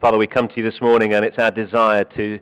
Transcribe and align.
Father, 0.00 0.16
we 0.16 0.28
come 0.28 0.46
to 0.46 0.54
you 0.56 0.62
this 0.62 0.80
morning 0.80 1.12
and 1.12 1.24
it's 1.24 1.38
our 1.38 1.50
desire 1.50 2.04
to 2.04 2.38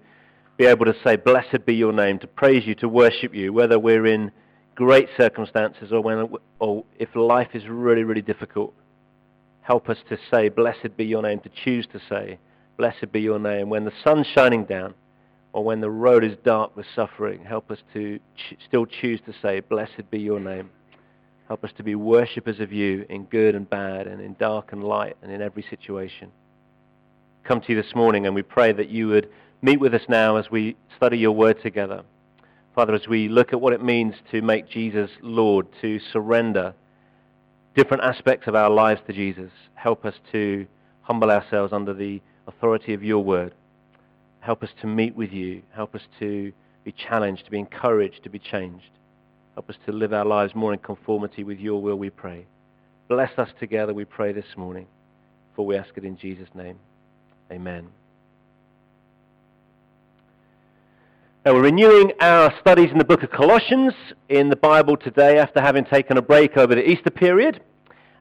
be 0.58 0.66
able 0.66 0.84
to 0.84 0.94
say, 1.02 1.16
Blessed 1.16 1.64
be 1.64 1.74
your 1.74 1.92
name, 1.92 2.18
to 2.18 2.26
praise 2.26 2.66
you, 2.66 2.74
to 2.74 2.88
worship 2.88 3.34
you, 3.34 3.50
whether 3.50 3.78
we're 3.78 4.04
in 4.04 4.30
great 4.74 5.08
circumstances 5.16 5.90
or, 5.90 6.02
when, 6.02 6.28
or 6.58 6.84
if 6.98 7.16
life 7.16 7.48
is 7.54 7.66
really, 7.66 8.04
really 8.04 8.20
difficult. 8.20 8.74
Help 9.62 9.88
us 9.88 9.96
to 10.10 10.18
say, 10.30 10.50
Blessed 10.50 10.98
be 10.98 11.06
your 11.06 11.22
name, 11.22 11.40
to 11.40 11.48
choose 11.64 11.86
to 11.94 12.00
say, 12.10 12.38
Blessed 12.76 13.10
be 13.10 13.22
your 13.22 13.38
name. 13.38 13.70
When 13.70 13.86
the 13.86 13.92
sun's 14.04 14.26
shining 14.26 14.66
down 14.66 14.92
or 15.54 15.64
when 15.64 15.80
the 15.80 15.90
road 15.90 16.24
is 16.24 16.36
dark 16.44 16.76
with 16.76 16.84
suffering, 16.94 17.42
help 17.42 17.70
us 17.70 17.78
to 17.94 18.18
ch- 18.36 18.58
still 18.68 18.84
choose 18.84 19.22
to 19.24 19.32
say, 19.40 19.60
Blessed 19.60 20.10
be 20.10 20.18
your 20.18 20.40
name. 20.40 20.68
Help 21.48 21.64
us 21.64 21.70
to 21.78 21.82
be 21.82 21.94
worshippers 21.94 22.60
of 22.60 22.70
you 22.70 23.06
in 23.08 23.24
good 23.24 23.54
and 23.54 23.70
bad 23.70 24.06
and 24.06 24.20
in 24.20 24.36
dark 24.38 24.72
and 24.72 24.84
light 24.84 25.16
and 25.22 25.32
in 25.32 25.40
every 25.40 25.64
situation. 25.70 26.30
Come 27.46 27.60
to 27.60 27.72
you 27.72 27.80
this 27.80 27.94
morning 27.94 28.26
and 28.26 28.34
we 28.34 28.42
pray 28.42 28.72
that 28.72 28.88
you 28.88 29.06
would 29.06 29.30
meet 29.62 29.78
with 29.78 29.94
us 29.94 30.02
now 30.08 30.34
as 30.34 30.50
we 30.50 30.74
study 30.96 31.16
your 31.16 31.30
word 31.30 31.62
together. 31.62 32.02
Father, 32.74 32.92
as 32.92 33.06
we 33.06 33.28
look 33.28 33.52
at 33.52 33.60
what 33.60 33.72
it 33.72 33.80
means 33.80 34.16
to 34.32 34.42
make 34.42 34.68
Jesus 34.68 35.10
Lord, 35.22 35.68
to 35.80 36.00
surrender 36.12 36.74
different 37.76 38.02
aspects 38.02 38.48
of 38.48 38.56
our 38.56 38.68
lives 38.68 39.00
to 39.06 39.12
Jesus, 39.12 39.52
help 39.74 40.04
us 40.04 40.14
to 40.32 40.66
humble 41.02 41.30
ourselves 41.30 41.72
under 41.72 41.94
the 41.94 42.20
authority 42.48 42.94
of 42.94 43.04
your 43.04 43.22
word. 43.22 43.54
Help 44.40 44.64
us 44.64 44.70
to 44.80 44.88
meet 44.88 45.14
with 45.14 45.30
you. 45.30 45.62
Help 45.72 45.94
us 45.94 46.02
to 46.18 46.52
be 46.82 46.90
challenged, 46.90 47.44
to 47.44 47.52
be 47.52 47.60
encouraged, 47.60 48.24
to 48.24 48.28
be 48.28 48.40
changed. 48.40 48.90
Help 49.54 49.70
us 49.70 49.76
to 49.86 49.92
live 49.92 50.12
our 50.12 50.24
lives 50.24 50.52
more 50.56 50.72
in 50.72 50.80
conformity 50.80 51.44
with 51.44 51.60
your 51.60 51.80
will, 51.80 51.96
we 51.96 52.10
pray. 52.10 52.44
Bless 53.06 53.38
us 53.38 53.50
together, 53.60 53.94
we 53.94 54.04
pray 54.04 54.32
this 54.32 54.56
morning. 54.56 54.88
For 55.54 55.64
we 55.64 55.76
ask 55.76 55.90
it 55.96 56.04
in 56.04 56.18
Jesus' 56.18 56.48
name. 56.52 56.80
Amen. 57.50 57.88
Now 61.44 61.54
we're 61.54 61.62
renewing 61.62 62.12
our 62.20 62.52
studies 62.60 62.90
in 62.90 62.98
the 62.98 63.04
book 63.04 63.22
of 63.22 63.30
Colossians 63.30 63.92
in 64.28 64.50
the 64.50 64.56
Bible 64.56 64.96
today 64.96 65.38
after 65.38 65.60
having 65.60 65.84
taken 65.84 66.16
a 66.16 66.22
break 66.22 66.56
over 66.56 66.74
the 66.74 66.88
Easter 66.88 67.10
period. 67.10 67.60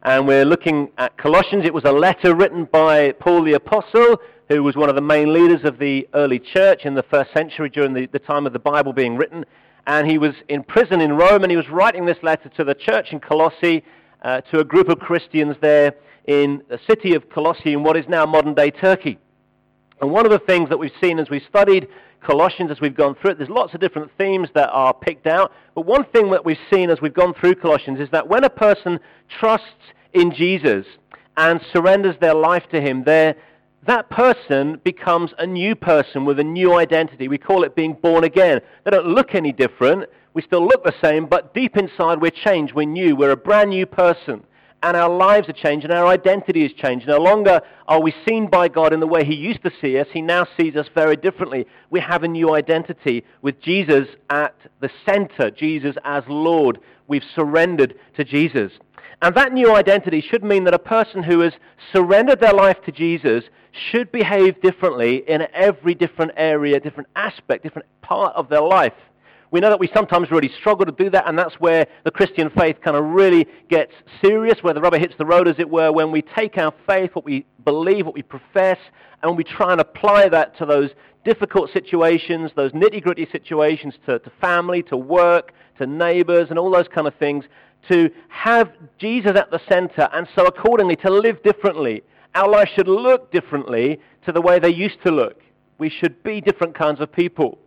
And 0.03 0.27
we're 0.27 0.45
looking 0.45 0.91
at 0.99 1.17
Colossians. 1.17 1.65
It 1.65 1.73
was 1.73 1.85
a 1.85 1.91
letter 1.91 2.35
written 2.35 2.65
by 2.65 3.13
Paul 3.13 3.43
the 3.43 3.53
Apostle, 3.53 4.21
who 4.47 4.61
was 4.61 4.75
one 4.75 4.89
of 4.89 4.95
the 4.95 5.01
main 5.01 5.33
leaders 5.33 5.63
of 5.63 5.79
the 5.79 6.07
early 6.13 6.37
church 6.37 6.85
in 6.85 6.93
the 6.93 7.03
first 7.03 7.33
century 7.33 7.69
during 7.69 7.93
the, 7.93 8.05
the 8.05 8.19
time 8.19 8.45
of 8.45 8.53
the 8.53 8.59
Bible 8.59 8.93
being 8.93 9.17
written 9.17 9.45
and 9.87 10.09
he 10.09 10.17
was 10.17 10.33
in 10.49 10.63
prison 10.63 11.01
in 11.01 11.13
Rome, 11.13 11.43
and 11.43 11.51
he 11.51 11.57
was 11.57 11.69
writing 11.69 12.05
this 12.05 12.17
letter 12.23 12.49
to 12.49 12.63
the 12.63 12.73
church 12.73 13.11
in 13.11 13.19
Colossae, 13.19 13.83
uh, 14.23 14.41
to 14.41 14.59
a 14.59 14.63
group 14.63 14.89
of 14.89 14.99
Christians 14.99 15.55
there 15.61 15.93
in 16.27 16.63
the 16.69 16.79
city 16.87 17.13
of 17.13 17.29
Colossae 17.29 17.73
in 17.73 17.83
what 17.83 17.97
is 17.97 18.05
now 18.07 18.25
modern-day 18.25 18.71
Turkey. 18.71 19.17
And 20.01 20.11
one 20.11 20.25
of 20.25 20.31
the 20.31 20.39
things 20.39 20.69
that 20.69 20.77
we've 20.77 20.91
seen 21.01 21.19
as 21.19 21.29
we've 21.29 21.43
studied 21.47 21.87
Colossians, 22.21 22.71
as 22.71 22.81
we've 22.81 22.95
gone 22.95 23.15
through 23.15 23.31
it, 23.31 23.37
there's 23.37 23.49
lots 23.49 23.73
of 23.73 23.79
different 23.79 24.11
themes 24.17 24.49
that 24.55 24.69
are 24.69 24.93
picked 24.93 25.27
out. 25.27 25.53
But 25.75 25.85
one 25.85 26.05
thing 26.05 26.31
that 26.31 26.43
we've 26.43 26.57
seen 26.73 26.89
as 26.89 26.99
we've 26.99 27.13
gone 27.13 27.33
through 27.33 27.55
Colossians 27.55 27.99
is 27.99 28.09
that 28.11 28.27
when 28.27 28.43
a 28.43 28.49
person 28.49 28.99
trusts 29.39 29.67
in 30.13 30.33
Jesus 30.33 30.85
and 31.37 31.61
surrenders 31.71 32.15
their 32.19 32.33
life 32.33 32.63
to 32.71 32.81
him, 32.81 33.03
that 33.03 34.09
person 34.09 34.81
becomes 34.83 35.31
a 35.37 35.45
new 35.45 35.75
person 35.75 36.25
with 36.25 36.39
a 36.39 36.43
new 36.43 36.73
identity. 36.73 37.27
We 37.27 37.37
call 37.37 37.63
it 37.63 37.75
being 37.75 37.93
born 37.93 38.23
again. 38.23 38.59
They 38.83 38.91
don't 38.91 39.07
look 39.07 39.35
any 39.35 39.51
different. 39.51 40.09
We 40.33 40.41
still 40.41 40.65
look 40.65 40.83
the 40.83 40.95
same, 41.03 41.27
but 41.27 41.53
deep 41.53 41.77
inside 41.77 42.19
we're 42.19 42.31
changed. 42.31 42.73
We're 42.73 42.87
new. 42.87 43.15
We're 43.15 43.31
a 43.31 43.37
brand 43.37 43.69
new 43.69 43.85
person. 43.85 44.43
And 44.85 44.95
our 44.95 45.09
lives 45.09 45.49
are 45.49 45.53
changed 45.53 45.83
and 45.83 45.91
our 45.91 46.05
identity 46.05 46.63
is 46.63 46.71
changed. 46.71 47.07
No 47.07 47.17
longer 47.17 47.59
are 47.87 47.99
we 47.99 48.13
seen 48.27 48.47
by 48.47 48.67
God 48.67 48.93
in 48.93 48.99
the 48.99 49.07
way 49.07 49.25
he 49.25 49.33
used 49.33 49.63
to 49.63 49.71
see 49.81 49.97
us. 49.97 50.05
He 50.13 50.21
now 50.21 50.45
sees 50.55 50.75
us 50.75 50.85
very 50.93 51.15
differently. 51.15 51.65
We 51.89 51.99
have 52.01 52.21
a 52.21 52.27
new 52.27 52.53
identity 52.53 53.23
with 53.41 53.59
Jesus 53.59 54.07
at 54.29 54.53
the 54.81 54.91
center, 55.03 55.49
Jesus 55.49 55.95
as 56.03 56.23
Lord. 56.27 56.77
We've 57.07 57.23
surrendered 57.33 57.95
to 58.15 58.23
Jesus. 58.23 58.73
And 59.23 59.33
that 59.33 59.53
new 59.53 59.75
identity 59.75 60.21
should 60.21 60.43
mean 60.43 60.65
that 60.65 60.75
a 60.75 60.79
person 60.79 61.23
who 61.23 61.39
has 61.39 61.53
surrendered 61.91 62.39
their 62.39 62.53
life 62.53 62.77
to 62.85 62.91
Jesus 62.91 63.43
should 63.89 64.11
behave 64.11 64.61
differently 64.61 65.23
in 65.27 65.47
every 65.51 65.95
different 65.95 66.33
area, 66.37 66.79
different 66.79 67.09
aspect, 67.15 67.63
different 67.63 67.87
part 68.03 68.35
of 68.35 68.49
their 68.49 68.61
life. 68.61 68.93
We 69.51 69.59
know 69.59 69.69
that 69.69 69.79
we 69.79 69.89
sometimes 69.93 70.31
really 70.31 70.51
struggle 70.59 70.85
to 70.85 70.91
do 70.91 71.09
that, 71.11 71.27
and 71.27 71.37
that's 71.37 71.55
where 71.55 71.87
the 72.03 72.11
Christian 72.11 72.49
faith 72.49 72.77
kind 72.81 72.97
of 72.97 73.03
really 73.05 73.47
gets 73.69 73.93
serious, 74.21 74.59
where 74.61 74.73
the 74.73 74.81
rubber 74.81 74.97
hits 74.97 75.13
the 75.17 75.25
road, 75.25 75.47
as 75.47 75.55
it 75.59 75.69
were, 75.69 75.91
when 75.91 76.11
we 76.11 76.21
take 76.21 76.57
our 76.57 76.73
faith, 76.87 77.11
what 77.13 77.25
we 77.25 77.45
believe, 77.63 78.05
what 78.05 78.15
we 78.15 78.23
profess, 78.23 78.77
and 79.23 79.37
we 79.37 79.43
try 79.43 79.71
and 79.71 79.81
apply 79.81 80.29
that 80.29 80.57
to 80.57 80.65
those 80.65 80.89
difficult 81.23 81.71
situations, 81.71 82.51
those 82.55 82.71
nitty-gritty 82.71 83.27
situations, 83.31 83.95
to, 84.05 84.19
to 84.19 84.31
family, 84.41 84.83
to 84.83 84.97
work, 84.97 85.53
to 85.77 85.85
neighbors, 85.85 86.47
and 86.49 86.59
all 86.59 86.71
those 86.71 86.87
kind 86.87 87.07
of 87.07 87.15
things, 87.15 87.45
to 87.89 88.09
have 88.29 88.71
Jesus 88.97 89.33
at 89.35 89.51
the 89.51 89.59
center, 89.69 90.09
and 90.13 90.27
so 90.35 90.45
accordingly 90.45 90.95
to 90.95 91.09
live 91.09 91.41
differently 91.43 92.03
our 92.35 92.49
lives 92.49 92.69
should 92.75 92.89
look 92.89 93.31
differently 93.31 93.99
to 94.25 94.31
the 94.33 94.41
way 94.41 94.59
they 94.59 94.69
used 94.69 95.01
to 95.05 95.11
look. 95.11 95.41
We 95.77 95.89
should 95.89 96.21
be 96.21 96.41
different 96.41 96.75
kinds 96.75 96.99
of 96.99 97.11
people. 97.11 97.57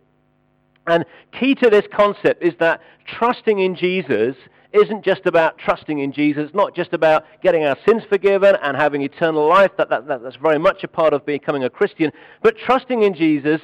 And 0.89 1.05
key 1.31 1.55
to 1.55 1.69
this 1.69 1.85
concept 1.93 2.43
is 2.43 2.53
that 2.59 2.81
trusting 3.07 3.59
in 3.59 3.75
Jesus 3.75 4.35
isn't 4.71 5.03
just 5.03 5.25
about 5.25 5.57
trusting 5.57 5.99
in 5.99 6.11
Jesus. 6.11 6.51
Not 6.53 6.75
just 6.75 6.93
about 6.93 7.25
getting 7.41 7.63
our 7.65 7.77
sins 7.87 8.03
forgiven 8.07 8.55
and 8.61 8.77
having 8.77 9.01
eternal 9.01 9.47
life. 9.47 9.71
That, 9.77 9.89
that, 9.89 10.07
that, 10.07 10.23
that's 10.23 10.35
very 10.35 10.59
much 10.59 10.83
a 10.83 10.87
part 10.87 11.13
of 11.13 11.25
becoming 11.25 11.63
a 11.63 11.69
Christian. 11.69 12.11
But 12.43 12.55
trusting 12.57 13.01
in 13.01 13.13
Jesus, 13.15 13.61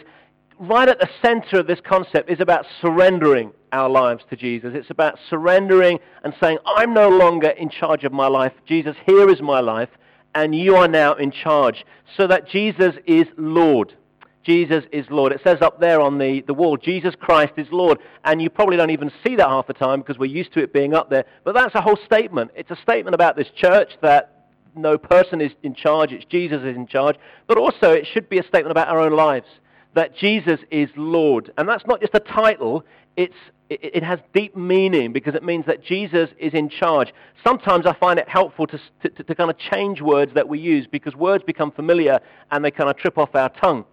right 0.59 0.89
at 0.89 0.99
the 0.99 1.09
center 1.23 1.59
of 1.59 1.67
this 1.67 1.79
concept, 1.83 2.29
is 2.29 2.39
about 2.39 2.65
surrendering 2.81 3.51
our 3.71 3.89
lives 3.89 4.23
to 4.29 4.35
Jesus. 4.35 4.71
It's 4.73 4.89
about 4.89 5.19
surrendering 5.29 5.99
and 6.23 6.33
saying, 6.41 6.57
I'm 6.65 6.93
no 6.93 7.09
longer 7.09 7.49
in 7.49 7.69
charge 7.69 8.03
of 8.03 8.13
my 8.13 8.27
life. 8.27 8.53
Jesus, 8.65 8.95
here 9.05 9.29
is 9.29 9.41
my 9.41 9.59
life 9.59 9.89
and 10.35 10.53
you 10.53 10.75
are 10.75 10.87
now 10.87 11.13
in 11.13 11.31
charge. 11.31 11.85
So 12.17 12.27
that 12.27 12.47
Jesus 12.47 12.93
is 13.07 13.25
Lord. 13.37 13.95
Jesus 14.45 14.83
is 14.91 15.07
Lord. 15.09 15.31
It 15.31 15.41
says 15.43 15.61
up 15.61 15.79
there 15.79 15.99
on 15.99 16.19
the, 16.19 16.41
the 16.45 16.53
wall, 16.53 16.77
Jesus 16.77 17.15
Christ 17.19 17.53
is 17.57 17.67
Lord. 17.71 17.97
And 18.23 18.41
you 18.41 18.49
probably 18.49 18.77
don't 18.77 18.91
even 18.91 19.11
see 19.25 19.35
that 19.37 19.47
half 19.47 19.65
the 19.65 19.73
time 19.73 20.01
because 20.01 20.19
we're 20.19 20.25
used 20.25 20.53
to 20.53 20.61
it 20.61 20.71
being 20.71 20.93
up 20.93 21.09
there. 21.09 21.25
But 21.43 21.55
that's 21.55 21.73
a 21.73 21.81
whole 21.81 21.97
statement. 22.05 22.51
It's 22.55 22.69
a 22.69 22.77
statement 22.81 23.15
about 23.15 23.35
this 23.35 23.47
church 23.55 23.89
that 24.01 24.45
no 24.75 24.97
person 24.97 25.41
is 25.41 25.51
in 25.63 25.73
charge. 25.73 26.11
It's 26.11 26.25
Jesus 26.25 26.59
is 26.59 26.75
in 26.75 26.85
charge. 26.85 27.15
But 27.47 27.57
also 27.57 27.91
it 27.91 28.05
should 28.05 28.29
be 28.29 28.37
a 28.37 28.43
statement 28.43 28.71
about 28.71 28.87
our 28.87 28.99
own 28.99 29.13
lives. 29.13 29.47
That 29.95 30.15
Jesus 30.15 30.59
is 30.69 30.89
Lord. 30.95 31.51
And 31.57 31.67
that's 31.67 31.85
not 31.87 32.01
just 32.01 32.13
a 32.13 32.19
title. 32.19 32.85
It's 33.17 33.33
it, 33.69 34.03
has 34.03 34.19
deep 34.31 34.55
meaning 34.55 35.11
because 35.11 35.33
it 35.33 35.43
means 35.43 35.65
that 35.65 35.83
Jesus 35.83 36.29
is 36.37 36.53
in 36.53 36.69
charge. 36.69 37.11
Sometimes 37.43 37.87
I 37.87 37.93
find 37.93 38.19
it 38.19 38.29
helpful 38.29 38.67
to, 38.67 38.79
to, 39.01 39.23
to, 39.23 39.35
kind 39.35 39.49
of 39.49 39.57
change 39.57 40.01
words 40.01 40.33
that 40.35 40.47
we 40.47 40.59
use 40.59 40.85
because 40.85 41.15
words 41.15 41.43
become 41.43 41.71
familiar 41.71 42.19
and 42.51 42.63
they 42.63 42.69
kind 42.69 42.91
of 42.91 42.97
trip 42.97 43.17
off 43.17 43.33
our 43.33 43.49
tongue. 43.49 43.85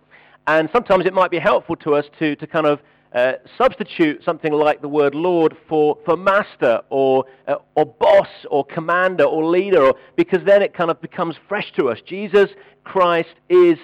And 0.47 0.69
sometimes 0.73 1.07
it 1.07 1.15
might 1.15 1.31
be 1.31 1.39
helpful 1.39 1.77
to 1.77 1.95
us 1.95 2.05
to, 2.19 2.35
to 2.37 2.47
kind 2.47 2.67
of 2.67 2.81
uh, 3.15 3.33
substitute 3.59 4.25
something 4.25 4.53
like 4.53 4.81
the 4.81 4.89
word 4.89 5.15
Lord 5.15 5.57
for, 5.69 5.99
for 6.05 6.17
master 6.17 6.81
or, 6.89 7.27
uh, 7.47 7.57
or 7.75 7.85
boss 7.85 8.29
or 8.51 8.65
commander 8.65 9.25
or 9.25 9.45
leader 9.45 9.85
or, 9.85 9.95
because 10.17 10.41
then 10.47 10.63
it 10.63 10.75
kind 10.75 10.91
of 10.91 11.01
becomes 11.01 11.37
fresh 11.49 11.73
to 11.79 11.91
us. 11.91 11.99
Jesus 12.07 12.49
Christ 12.85 13.35
is 13.49 13.77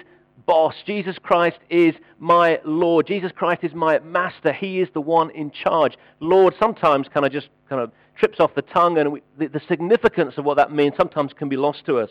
boss. 0.45 0.73
Jesus 0.85 1.17
Christ 1.21 1.59
is 1.69 1.93
my 2.17 2.59
Lord. 2.65 3.05
Jesus 3.05 3.31
Christ 3.31 3.63
is 3.63 3.73
my 3.73 3.99
master. 3.99 4.51
He 4.51 4.79
is 4.79 4.89
the 4.95 5.01
one 5.01 5.29
in 5.31 5.51
charge. 5.51 5.95
Lord 6.19 6.55
sometimes 6.59 7.07
kind 7.13 7.25
of 7.25 7.31
just 7.31 7.49
kind 7.69 7.81
of 7.81 7.91
trips 8.17 8.39
off 8.39 8.55
the 8.55 8.63
tongue, 8.63 8.97
and 8.97 9.11
we, 9.13 9.21
the, 9.37 9.47
the 9.47 9.61
significance 9.67 10.33
of 10.37 10.45
what 10.45 10.57
that 10.57 10.71
means 10.71 10.95
sometimes 10.97 11.33
can 11.33 11.49
be 11.49 11.55
lost 11.55 11.85
to 11.85 11.99
us. 11.99 12.09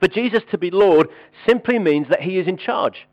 For 0.00 0.08
Jesus 0.08 0.42
to 0.52 0.58
be 0.58 0.70
Lord 0.70 1.08
simply 1.46 1.78
means 1.78 2.08
that 2.08 2.22
he 2.22 2.38
is 2.38 2.46
in 2.46 2.56
charge. 2.56 3.06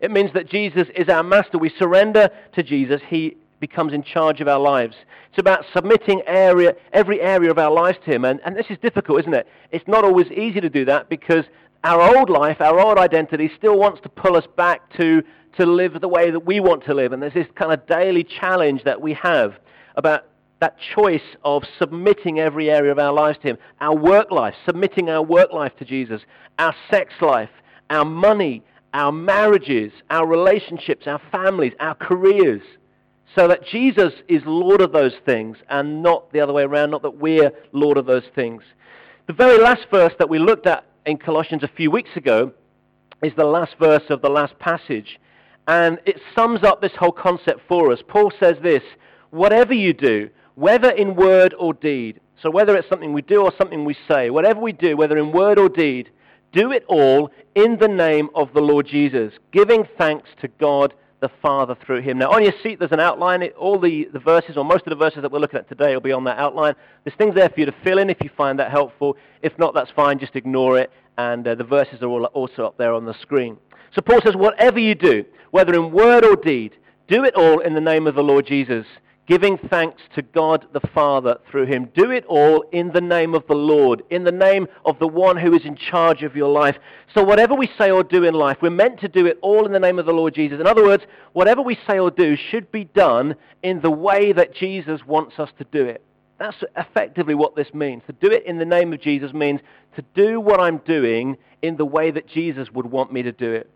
It 0.00 0.10
means 0.10 0.32
that 0.34 0.48
Jesus 0.48 0.88
is 0.96 1.08
our 1.08 1.22
master. 1.22 1.58
We 1.58 1.70
surrender 1.78 2.30
to 2.54 2.62
Jesus. 2.62 3.00
He 3.08 3.36
becomes 3.60 3.92
in 3.92 4.02
charge 4.02 4.40
of 4.40 4.48
our 4.48 4.58
lives. 4.58 4.96
It's 5.30 5.38
about 5.38 5.64
submitting 5.74 6.22
area, 6.26 6.74
every 6.92 7.20
area 7.20 7.50
of 7.50 7.58
our 7.58 7.70
lives 7.70 7.98
to 8.04 8.10
him. 8.10 8.24
And, 8.24 8.40
and 8.44 8.56
this 8.56 8.66
is 8.70 8.78
difficult, 8.78 9.20
isn't 9.20 9.34
it? 9.34 9.46
It's 9.70 9.86
not 9.86 10.04
always 10.04 10.26
easy 10.32 10.60
to 10.60 10.70
do 10.70 10.84
that 10.86 11.08
because 11.08 11.44
our 11.84 12.16
old 12.16 12.30
life, 12.30 12.60
our 12.60 12.80
old 12.80 12.98
identity 12.98 13.50
still 13.56 13.78
wants 13.78 14.00
to 14.02 14.08
pull 14.08 14.36
us 14.36 14.46
back 14.56 14.90
to, 14.98 15.22
to 15.58 15.66
live 15.66 16.00
the 16.00 16.08
way 16.08 16.30
that 16.30 16.44
we 16.44 16.60
want 16.60 16.84
to 16.86 16.94
live. 16.94 17.12
And 17.12 17.22
there's 17.22 17.34
this 17.34 17.46
kind 17.54 17.72
of 17.72 17.86
daily 17.86 18.24
challenge 18.24 18.84
that 18.84 19.00
we 19.00 19.14
have 19.14 19.54
about 19.96 20.26
that 20.60 20.76
choice 20.94 21.22
of 21.42 21.62
submitting 21.78 22.38
every 22.38 22.70
area 22.70 22.92
of 22.92 22.98
our 22.98 23.12
lives 23.12 23.38
to 23.42 23.48
Him. 23.48 23.58
Our 23.80 23.96
work 23.96 24.30
life, 24.30 24.54
submitting 24.66 25.08
our 25.08 25.22
work 25.22 25.52
life 25.52 25.72
to 25.78 25.84
Jesus. 25.84 26.20
Our 26.58 26.74
sex 26.90 27.14
life, 27.22 27.48
our 27.88 28.04
money, 28.04 28.62
our 28.92 29.12
marriages, 29.12 29.92
our 30.10 30.26
relationships, 30.26 31.06
our 31.06 31.20
families, 31.30 31.72
our 31.80 31.94
careers. 31.94 32.62
So 33.36 33.46
that 33.46 33.64
Jesus 33.64 34.12
is 34.26 34.42
Lord 34.44 34.80
of 34.80 34.90
those 34.90 35.14
things 35.24 35.56
and 35.68 36.02
not 36.02 36.32
the 36.32 36.40
other 36.40 36.52
way 36.52 36.64
around, 36.64 36.90
not 36.90 37.02
that 37.02 37.18
we're 37.18 37.52
Lord 37.72 37.96
of 37.96 38.06
those 38.06 38.24
things. 38.34 38.62
The 39.28 39.32
very 39.32 39.58
last 39.58 39.86
verse 39.90 40.12
that 40.18 40.28
we 40.28 40.40
looked 40.40 40.66
at 40.66 40.84
in 41.06 41.16
Colossians 41.16 41.62
a 41.62 41.68
few 41.68 41.92
weeks 41.92 42.10
ago 42.16 42.52
is 43.22 43.32
the 43.36 43.44
last 43.44 43.76
verse 43.78 44.02
of 44.10 44.22
the 44.22 44.30
last 44.30 44.58
passage. 44.58 45.20
And 45.68 46.00
it 46.06 46.20
sums 46.34 46.64
up 46.64 46.80
this 46.80 46.96
whole 46.98 47.12
concept 47.12 47.60
for 47.68 47.92
us. 47.92 48.00
Paul 48.08 48.32
says 48.40 48.56
this 48.62 48.82
whatever 49.30 49.74
you 49.74 49.92
do, 49.92 50.28
whether 50.56 50.90
in 50.90 51.14
word 51.14 51.54
or 51.56 51.72
deed, 51.74 52.20
so 52.42 52.50
whether 52.50 52.76
it's 52.76 52.88
something 52.88 53.12
we 53.12 53.22
do 53.22 53.42
or 53.42 53.52
something 53.56 53.84
we 53.84 53.96
say, 54.08 54.30
whatever 54.30 54.60
we 54.60 54.72
do, 54.72 54.96
whether 54.96 55.18
in 55.18 55.30
word 55.30 55.58
or 55.58 55.68
deed, 55.68 56.10
do 56.52 56.72
it 56.72 56.84
all 56.88 57.30
in 57.54 57.78
the 57.78 57.88
name 57.88 58.30
of 58.34 58.52
the 58.54 58.60
Lord 58.60 58.86
Jesus, 58.86 59.32
giving 59.52 59.86
thanks 59.98 60.28
to 60.40 60.48
God 60.48 60.94
the 61.20 61.30
Father 61.42 61.76
through 61.84 62.00
him. 62.00 62.18
Now, 62.18 62.30
on 62.30 62.42
your 62.42 62.54
seat, 62.62 62.78
there's 62.78 62.92
an 62.92 63.00
outline. 63.00 63.42
All 63.58 63.78
the, 63.78 64.08
the 64.12 64.18
verses, 64.18 64.56
or 64.56 64.64
most 64.64 64.86
of 64.86 64.90
the 64.90 64.96
verses 64.96 65.22
that 65.22 65.30
we're 65.30 65.38
looking 65.38 65.58
at 65.58 65.68
today, 65.68 65.92
will 65.92 66.00
be 66.00 66.12
on 66.12 66.24
that 66.24 66.38
outline. 66.38 66.74
There's 67.04 67.16
things 67.16 67.34
there 67.34 67.48
for 67.48 67.60
you 67.60 67.66
to 67.66 67.74
fill 67.84 67.98
in 67.98 68.10
if 68.10 68.18
you 68.22 68.30
find 68.36 68.58
that 68.58 68.70
helpful. 68.70 69.16
If 69.42 69.58
not, 69.58 69.74
that's 69.74 69.90
fine. 69.90 70.18
Just 70.18 70.34
ignore 70.34 70.78
it. 70.78 70.90
And 71.18 71.46
uh, 71.46 71.54
the 71.54 71.64
verses 71.64 72.02
are 72.02 72.08
all 72.08 72.24
also 72.26 72.64
up 72.64 72.78
there 72.78 72.94
on 72.94 73.04
the 73.04 73.14
screen. 73.20 73.58
So 73.94 74.00
Paul 74.00 74.20
says, 74.24 74.34
whatever 74.34 74.78
you 74.78 74.94
do, 74.94 75.24
whether 75.50 75.74
in 75.74 75.92
word 75.92 76.24
or 76.24 76.36
deed, 76.36 76.72
do 77.08 77.24
it 77.24 77.34
all 77.34 77.58
in 77.58 77.74
the 77.74 77.80
name 77.80 78.06
of 78.06 78.14
the 78.14 78.22
Lord 78.22 78.46
Jesus 78.46 78.86
giving 79.26 79.58
thanks 79.58 80.02
to 80.14 80.22
God 80.22 80.66
the 80.72 80.80
Father 80.92 81.38
through 81.50 81.66
him. 81.66 81.88
Do 81.94 82.10
it 82.10 82.24
all 82.26 82.64
in 82.72 82.90
the 82.92 83.00
name 83.00 83.34
of 83.34 83.46
the 83.46 83.54
Lord, 83.54 84.02
in 84.10 84.24
the 84.24 84.32
name 84.32 84.66
of 84.84 84.98
the 84.98 85.06
one 85.06 85.36
who 85.36 85.54
is 85.54 85.64
in 85.64 85.76
charge 85.76 86.22
of 86.22 86.34
your 86.34 86.50
life. 86.50 86.76
So 87.14 87.22
whatever 87.22 87.54
we 87.54 87.70
say 87.78 87.90
or 87.90 88.02
do 88.02 88.24
in 88.24 88.34
life, 88.34 88.58
we're 88.60 88.70
meant 88.70 89.00
to 89.00 89.08
do 89.08 89.26
it 89.26 89.38
all 89.40 89.66
in 89.66 89.72
the 89.72 89.78
name 89.78 89.98
of 89.98 90.06
the 90.06 90.12
Lord 90.12 90.34
Jesus. 90.34 90.58
In 90.58 90.66
other 90.66 90.84
words, 90.84 91.04
whatever 91.32 91.62
we 91.62 91.78
say 91.88 91.98
or 91.98 92.10
do 92.10 92.36
should 92.36 92.72
be 92.72 92.84
done 92.84 93.36
in 93.62 93.80
the 93.80 93.90
way 93.90 94.32
that 94.32 94.54
Jesus 94.54 95.00
wants 95.06 95.38
us 95.38 95.50
to 95.58 95.64
do 95.70 95.84
it. 95.84 96.02
That's 96.40 96.56
effectively 96.76 97.34
what 97.34 97.54
this 97.54 97.72
means. 97.74 98.02
To 98.06 98.12
do 98.14 98.34
it 98.34 98.46
in 98.46 98.58
the 98.58 98.64
name 98.64 98.92
of 98.92 99.00
Jesus 99.00 99.32
means 99.32 99.60
to 99.94 100.04
do 100.14 100.40
what 100.40 100.58
I'm 100.58 100.78
doing 100.78 101.36
in 101.62 101.76
the 101.76 101.84
way 101.84 102.10
that 102.10 102.26
Jesus 102.26 102.70
would 102.72 102.86
want 102.86 103.12
me 103.12 103.22
to 103.22 103.32
do 103.32 103.52
it. 103.52 103.70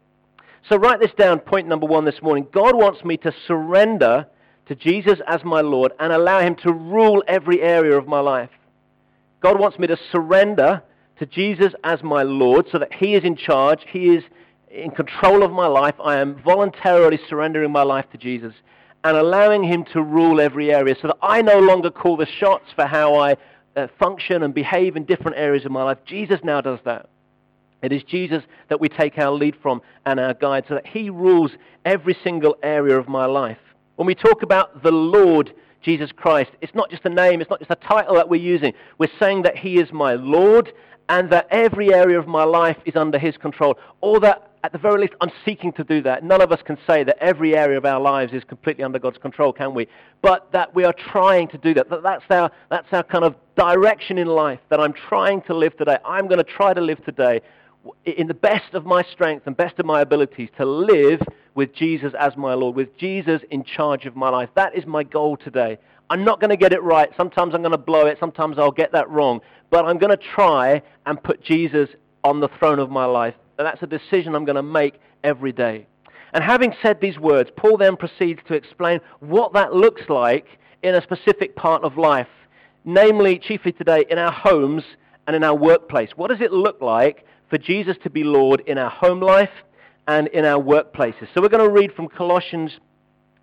So 0.68 0.76
write 0.76 0.98
this 0.98 1.12
down, 1.12 1.40
point 1.40 1.68
number 1.68 1.86
one 1.86 2.06
this 2.06 2.22
morning. 2.22 2.46
God 2.50 2.74
wants 2.74 3.04
me 3.04 3.18
to 3.18 3.34
surrender 3.46 4.26
to 4.66 4.74
Jesus 4.74 5.18
as 5.26 5.44
my 5.44 5.60
Lord 5.60 5.92
and 5.98 6.12
allow 6.12 6.40
him 6.40 6.54
to 6.56 6.72
rule 6.72 7.22
every 7.26 7.60
area 7.60 7.96
of 7.96 8.06
my 8.06 8.20
life. 8.20 8.50
God 9.40 9.58
wants 9.58 9.78
me 9.78 9.86
to 9.86 9.98
surrender 10.10 10.82
to 11.18 11.26
Jesus 11.26 11.74
as 11.84 12.02
my 12.02 12.22
Lord 12.22 12.66
so 12.72 12.78
that 12.78 12.92
he 12.94 13.14
is 13.14 13.24
in 13.24 13.36
charge, 13.36 13.84
he 13.88 14.14
is 14.14 14.24
in 14.70 14.90
control 14.90 15.42
of 15.42 15.52
my 15.52 15.66
life. 15.66 15.94
I 16.02 16.18
am 16.18 16.42
voluntarily 16.42 17.18
surrendering 17.28 17.70
my 17.70 17.82
life 17.82 18.06
to 18.12 18.18
Jesus 18.18 18.54
and 19.04 19.16
allowing 19.16 19.62
him 19.62 19.84
to 19.92 20.02
rule 20.02 20.40
every 20.40 20.72
area 20.72 20.96
so 21.00 21.08
that 21.08 21.18
I 21.22 21.42
no 21.42 21.58
longer 21.58 21.90
call 21.90 22.16
the 22.16 22.26
shots 22.26 22.64
for 22.74 22.86
how 22.86 23.16
I 23.16 23.36
uh, 23.76 23.88
function 23.98 24.42
and 24.42 24.54
behave 24.54 24.96
in 24.96 25.04
different 25.04 25.36
areas 25.36 25.64
of 25.64 25.72
my 25.72 25.82
life. 25.82 25.98
Jesus 26.06 26.40
now 26.42 26.60
does 26.60 26.78
that. 26.84 27.08
It 27.82 27.92
is 27.92 28.02
Jesus 28.02 28.42
that 28.70 28.80
we 28.80 28.88
take 28.88 29.18
our 29.18 29.30
lead 29.30 29.56
from 29.60 29.82
and 30.06 30.18
our 30.18 30.32
guide 30.32 30.64
so 30.68 30.74
that 30.74 30.86
he 30.86 31.10
rules 31.10 31.50
every 31.84 32.16
single 32.24 32.56
area 32.62 32.98
of 32.98 33.08
my 33.08 33.26
life. 33.26 33.58
When 33.96 34.06
we 34.06 34.14
talk 34.16 34.42
about 34.42 34.82
the 34.82 34.90
Lord 34.90 35.54
Jesus 35.80 36.10
Christ, 36.10 36.50
it's 36.60 36.74
not 36.74 36.90
just 36.90 37.04
a 37.04 37.08
name, 37.08 37.40
it's 37.40 37.50
not 37.50 37.60
just 37.60 37.70
a 37.70 37.76
title 37.76 38.16
that 38.16 38.28
we're 38.28 38.42
using. 38.42 38.72
We're 38.98 39.10
saying 39.20 39.42
that 39.42 39.56
He 39.56 39.78
is 39.78 39.92
my 39.92 40.14
Lord 40.14 40.72
and 41.08 41.30
that 41.30 41.46
every 41.50 41.94
area 41.94 42.18
of 42.18 42.26
my 42.26 42.42
life 42.42 42.78
is 42.86 42.96
under 42.96 43.20
His 43.20 43.36
control. 43.36 43.78
Or 44.00 44.18
that, 44.18 44.50
at 44.64 44.72
the 44.72 44.78
very 44.78 45.00
least, 45.00 45.12
I'm 45.20 45.30
seeking 45.44 45.72
to 45.74 45.84
do 45.84 46.02
that. 46.02 46.24
None 46.24 46.40
of 46.40 46.50
us 46.50 46.60
can 46.64 46.76
say 46.88 47.04
that 47.04 47.18
every 47.20 47.56
area 47.56 47.78
of 47.78 47.84
our 47.84 48.00
lives 48.00 48.32
is 48.32 48.42
completely 48.42 48.82
under 48.82 48.98
God's 48.98 49.18
control, 49.18 49.52
can 49.52 49.74
we? 49.74 49.86
But 50.22 50.50
that 50.50 50.74
we 50.74 50.82
are 50.82 50.94
trying 50.94 51.46
to 51.48 51.58
do 51.58 51.72
that. 51.74 51.88
that 51.90 52.02
that's, 52.02 52.24
our, 52.30 52.50
that's 52.70 52.88
our 52.90 53.04
kind 53.04 53.22
of 53.22 53.36
direction 53.56 54.18
in 54.18 54.26
life 54.26 54.60
that 54.70 54.80
I'm 54.80 54.94
trying 54.94 55.42
to 55.42 55.54
live 55.54 55.76
today. 55.76 55.98
I'm 56.04 56.26
going 56.26 56.38
to 56.38 56.50
try 56.50 56.74
to 56.74 56.80
live 56.80 57.04
today 57.04 57.42
in 58.04 58.26
the 58.26 58.34
best 58.34 58.74
of 58.74 58.84
my 58.84 59.02
strength 59.02 59.46
and 59.46 59.56
best 59.56 59.78
of 59.78 59.86
my 59.86 60.00
abilities 60.00 60.48
to 60.56 60.64
live 60.64 61.20
with 61.54 61.74
Jesus 61.74 62.12
as 62.18 62.36
my 62.36 62.54
Lord, 62.54 62.74
with 62.74 62.96
Jesus 62.96 63.42
in 63.50 63.64
charge 63.64 64.06
of 64.06 64.16
my 64.16 64.28
life. 64.28 64.48
That 64.54 64.76
is 64.76 64.86
my 64.86 65.02
goal 65.02 65.36
today. 65.36 65.78
I'm 66.10 66.24
not 66.24 66.40
going 66.40 66.50
to 66.50 66.56
get 66.56 66.72
it 66.72 66.82
right. 66.82 67.10
Sometimes 67.16 67.54
I'm 67.54 67.62
going 67.62 67.72
to 67.72 67.78
blow 67.78 68.06
it. 68.06 68.18
Sometimes 68.20 68.58
I'll 68.58 68.70
get 68.70 68.92
that 68.92 69.08
wrong. 69.08 69.40
But 69.70 69.86
I'm 69.86 69.98
going 69.98 70.16
to 70.16 70.22
try 70.34 70.82
and 71.06 71.22
put 71.22 71.42
Jesus 71.42 71.88
on 72.22 72.40
the 72.40 72.48
throne 72.58 72.78
of 72.78 72.90
my 72.90 73.04
life. 73.04 73.34
And 73.58 73.66
that's 73.66 73.82
a 73.82 73.86
decision 73.86 74.34
I'm 74.34 74.44
going 74.44 74.56
to 74.56 74.62
make 74.62 75.00
every 75.22 75.52
day. 75.52 75.86
And 76.32 76.42
having 76.42 76.74
said 76.82 77.00
these 77.00 77.18
words, 77.18 77.50
Paul 77.56 77.76
then 77.76 77.96
proceeds 77.96 78.40
to 78.48 78.54
explain 78.54 79.00
what 79.20 79.52
that 79.52 79.72
looks 79.72 80.02
like 80.08 80.46
in 80.82 80.94
a 80.94 81.02
specific 81.02 81.54
part 81.56 81.84
of 81.84 81.96
life, 81.96 82.28
namely, 82.84 83.38
chiefly 83.38 83.72
today, 83.72 84.04
in 84.10 84.18
our 84.18 84.32
homes 84.32 84.82
and 85.26 85.36
in 85.36 85.44
our 85.44 85.54
workplace. 85.54 86.10
What 86.16 86.28
does 86.28 86.40
it 86.40 86.52
look 86.52 86.82
like 86.82 87.24
for 87.48 87.58
Jesus 87.58 87.96
to 88.02 88.10
be 88.10 88.24
Lord 88.24 88.62
in 88.66 88.78
our 88.78 88.90
home 88.90 89.20
life 89.20 89.50
and 90.06 90.28
in 90.28 90.44
our 90.44 90.62
workplaces. 90.62 91.28
So 91.34 91.40
we're 91.40 91.48
going 91.48 91.64
to 91.64 91.72
read 91.72 91.92
from 91.92 92.08
Colossians 92.08 92.78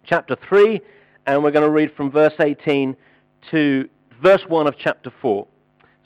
chapter 0.03 0.35
3, 0.47 0.81
and 1.25 1.43
we're 1.43 1.51
going 1.51 1.65
to 1.65 1.71
read 1.71 1.93
from 1.95 2.11
verse 2.11 2.33
18 2.39 2.95
to 3.51 3.89
verse 4.21 4.43
1 4.47 4.67
of 4.67 4.75
chapter 4.77 5.11
4. 5.21 5.47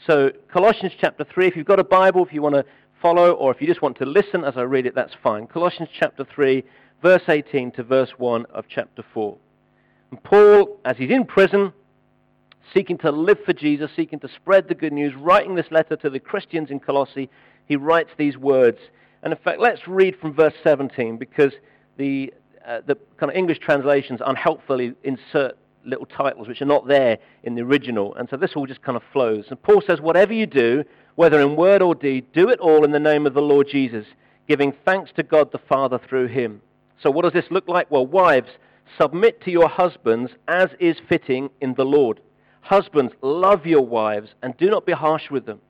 So 0.08 0.32
Colossians 0.52 0.94
chapter 1.00 1.26
3, 1.26 1.48
if 1.48 1.56
you've 1.56 1.66
got 1.66 1.80
a 1.80 1.84
Bible, 1.84 2.26
if 2.26 2.34
you 2.34 2.42
want 2.42 2.56
to 2.56 2.66
follow, 3.02 3.32
or 3.32 3.52
if 3.52 3.62
you 3.62 3.68
just 3.68 3.82
want 3.82 3.98
to 3.98 4.06
listen 4.06 4.44
as 4.44 4.54
I 4.58 4.62
read 4.62 4.86
it, 4.86 4.96
that's 4.96 5.14
fine. 5.24 5.48
Colossians 5.48 5.90
chapter 5.98 6.26
3, 6.26 6.64
verse 7.02 7.24
18 7.28 7.72
to 7.74 7.84
verse 7.84 8.12
1 8.18 8.46
of 8.54 8.66
chapter 8.70 9.04
4. 9.14 9.38
And 10.12 10.24
Paul, 10.24 10.80
as 10.86 10.98
he's 10.98 11.12
in 11.12 11.26
prison, 11.26 11.74
seeking 12.74 12.98
to 13.00 13.12
live 13.12 13.38
for 13.46 13.54
Jesus, 13.54 13.92
seeking 13.96 14.20
to 14.20 14.30
spread 14.36 14.68
the 14.68 14.76
good 14.76 14.94
news, 14.94 15.14
writing 15.16 15.56
this 15.56 15.72
letter 15.72 15.96
to 15.98 16.10
the 16.10 16.20
Christians 16.20 16.72
in 16.72 16.80
Colossae, 16.80 17.30
he 17.68 17.76
writes 17.76 18.12
these 18.18 18.38
words 18.38 18.80
and 19.26 19.34
in 19.34 19.40
fact, 19.40 19.60
let's 19.60 19.88
read 19.88 20.16
from 20.22 20.36
verse 20.36 20.54
17 20.64 21.18
because 21.18 21.52
the, 21.98 22.32
uh, 22.66 22.82
the 22.86 22.96
kind 23.18 23.32
of 23.32 23.36
English 23.36 23.58
translations 23.58 24.22
unhelpfully 24.24 24.94
insert 25.04 25.58
little 25.84 26.06
titles 26.06 26.48
which 26.48 26.62
are 26.62 26.66
not 26.66 26.88
there 26.88 27.18
in 27.44 27.56
the 27.56 27.64
original. 27.64 28.14
And 28.16 28.30
so 28.30 28.38
this 28.38 28.52
all 28.56 28.68
just 28.68 28.84
kind 28.84 28.96
of 28.96 29.02
flows. 29.12 29.46
And 29.50 29.62
Paul 29.62 29.82
says, 29.82 30.00
whatever 30.00 30.32
you 30.32 30.46
do, 30.46 30.84
whether 31.16 31.42
in 31.42 31.56
word 31.56 31.82
or 31.82 31.96
deed, 31.96 32.32
do 32.34 32.50
it 32.50 32.60
all 32.60 32.86
in 32.86 32.92
the 32.92 33.00
name 33.00 33.26
of 33.26 33.34
the 33.34 33.42
Lord 33.42 33.68
Jesus, 33.68 34.06
giving 34.48 34.72
thanks 34.86 35.12
to 35.14 35.24
God 35.24 35.52
the 35.52 35.58
Father 35.58 36.00
through 36.08 36.28
him. 36.28 36.62
So 37.02 37.10
what 37.10 37.24
does 37.24 37.34
this 37.34 37.50
look 37.50 37.68
like? 37.68 37.90
Well, 37.90 38.06
wives, 38.06 38.50
submit 38.96 39.42
to 39.42 39.52
your 39.52 39.70
husbands 39.70 40.34
as 40.48 40.70
is 40.80 40.98
fitting 41.10 41.50
in 41.62 41.74
the 41.74 41.86
Lord. 41.86 42.20
Husbands, 42.62 43.14
love 43.24 43.66
your 43.66 43.86
wives 43.86 44.36
and 44.44 44.56
do 44.58 44.70
not 44.70 44.86
be 44.86 44.94
harsh 44.94 45.32
with 45.32 45.48
them. 45.48 45.62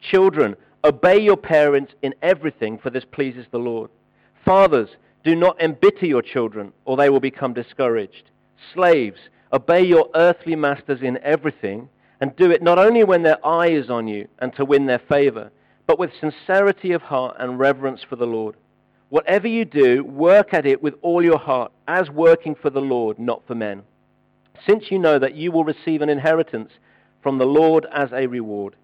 Children, 0.00 0.56
Obey 0.84 1.20
your 1.20 1.36
parents 1.36 1.92
in 2.02 2.14
everything, 2.22 2.76
for 2.78 2.90
this 2.90 3.04
pleases 3.04 3.46
the 3.50 3.58
Lord. 3.58 3.90
Fathers, 4.44 4.90
do 5.22 5.36
not 5.36 5.60
embitter 5.62 6.06
your 6.06 6.22
children, 6.22 6.72
or 6.84 6.96
they 6.96 7.08
will 7.08 7.20
become 7.20 7.54
discouraged. 7.54 8.30
Slaves, 8.74 9.20
obey 9.52 9.84
your 9.84 10.08
earthly 10.14 10.56
masters 10.56 11.00
in 11.00 11.18
everything, 11.22 11.88
and 12.20 12.34
do 12.34 12.50
it 12.50 12.62
not 12.62 12.78
only 12.78 13.04
when 13.04 13.22
their 13.22 13.44
eye 13.46 13.68
is 13.68 13.90
on 13.90 14.08
you 14.08 14.26
and 14.40 14.54
to 14.56 14.64
win 14.64 14.86
their 14.86 14.98
favor, 14.98 15.52
but 15.86 15.98
with 15.98 16.10
sincerity 16.20 16.92
of 16.92 17.02
heart 17.02 17.36
and 17.38 17.58
reverence 17.58 18.00
for 18.08 18.16
the 18.16 18.26
Lord. 18.26 18.56
Whatever 19.08 19.46
you 19.46 19.64
do, 19.64 20.02
work 20.02 20.52
at 20.54 20.66
it 20.66 20.82
with 20.82 20.94
all 21.02 21.22
your 21.22 21.38
heart, 21.38 21.70
as 21.86 22.10
working 22.10 22.54
for 22.54 22.70
the 22.70 22.80
Lord, 22.80 23.18
not 23.18 23.46
for 23.46 23.54
men, 23.54 23.82
since 24.66 24.90
you 24.90 24.98
know 24.98 25.18
that 25.18 25.36
you 25.36 25.52
will 25.52 25.64
receive 25.64 26.02
an 26.02 26.08
inheritance 26.08 26.72
from 27.22 27.38
the 27.38 27.46
Lord 27.46 27.86
as 27.92 28.10
a 28.12 28.26
reward. 28.26 28.74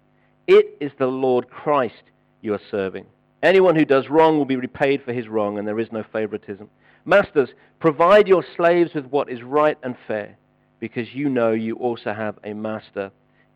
It 0.49 0.77
is 0.79 0.91
the 0.97 1.05
Lord 1.05 1.51
Christ 1.51 2.01
you 2.41 2.55
are 2.55 2.61
serving. 2.71 3.05
Anyone 3.43 3.75
who 3.75 3.85
does 3.85 4.09
wrong 4.09 4.39
will 4.39 4.45
be 4.45 4.55
repaid 4.55 5.03
for 5.03 5.13
his 5.13 5.27
wrong, 5.27 5.59
and 5.59 5.67
there 5.67 5.79
is 5.79 5.91
no 5.91 6.03
favoritism. 6.11 6.67
Masters, 7.05 7.49
provide 7.79 8.27
your 8.27 8.43
slaves 8.57 8.95
with 8.95 9.05
what 9.11 9.29
is 9.29 9.43
right 9.43 9.77
and 9.83 9.95
fair, 10.07 10.35
because 10.79 11.13
you 11.13 11.29
know 11.29 11.51
you 11.51 11.75
also 11.75 12.13
have 12.13 12.39
a 12.43 12.55
master 12.55 13.11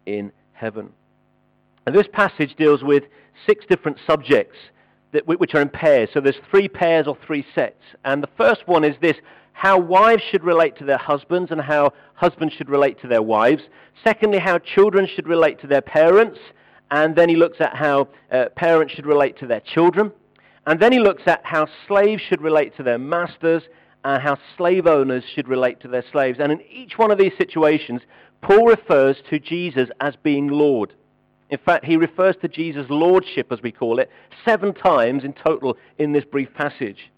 in 0.05 0.31
heaven. 0.51 0.89
And 1.87 1.95
this 1.95 2.05
passage 2.13 2.55
deals 2.57 2.83
with 2.83 3.05
six 3.47 3.65
different 3.65 3.97
subjects 4.05 4.59
that, 5.13 5.25
which 5.25 5.55
are 5.55 5.61
in 5.61 5.69
pairs. 5.69 6.09
So 6.13 6.21
there's 6.21 6.39
three 6.51 6.67
pairs 6.67 7.07
or 7.07 7.17
three 7.25 7.43
sets. 7.55 7.81
And 8.05 8.21
the 8.21 8.29
first 8.37 8.67
one 8.67 8.83
is 8.83 8.95
this 9.01 9.17
how 9.53 9.79
wives 9.79 10.21
should 10.29 10.43
relate 10.43 10.77
to 10.77 10.85
their 10.85 10.99
husbands 10.99 11.49
and 11.49 11.59
how 11.59 11.93
husbands 12.13 12.53
should 12.53 12.69
relate 12.69 13.01
to 13.01 13.07
their 13.07 13.23
wives. 13.23 13.63
Secondly, 14.03 14.37
how 14.37 14.59
children 14.59 15.07
should 15.07 15.27
relate 15.27 15.59
to 15.61 15.67
their 15.67 15.81
parents. 15.81 16.37
And 16.93 17.15
then 17.15 17.27
he 17.27 17.35
looks 17.35 17.59
at 17.59 17.75
how 17.75 18.09
uh, 18.31 18.49
parents 18.55 18.93
should 18.93 19.07
relate 19.07 19.39
to 19.39 19.47
their 19.47 19.61
children. 19.61 20.11
And 20.67 20.79
then 20.79 20.91
he 20.91 20.99
looks 20.99 21.23
at 21.25 21.41
how 21.43 21.65
slaves 21.87 22.21
should 22.21 22.39
relate 22.39 22.77
to 22.77 22.83
their 22.83 22.99
masters 22.99 23.63
and 24.05 24.21
how 24.21 24.37
slave 24.57 24.85
owners 24.85 25.23
should 25.33 25.47
relate 25.47 25.79
to 25.79 25.87
their 25.87 26.03
slaves. 26.11 26.37
And 26.39 26.51
in 26.51 26.61
each 26.71 26.99
one 26.99 27.09
of 27.09 27.17
these 27.17 27.31
situations, 27.35 28.01
Paul 28.43 28.67
refers 28.67 29.17
to 29.31 29.39
Jesus 29.39 29.89
as 30.01 30.15
being 30.21 30.49
Lord. 30.49 30.93
In 31.49 31.57
fact, 31.57 31.83
he 31.83 31.97
refers 31.97 32.35
to 32.41 32.47
Jesus' 32.47 32.85
lordship, 32.91 33.51
as 33.51 33.63
we 33.63 33.71
call 33.71 33.97
it, 33.97 34.11
seven 34.45 34.71
times 34.71 35.23
in 35.23 35.33
total 35.33 35.77
in 35.97 36.11
this 36.11 36.25
brief 36.25 36.53
passage. 36.53 37.09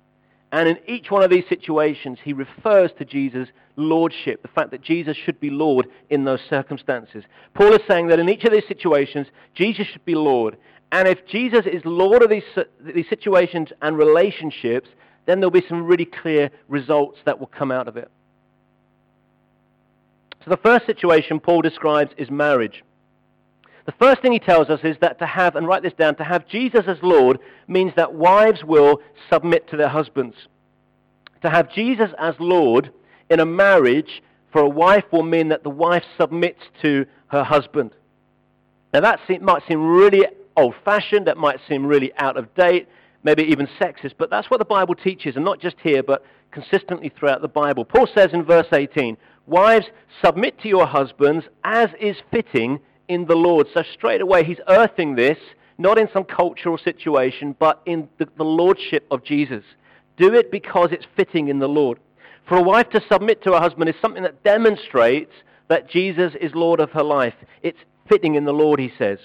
And 0.55 0.69
in 0.69 0.77
each 0.87 1.11
one 1.11 1.21
of 1.21 1.29
these 1.29 1.43
situations, 1.49 2.17
he 2.23 2.31
refers 2.31 2.89
to 2.97 3.03
Jesus' 3.03 3.49
lordship, 3.75 4.41
the 4.41 4.47
fact 4.47 4.71
that 4.71 4.81
Jesus 4.81 5.17
should 5.17 5.37
be 5.41 5.49
Lord 5.49 5.85
in 6.09 6.23
those 6.23 6.39
circumstances. 6.49 7.25
Paul 7.53 7.73
is 7.73 7.81
saying 7.89 8.07
that 8.07 8.19
in 8.19 8.29
each 8.29 8.45
of 8.45 8.53
these 8.53 8.65
situations, 8.65 9.27
Jesus 9.53 9.85
should 9.85 10.05
be 10.05 10.15
Lord. 10.15 10.55
And 10.93 11.09
if 11.09 11.27
Jesus 11.27 11.65
is 11.65 11.81
Lord 11.83 12.23
of 12.23 12.29
these, 12.29 12.45
these 12.79 13.09
situations 13.09 13.73
and 13.81 13.97
relationships, 13.97 14.87
then 15.25 15.41
there'll 15.41 15.51
be 15.51 15.67
some 15.67 15.83
really 15.83 16.05
clear 16.05 16.49
results 16.69 17.19
that 17.25 17.37
will 17.37 17.47
come 17.47 17.69
out 17.69 17.89
of 17.89 17.97
it. 17.97 18.09
So 20.45 20.51
the 20.51 20.57
first 20.63 20.85
situation 20.85 21.41
Paul 21.41 21.63
describes 21.63 22.11
is 22.15 22.31
marriage. 22.31 22.81
The 23.85 23.93
first 23.99 24.21
thing 24.21 24.31
he 24.31 24.39
tells 24.39 24.69
us 24.69 24.79
is 24.83 24.97
that 25.01 25.19
to 25.19 25.27
have, 25.27 25.55
and 25.55 25.67
write 25.67 25.83
this 25.83 25.93
down, 25.93 26.15
to 26.15 26.23
have 26.23 26.47
Jesus 26.47 26.85
as 26.87 26.97
Lord 27.03 27.39
means 27.67 27.93
that 27.95 28.13
wives 28.13 28.63
will 28.63 28.99
submit 29.31 29.69
to 29.69 29.77
their 29.77 29.89
husbands. 29.89 30.35
To 31.43 31.49
have 31.49 31.71
Jesus 31.71 32.09
as 32.17 32.33
Lord 32.39 32.91
in 33.29 33.39
a 33.39 33.45
marriage 33.45 34.23
for 34.51 34.61
a 34.61 34.69
wife 34.69 35.03
will 35.11 35.23
mean 35.23 35.49
that 35.49 35.63
the 35.63 35.69
wife 35.69 36.03
submits 36.19 36.61
to 36.81 37.05
her 37.27 37.43
husband. 37.43 37.91
Now 38.93 39.01
that 39.01 39.19
might 39.41 39.63
seem 39.67 39.85
really 39.85 40.25
old-fashioned, 40.57 41.27
that 41.27 41.37
might 41.37 41.59
seem 41.67 41.85
really 41.85 42.11
out 42.17 42.37
of 42.37 42.55
date, 42.55 42.87
maybe 43.23 43.43
even 43.43 43.67
sexist, 43.79 44.13
but 44.17 44.29
that's 44.29 44.49
what 44.49 44.59
the 44.59 44.65
Bible 44.65 44.95
teaches, 44.95 45.35
and 45.35 45.43
not 45.43 45.59
just 45.59 45.75
here, 45.83 46.01
but 46.01 46.23
consistently 46.51 47.09
throughout 47.09 47.41
the 47.41 47.47
Bible. 47.47 47.83
Paul 47.83 48.07
says 48.15 48.29
in 48.33 48.45
verse 48.45 48.67
18, 48.71 49.17
Wives, 49.45 49.87
submit 50.23 50.59
to 50.61 50.69
your 50.69 50.87
husbands 50.87 51.45
as 51.63 51.89
is 51.99 52.15
fitting 52.31 52.79
in 53.07 53.25
the 53.25 53.35
Lord. 53.35 53.67
So 53.73 53.83
straight 53.93 54.21
away, 54.21 54.43
he's 54.43 54.59
earthing 54.67 55.15
this, 55.15 55.37
not 55.77 55.97
in 55.97 56.07
some 56.13 56.23
cultural 56.23 56.77
situation, 56.77 57.55
but 57.59 57.81
in 57.85 58.07
the, 58.17 58.27
the 58.37 58.43
lordship 58.43 59.05
of 59.11 59.23
Jesus. 59.23 59.63
Do 60.17 60.33
it 60.33 60.51
because 60.51 60.89
it's 60.91 61.05
fitting 61.15 61.49
in 61.49 61.59
the 61.59 61.67
Lord. 61.67 61.99
For 62.47 62.57
a 62.57 62.61
wife 62.61 62.89
to 62.91 63.01
submit 63.11 63.43
to 63.43 63.53
her 63.53 63.59
husband 63.59 63.89
is 63.89 63.95
something 64.01 64.23
that 64.23 64.43
demonstrates 64.43 65.33
that 65.67 65.89
Jesus 65.89 66.33
is 66.39 66.53
Lord 66.53 66.79
of 66.79 66.91
her 66.91 67.03
life. 67.03 67.33
It's 67.63 67.79
fitting 68.07 68.35
in 68.35 68.45
the 68.45 68.53
Lord, 68.53 68.79
he 68.79 68.91
says. 68.97 69.19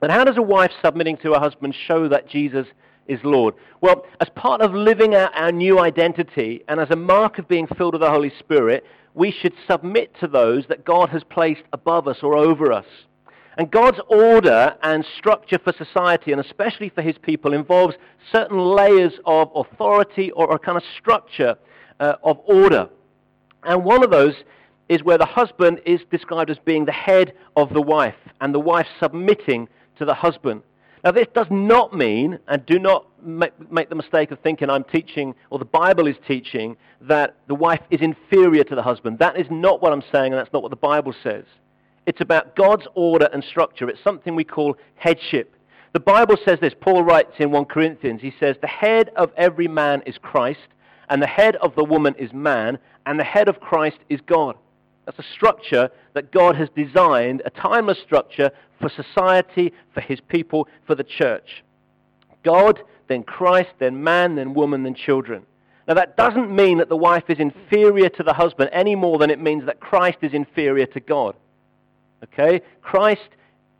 But 0.00 0.10
how 0.10 0.24
does 0.24 0.36
a 0.36 0.42
wife 0.42 0.70
submitting 0.82 1.16
to 1.18 1.32
her 1.32 1.40
husband 1.40 1.74
show 1.86 2.08
that 2.08 2.28
Jesus 2.28 2.66
is 3.08 3.20
Lord? 3.24 3.54
Well, 3.80 4.04
as 4.20 4.28
part 4.34 4.60
of 4.60 4.74
living 4.74 5.14
out 5.14 5.32
our 5.34 5.50
new 5.50 5.80
identity 5.80 6.62
and 6.68 6.78
as 6.78 6.90
a 6.90 6.96
mark 6.96 7.38
of 7.38 7.48
being 7.48 7.66
filled 7.66 7.94
with 7.94 8.02
the 8.02 8.10
Holy 8.10 8.32
Spirit, 8.38 8.84
we 9.14 9.32
should 9.32 9.54
submit 9.68 10.14
to 10.20 10.28
those 10.28 10.66
that 10.68 10.84
God 10.84 11.08
has 11.08 11.24
placed 11.24 11.62
above 11.72 12.06
us 12.06 12.18
or 12.22 12.36
over 12.36 12.72
us. 12.72 12.86
And 13.56 13.68
God's 13.70 13.98
order 14.08 14.76
and 14.84 15.04
structure 15.16 15.58
for 15.58 15.72
society, 15.72 16.30
and 16.30 16.40
especially 16.40 16.90
for 16.90 17.02
his 17.02 17.18
people, 17.18 17.52
involves 17.52 17.96
certain 18.30 18.58
layers 18.58 19.14
of 19.26 19.50
authority 19.54 20.30
or 20.30 20.54
a 20.54 20.58
kind 20.60 20.76
of 20.76 20.84
structure 20.96 21.56
uh, 21.98 22.14
of 22.22 22.38
order. 22.44 22.88
And 23.64 23.84
one 23.84 24.04
of 24.04 24.12
those 24.12 24.34
is 24.88 25.02
where 25.02 25.18
the 25.18 25.26
husband 25.26 25.80
is 25.84 26.00
described 26.10 26.50
as 26.50 26.58
being 26.64 26.84
the 26.84 26.92
head 26.92 27.32
of 27.56 27.72
the 27.74 27.82
wife, 27.82 28.14
and 28.40 28.54
the 28.54 28.60
wife 28.60 28.86
submitting 29.00 29.68
to 29.98 30.04
the 30.04 30.14
husband. 30.14 30.62
Now, 31.04 31.12
this 31.12 31.26
does 31.34 31.46
not 31.50 31.94
mean, 31.94 32.38
and 32.48 32.66
do 32.66 32.78
not 32.78 33.06
make, 33.22 33.88
the 33.88 33.94
mistake 33.94 34.30
of 34.30 34.40
thinking 34.40 34.68
I'm 34.68 34.84
teaching, 34.84 35.34
or 35.50 35.58
the 35.58 35.64
Bible 35.64 36.06
is 36.06 36.16
teaching, 36.26 36.76
that 37.02 37.36
the 37.46 37.54
wife 37.54 37.80
is 37.90 38.00
inferior 38.00 38.64
to 38.64 38.74
the 38.74 38.82
husband. 38.82 39.18
That 39.20 39.38
is 39.38 39.46
not 39.50 39.80
what 39.80 39.92
I'm 39.92 40.02
saying, 40.12 40.32
and 40.32 40.40
that's 40.40 40.52
not 40.52 40.62
what 40.62 40.70
the 40.70 40.76
Bible 40.76 41.14
says. 41.22 41.44
It's 42.06 42.20
about 42.20 42.56
God's 42.56 42.86
order 42.94 43.28
and 43.32 43.44
structure. 43.44 43.88
It's 43.88 44.02
something 44.02 44.34
we 44.34 44.44
call 44.44 44.76
headship. 44.96 45.54
The 45.92 46.00
Bible 46.00 46.36
says 46.44 46.58
this. 46.60 46.74
Paul 46.80 47.04
writes 47.04 47.34
in 47.38 47.50
1 47.50 47.64
Corinthians, 47.66 48.20
he 48.20 48.32
says, 48.40 48.56
The 48.60 48.66
head 48.66 49.10
of 49.16 49.30
every 49.36 49.68
man 49.68 50.02
is 50.04 50.16
Christ, 50.18 50.68
and 51.08 51.22
the 51.22 51.26
head 51.26 51.56
of 51.56 51.74
the 51.74 51.84
woman 51.84 52.14
is 52.18 52.32
man, 52.32 52.78
and 53.06 53.20
the 53.20 53.24
head 53.24 53.48
of 53.48 53.60
Christ 53.60 53.98
is 54.08 54.20
God. 54.26 54.56
That's 55.08 55.26
a 55.26 55.32
structure 55.32 55.88
that 56.12 56.32
God 56.32 56.54
has 56.56 56.68
designed, 56.76 57.40
a 57.46 57.50
timeless 57.50 57.98
structure 57.98 58.50
for 58.78 58.90
society, 58.90 59.72
for 59.94 60.02
his 60.02 60.20
people, 60.20 60.68
for 60.86 60.94
the 60.94 61.02
church. 61.02 61.64
God, 62.44 62.80
then 63.08 63.22
Christ, 63.22 63.70
then 63.78 64.04
man, 64.04 64.34
then 64.34 64.52
woman, 64.52 64.82
then 64.82 64.94
children. 64.94 65.46
Now 65.86 65.94
that 65.94 66.18
doesn't 66.18 66.54
mean 66.54 66.76
that 66.76 66.90
the 66.90 66.96
wife 66.96 67.24
is 67.30 67.38
inferior 67.38 68.10
to 68.10 68.22
the 68.22 68.34
husband 68.34 68.68
any 68.70 68.94
more 68.94 69.16
than 69.16 69.30
it 69.30 69.40
means 69.40 69.64
that 69.64 69.80
Christ 69.80 70.18
is 70.20 70.34
inferior 70.34 70.84
to 70.84 71.00
God. 71.00 71.34
Okay? 72.24 72.60
Christ 72.82 73.30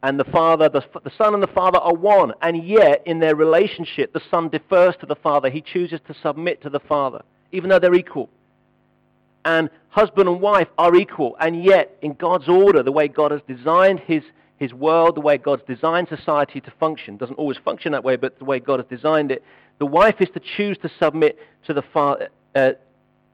and 0.02 0.18
the 0.18 0.24
Father, 0.24 0.70
the, 0.70 0.82
the 1.04 1.12
Son 1.18 1.34
and 1.34 1.42
the 1.42 1.48
Father 1.48 1.78
are 1.78 1.94
one. 1.94 2.32
And 2.40 2.66
yet, 2.66 3.02
in 3.04 3.18
their 3.18 3.36
relationship, 3.36 4.14
the 4.14 4.22
Son 4.30 4.48
defers 4.48 4.94
to 5.00 5.06
the 5.06 5.14
Father. 5.14 5.50
He 5.50 5.60
chooses 5.60 6.00
to 6.06 6.14
submit 6.22 6.62
to 6.62 6.70
the 6.70 6.80
Father, 6.80 7.20
even 7.52 7.68
though 7.68 7.78
they're 7.78 7.92
equal 7.92 8.30
and 9.48 9.70
husband 9.88 10.28
and 10.28 10.40
wife 10.42 10.68
are 10.76 10.94
equal. 10.94 11.34
And 11.40 11.64
yet, 11.64 11.96
in 12.02 12.12
God's 12.12 12.48
order, 12.48 12.82
the 12.82 12.92
way 12.92 13.08
God 13.08 13.30
has 13.30 13.40
designed 13.48 14.00
his, 14.00 14.22
his 14.58 14.74
world, 14.74 15.16
the 15.16 15.22
way 15.22 15.38
God's 15.38 15.62
designed 15.66 16.08
society 16.08 16.60
to 16.60 16.70
function, 16.78 17.16
doesn't 17.16 17.36
always 17.36 17.56
function 17.56 17.92
that 17.92 18.04
way, 18.04 18.16
but 18.16 18.38
the 18.38 18.44
way 18.44 18.60
God 18.60 18.78
has 18.78 18.86
designed 18.88 19.32
it, 19.32 19.42
the 19.78 19.86
wife 19.86 20.16
is 20.20 20.28
to 20.34 20.40
choose 20.40 20.76
to 20.78 20.90
submit 21.00 21.38
to, 21.66 21.72
the 21.72 21.82
fa- 21.82 22.28
uh, 22.54 22.72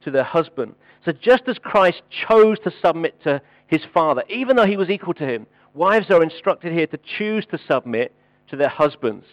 to 0.02 0.10
the 0.12 0.22
husband. 0.22 0.76
So 1.04 1.10
just 1.10 1.42
as 1.48 1.58
Christ 1.58 2.02
chose 2.28 2.58
to 2.60 2.72
submit 2.84 3.20
to 3.24 3.42
his 3.66 3.82
father, 3.92 4.22
even 4.28 4.54
though 4.54 4.66
he 4.66 4.76
was 4.76 4.90
equal 4.90 5.14
to 5.14 5.26
him, 5.26 5.46
wives 5.74 6.10
are 6.10 6.22
instructed 6.22 6.72
here 6.72 6.86
to 6.86 6.98
choose 7.18 7.44
to 7.50 7.58
submit 7.68 8.14
to 8.50 8.56
their 8.56 8.68
husbands. 8.68 9.26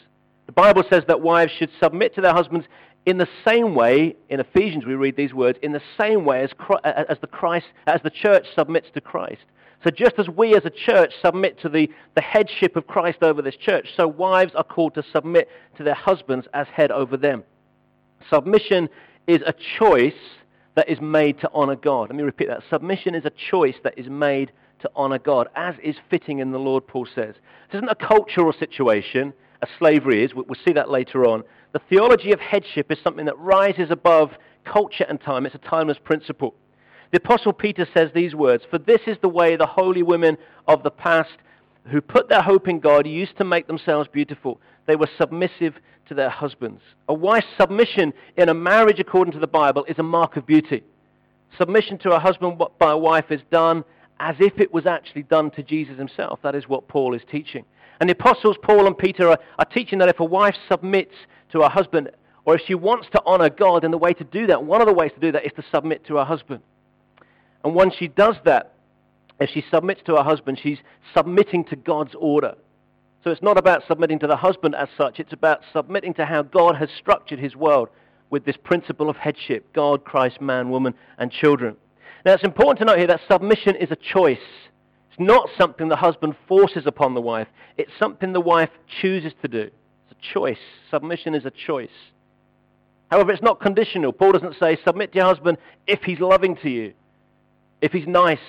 The 0.48 0.52
Bible 0.52 0.84
says 0.90 1.04
that 1.08 1.22
wives 1.22 1.52
should 1.58 1.70
submit 1.82 2.16
to 2.16 2.22
their 2.22 2.34
husbands 2.34 2.66
in 3.06 3.18
the 3.18 3.28
same 3.46 3.74
way, 3.74 4.16
in 4.30 4.40
Ephesians 4.40 4.86
we 4.86 4.94
read 4.96 5.16
these 5.16 5.34
words, 5.34 5.58
in 5.62 5.72
the 5.72 5.82
same 6.00 6.24
way 6.24 6.44
as, 6.44 6.52
uh, 6.70 7.04
as, 7.10 7.18
the, 7.20 7.28
Christ, 7.28 7.68
as 7.88 8.02
the 8.04 8.10
church 8.10 8.46
submits 8.56 8.88
to 8.94 9.02
Christ. 9.02 9.42
So 9.84 9.90
just 9.90 10.20
as 10.20 10.30
we 10.30 10.56
as 10.56 10.66
a 10.66 10.70
church 10.70 11.14
submit 11.24 11.60
to 11.62 11.70
the, 11.70 11.90
the 12.16 12.22
headship 12.22 12.76
of 12.76 12.86
Christ 12.86 13.24
over 13.24 13.42
this 13.42 13.56
church, 13.56 13.90
so 13.98 14.08
wives 14.08 14.54
are 14.54 14.64
called 14.64 14.94
to 14.94 15.04
submit 15.12 15.50
to 15.78 15.84
their 15.84 15.96
husbands 15.96 16.48
as 16.54 16.68
head 16.68 16.92
over 16.92 17.18
them. 17.18 17.44
Submission 18.30 18.88
is 19.26 19.42
a 19.46 19.54
choice 19.80 20.14
that 20.76 20.88
is 20.88 21.02
made 21.02 21.40
to 21.40 21.50
honor 21.54 21.76
God. 21.76 22.10
Let 22.10 22.16
me 22.16 22.24
repeat 22.24 22.48
that. 22.48 22.62
Submission 22.70 23.16
is 23.16 23.26
a 23.26 23.32
choice 23.32 23.76
that 23.84 23.98
is 23.98 24.08
made 24.08 24.52
to 24.82 24.92
honor 24.96 25.20
God, 25.20 25.48
as 25.56 25.76
is 25.84 25.96
fitting 26.10 26.40
in 26.40 26.52
the 26.52 26.60
Lord, 26.60 26.86
Paul 26.86 27.08
says. 27.14 27.36
This 27.72 27.80
isn't 27.80 27.90
a 27.90 27.96
cultural 27.96 28.54
situation, 28.54 29.34
as 29.62 29.70
slavery 29.78 30.24
is. 30.24 30.34
We'll 30.34 30.46
see 30.66 30.74
that 30.74 30.90
later 30.90 31.26
on. 31.26 31.44
The 31.74 31.82
theology 31.90 32.32
of 32.32 32.40
headship 32.40 32.92
is 32.92 32.98
something 33.04 33.26
that 33.26 33.38
rises 33.38 33.92
above 33.92 34.32
culture 34.66 35.06
and 35.08 35.20
time. 35.20 35.46
It's 35.46 35.56
a 35.56 35.60
timeless 35.60 35.98
principle. 36.04 36.56
The 37.12 37.18
Apostle 37.18 37.54
Peter 37.54 37.88
says 37.94 38.10
these 38.14 38.34
words, 38.34 38.64
For 38.70 38.78
this 38.78 39.02
is 39.08 39.18
the 39.22 39.30
way 39.30 39.56
the 39.56 39.66
holy 39.66 40.04
women 40.04 40.38
of 40.68 40.84
the 40.84 40.92
past 40.92 41.32
who 41.90 42.00
put 42.00 42.30
their 42.30 42.42
hope 42.42 42.68
in 42.68 42.80
God 42.80 43.08
used 43.08 43.38
to 43.38 43.44
make 43.44 43.68
themselves 43.68 44.08
beautiful. 44.12 44.60
They 44.88 44.96
were 44.96 45.10
submissive 45.18 45.76
to 46.08 46.14
their 46.14 46.30
husbands. 46.30 46.82
A 47.08 47.14
wife's 47.14 47.48
submission 47.60 48.14
in 48.38 48.50
a 48.50 48.54
marriage 48.54 49.00
according 49.00 49.34
to 49.34 49.40
the 49.40 49.48
Bible 49.48 49.86
is 49.86 50.00
a 50.00 50.04
mark 50.04 50.38
of 50.38 50.46
beauty. 50.46 50.84
Submission 51.58 51.98
to 52.00 52.12
a 52.12 52.20
husband 52.20 52.62
by 52.80 52.92
a 52.92 52.98
wife 52.98 53.30
is 53.30 53.42
done 53.52 53.84
as 54.20 54.36
if 54.40 54.60
it 54.60 54.74
was 54.74 54.86
actually 54.86 55.24
done 55.24 55.52
to 55.52 55.64
Jesus 55.64 55.98
himself. 55.98 56.40
That 56.44 56.56
is 56.56 56.70
what 56.70 56.88
Paul 56.88 57.14
is 57.16 57.22
teaching. 57.30 57.66
And 58.02 58.10
the 58.10 58.14
apostles 58.14 58.58
Paul 58.64 58.88
and 58.88 58.98
Peter 58.98 59.30
are, 59.30 59.40
are 59.60 59.66
teaching 59.66 60.00
that 60.00 60.10
if 60.10 60.20
a 60.20 60.26
wife 60.26 60.56
submits 60.68 61.14
to 61.52 61.62
her 61.62 61.70
husband, 61.70 62.10
or 62.46 62.56
if 62.56 62.62
she 62.66 62.74
wants 62.74 63.08
to 63.12 63.22
honor 63.28 63.50
God, 63.50 63.84
then 63.84 63.92
the 63.92 63.98
way 64.00 64.12
to 64.12 64.24
do 64.24 64.48
that, 64.48 64.64
one 64.64 64.82
of 64.82 64.88
the 64.88 64.94
ways 64.94 65.12
to 65.14 65.22
do 65.22 65.32
that 65.32 65.46
is 65.46 65.52
to 65.56 65.64
submit 65.74 66.04
to 66.08 66.16
her 66.16 66.26
husband. 66.26 66.62
And 67.64 67.76
when 67.76 67.92
she 67.92 68.08
does 68.08 68.38
that, 68.46 68.74
if 69.40 69.52
she 69.52 69.64
submits 69.72 70.02
to 70.08 70.16
her 70.16 70.24
husband, 70.24 70.60
she's 70.62 70.80
submitting 71.16 71.64
to 71.66 71.76
God's 71.76 72.16
order. 72.18 72.56
So 73.24 73.30
it's 73.30 73.44
not 73.44 73.60
about 73.60 73.84
submitting 73.88 74.18
to 74.20 74.28
the 74.28 74.36
husband 74.36 74.74
as 74.74 74.90
such, 74.98 75.20
it's 75.20 75.34
about 75.34 75.62
submitting 75.72 76.16
to 76.16 76.26
how 76.26 76.42
God 76.42 76.78
has 76.78 76.90
structured 76.98 77.38
his 77.38 77.56
world 77.56 77.90
with 78.32 78.46
this 78.46 78.58
principle 78.58 79.12
of 79.12 79.18
headship 79.18 79.72
God, 79.74 80.06
Christ, 80.06 80.42
man, 80.42 80.72
woman, 80.72 80.96
and 81.20 81.32
children. 81.32 81.76
Now 82.26 82.34
it's 82.34 82.44
important 82.44 82.80
to 82.80 82.86
note 82.86 82.98
here 82.98 83.08
that 83.08 83.22
submission 83.30 83.76
is 83.76 83.92
a 83.92 83.96
choice. 83.96 84.40
It's 85.12 85.20
not 85.20 85.50
something 85.58 85.90
the 85.90 85.98
husband 85.98 86.36
forces 86.48 86.84
upon 86.86 87.16
the 87.16 87.22
wife, 87.22 87.50
it's 87.78 87.92
something 88.00 88.32
the 88.32 88.40
wife 88.40 88.70
chooses 89.02 89.34
to 89.42 89.48
do 89.50 89.70
It's 90.10 90.12
a 90.12 90.34
choice. 90.34 90.58
Submission 90.90 91.36
is 91.36 91.46
a 91.46 91.52
choice. 91.52 91.90
However, 93.10 93.34
it's 93.34 93.42
not 93.42 93.60
conditional. 93.60 94.14
Paul 94.14 94.32
doesn't 94.32 94.56
say, 94.58 94.78
submit 94.86 95.12
to 95.12 95.18
your 95.18 95.28
husband 95.28 95.58
if 95.86 96.02
he's 96.04 96.22
loving 96.22 96.56
to 96.58 96.70
you, 96.70 96.94
if 97.82 97.92
he's 97.92 98.08
nice. 98.08 98.40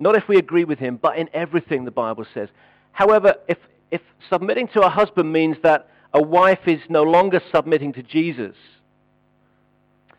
Not 0.00 0.16
if 0.16 0.26
we 0.28 0.38
agree 0.38 0.64
with 0.64 0.80
him, 0.80 0.98
but 1.00 1.16
in 1.16 1.30
everything, 1.32 1.84
the 1.84 1.92
Bible 1.92 2.26
says. 2.34 2.48
However, 2.90 3.36
if, 3.46 3.58
if 3.92 4.00
submitting 4.28 4.66
to 4.68 4.82
a 4.82 4.90
husband 4.90 5.32
means 5.32 5.56
that 5.62 5.88
a 6.12 6.20
wife 6.20 6.66
is 6.66 6.80
no 6.88 7.04
longer 7.04 7.40
submitting 7.54 7.92
to 7.92 8.02
Jesus, 8.02 8.56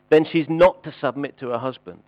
then 0.10 0.26
she's 0.32 0.48
not 0.48 0.84
to 0.84 0.94
submit 1.02 1.38
to 1.40 1.50
her 1.50 1.58
husband. 1.58 2.04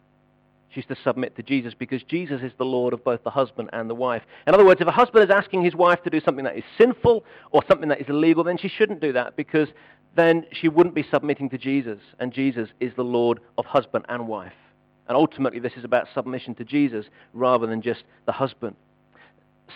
She's 0.69 0.85
to 0.85 0.95
submit 1.03 1.35
to 1.38 1.43
Jesus 1.43 1.73
because 1.73 2.03
Jesus 2.03 2.41
is 2.43 2.51
the 2.57 2.65
Lord 2.65 2.93
of 2.93 3.03
both 3.03 3.23
the 3.23 3.31
husband 3.31 3.69
and 3.73 3.89
the 3.89 3.95
wife. 3.95 4.21
In 4.45 4.53
other 4.53 4.65
words, 4.65 4.81
if 4.81 4.88
a 4.88 4.91
husband 4.91 5.23
is 5.23 5.35
asking 5.35 5.63
his 5.63 5.73
wife 5.73 6.03
to 6.03 6.11
do 6.11 6.21
something 6.21 6.45
that 6.45 6.57
is 6.57 6.63
sinful 6.77 7.23
or 7.51 7.63
something 7.67 7.89
that 7.89 7.99
is 7.99 8.07
illegal, 8.07 8.43
then 8.43 8.57
she 8.57 8.67
shouldn't 8.67 9.01
do 9.01 9.11
that 9.13 9.35
because 9.35 9.67
then 10.15 10.45
she 10.51 10.67
wouldn't 10.67 10.93
be 10.93 11.05
submitting 11.11 11.49
to 11.49 11.57
Jesus. 11.57 11.99
And 12.19 12.31
Jesus 12.31 12.69
is 12.79 12.93
the 12.95 13.03
Lord 13.03 13.39
of 13.57 13.65
husband 13.65 14.05
and 14.09 14.27
wife. 14.27 14.53
And 15.07 15.17
ultimately, 15.17 15.59
this 15.59 15.73
is 15.75 15.83
about 15.83 16.07
submission 16.13 16.53
to 16.55 16.63
Jesus 16.63 17.07
rather 17.33 17.65
than 17.65 17.81
just 17.81 18.03
the 18.27 18.31
husband. 18.31 18.75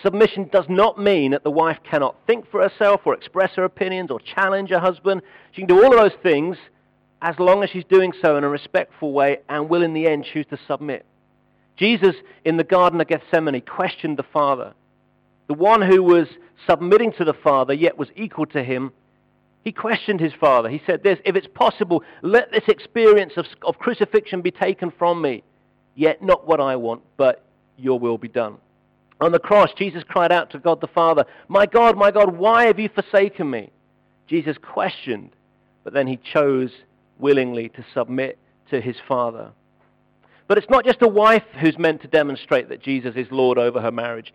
Submission 0.00 0.48
does 0.52 0.66
not 0.68 0.98
mean 0.98 1.32
that 1.32 1.42
the 1.42 1.50
wife 1.50 1.78
cannot 1.88 2.16
think 2.26 2.48
for 2.50 2.62
herself 2.62 3.00
or 3.04 3.14
express 3.14 3.52
her 3.56 3.64
opinions 3.64 4.12
or 4.12 4.20
challenge 4.20 4.70
her 4.70 4.78
husband. 4.78 5.22
She 5.50 5.62
can 5.62 5.68
do 5.68 5.84
all 5.84 5.92
of 5.92 6.00
those 6.00 6.20
things 6.22 6.56
as 7.24 7.38
long 7.38 7.64
as 7.64 7.70
she's 7.70 7.84
doing 7.86 8.12
so 8.20 8.36
in 8.36 8.44
a 8.44 8.48
respectful 8.48 9.10
way 9.10 9.38
and 9.48 9.70
will 9.70 9.82
in 9.82 9.94
the 9.94 10.06
end 10.06 10.26
choose 10.30 10.44
to 10.50 10.58
submit. 10.68 11.06
Jesus 11.74 12.14
in 12.44 12.58
the 12.58 12.64
Garden 12.64 13.00
of 13.00 13.08
Gethsemane 13.08 13.62
questioned 13.62 14.18
the 14.18 14.24
Father. 14.24 14.74
The 15.48 15.54
one 15.54 15.80
who 15.80 16.02
was 16.02 16.28
submitting 16.68 17.12
to 17.12 17.24
the 17.24 17.32
Father 17.32 17.72
yet 17.72 17.96
was 17.96 18.08
equal 18.14 18.44
to 18.46 18.62
him. 18.62 18.92
He 19.64 19.72
questioned 19.72 20.20
his 20.20 20.34
Father. 20.38 20.68
He 20.68 20.82
said 20.84 21.02
this, 21.02 21.18
if 21.24 21.34
it's 21.34 21.46
possible, 21.46 22.04
let 22.20 22.52
this 22.52 22.68
experience 22.68 23.32
of, 23.38 23.46
of 23.62 23.78
crucifixion 23.78 24.42
be 24.42 24.50
taken 24.50 24.92
from 24.98 25.22
me. 25.22 25.42
Yet 25.94 26.22
not 26.22 26.46
what 26.46 26.60
I 26.60 26.76
want, 26.76 27.00
but 27.16 27.42
your 27.78 27.98
will 27.98 28.18
be 28.18 28.28
done. 28.28 28.58
On 29.22 29.32
the 29.32 29.38
cross, 29.38 29.70
Jesus 29.78 30.04
cried 30.06 30.30
out 30.30 30.50
to 30.50 30.58
God 30.58 30.82
the 30.82 30.88
Father, 30.88 31.24
My 31.48 31.64
God, 31.64 31.96
my 31.96 32.10
God, 32.10 32.36
why 32.36 32.66
have 32.66 32.78
you 32.78 32.90
forsaken 32.90 33.50
me? 33.50 33.70
Jesus 34.26 34.58
questioned, 34.60 35.30
but 35.84 35.94
then 35.94 36.06
he 36.06 36.18
chose 36.18 36.70
willingly 37.18 37.68
to 37.70 37.84
submit 37.94 38.38
to 38.70 38.80
his 38.80 38.96
father. 39.06 39.52
But 40.46 40.58
it's 40.58 40.70
not 40.70 40.84
just 40.84 41.02
a 41.02 41.08
wife 41.08 41.44
who's 41.60 41.78
meant 41.78 42.02
to 42.02 42.08
demonstrate 42.08 42.68
that 42.68 42.82
Jesus 42.82 43.14
is 43.16 43.26
Lord 43.30 43.58
over 43.58 43.80
her 43.80 43.92
marriage. 43.92 44.32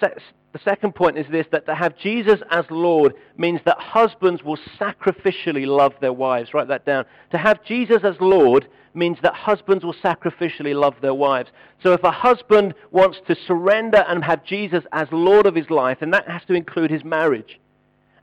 The 0.00 0.60
second 0.64 0.94
point 0.94 1.18
is 1.18 1.26
this, 1.30 1.46
that 1.52 1.66
to 1.66 1.74
have 1.74 1.96
Jesus 1.96 2.40
as 2.50 2.64
Lord 2.70 3.14
means 3.36 3.60
that 3.64 3.78
husbands 3.78 4.42
will 4.42 4.58
sacrificially 4.78 5.66
love 5.66 5.92
their 6.00 6.12
wives. 6.12 6.52
Write 6.52 6.68
that 6.68 6.84
down. 6.84 7.04
To 7.30 7.38
have 7.38 7.64
Jesus 7.64 8.02
as 8.02 8.16
Lord 8.20 8.66
means 8.94 9.18
that 9.22 9.34
husbands 9.34 9.84
will 9.84 9.94
sacrificially 9.94 10.74
love 10.74 10.94
their 11.00 11.14
wives. 11.14 11.50
So 11.82 11.92
if 11.92 12.02
a 12.02 12.10
husband 12.10 12.74
wants 12.90 13.18
to 13.28 13.36
surrender 13.46 14.04
and 14.08 14.24
have 14.24 14.44
Jesus 14.44 14.84
as 14.92 15.08
Lord 15.12 15.46
of 15.46 15.54
his 15.54 15.70
life, 15.70 15.98
then 16.00 16.10
that 16.10 16.28
has 16.28 16.42
to 16.46 16.54
include 16.54 16.90
his 16.90 17.04
marriage. 17.04 17.60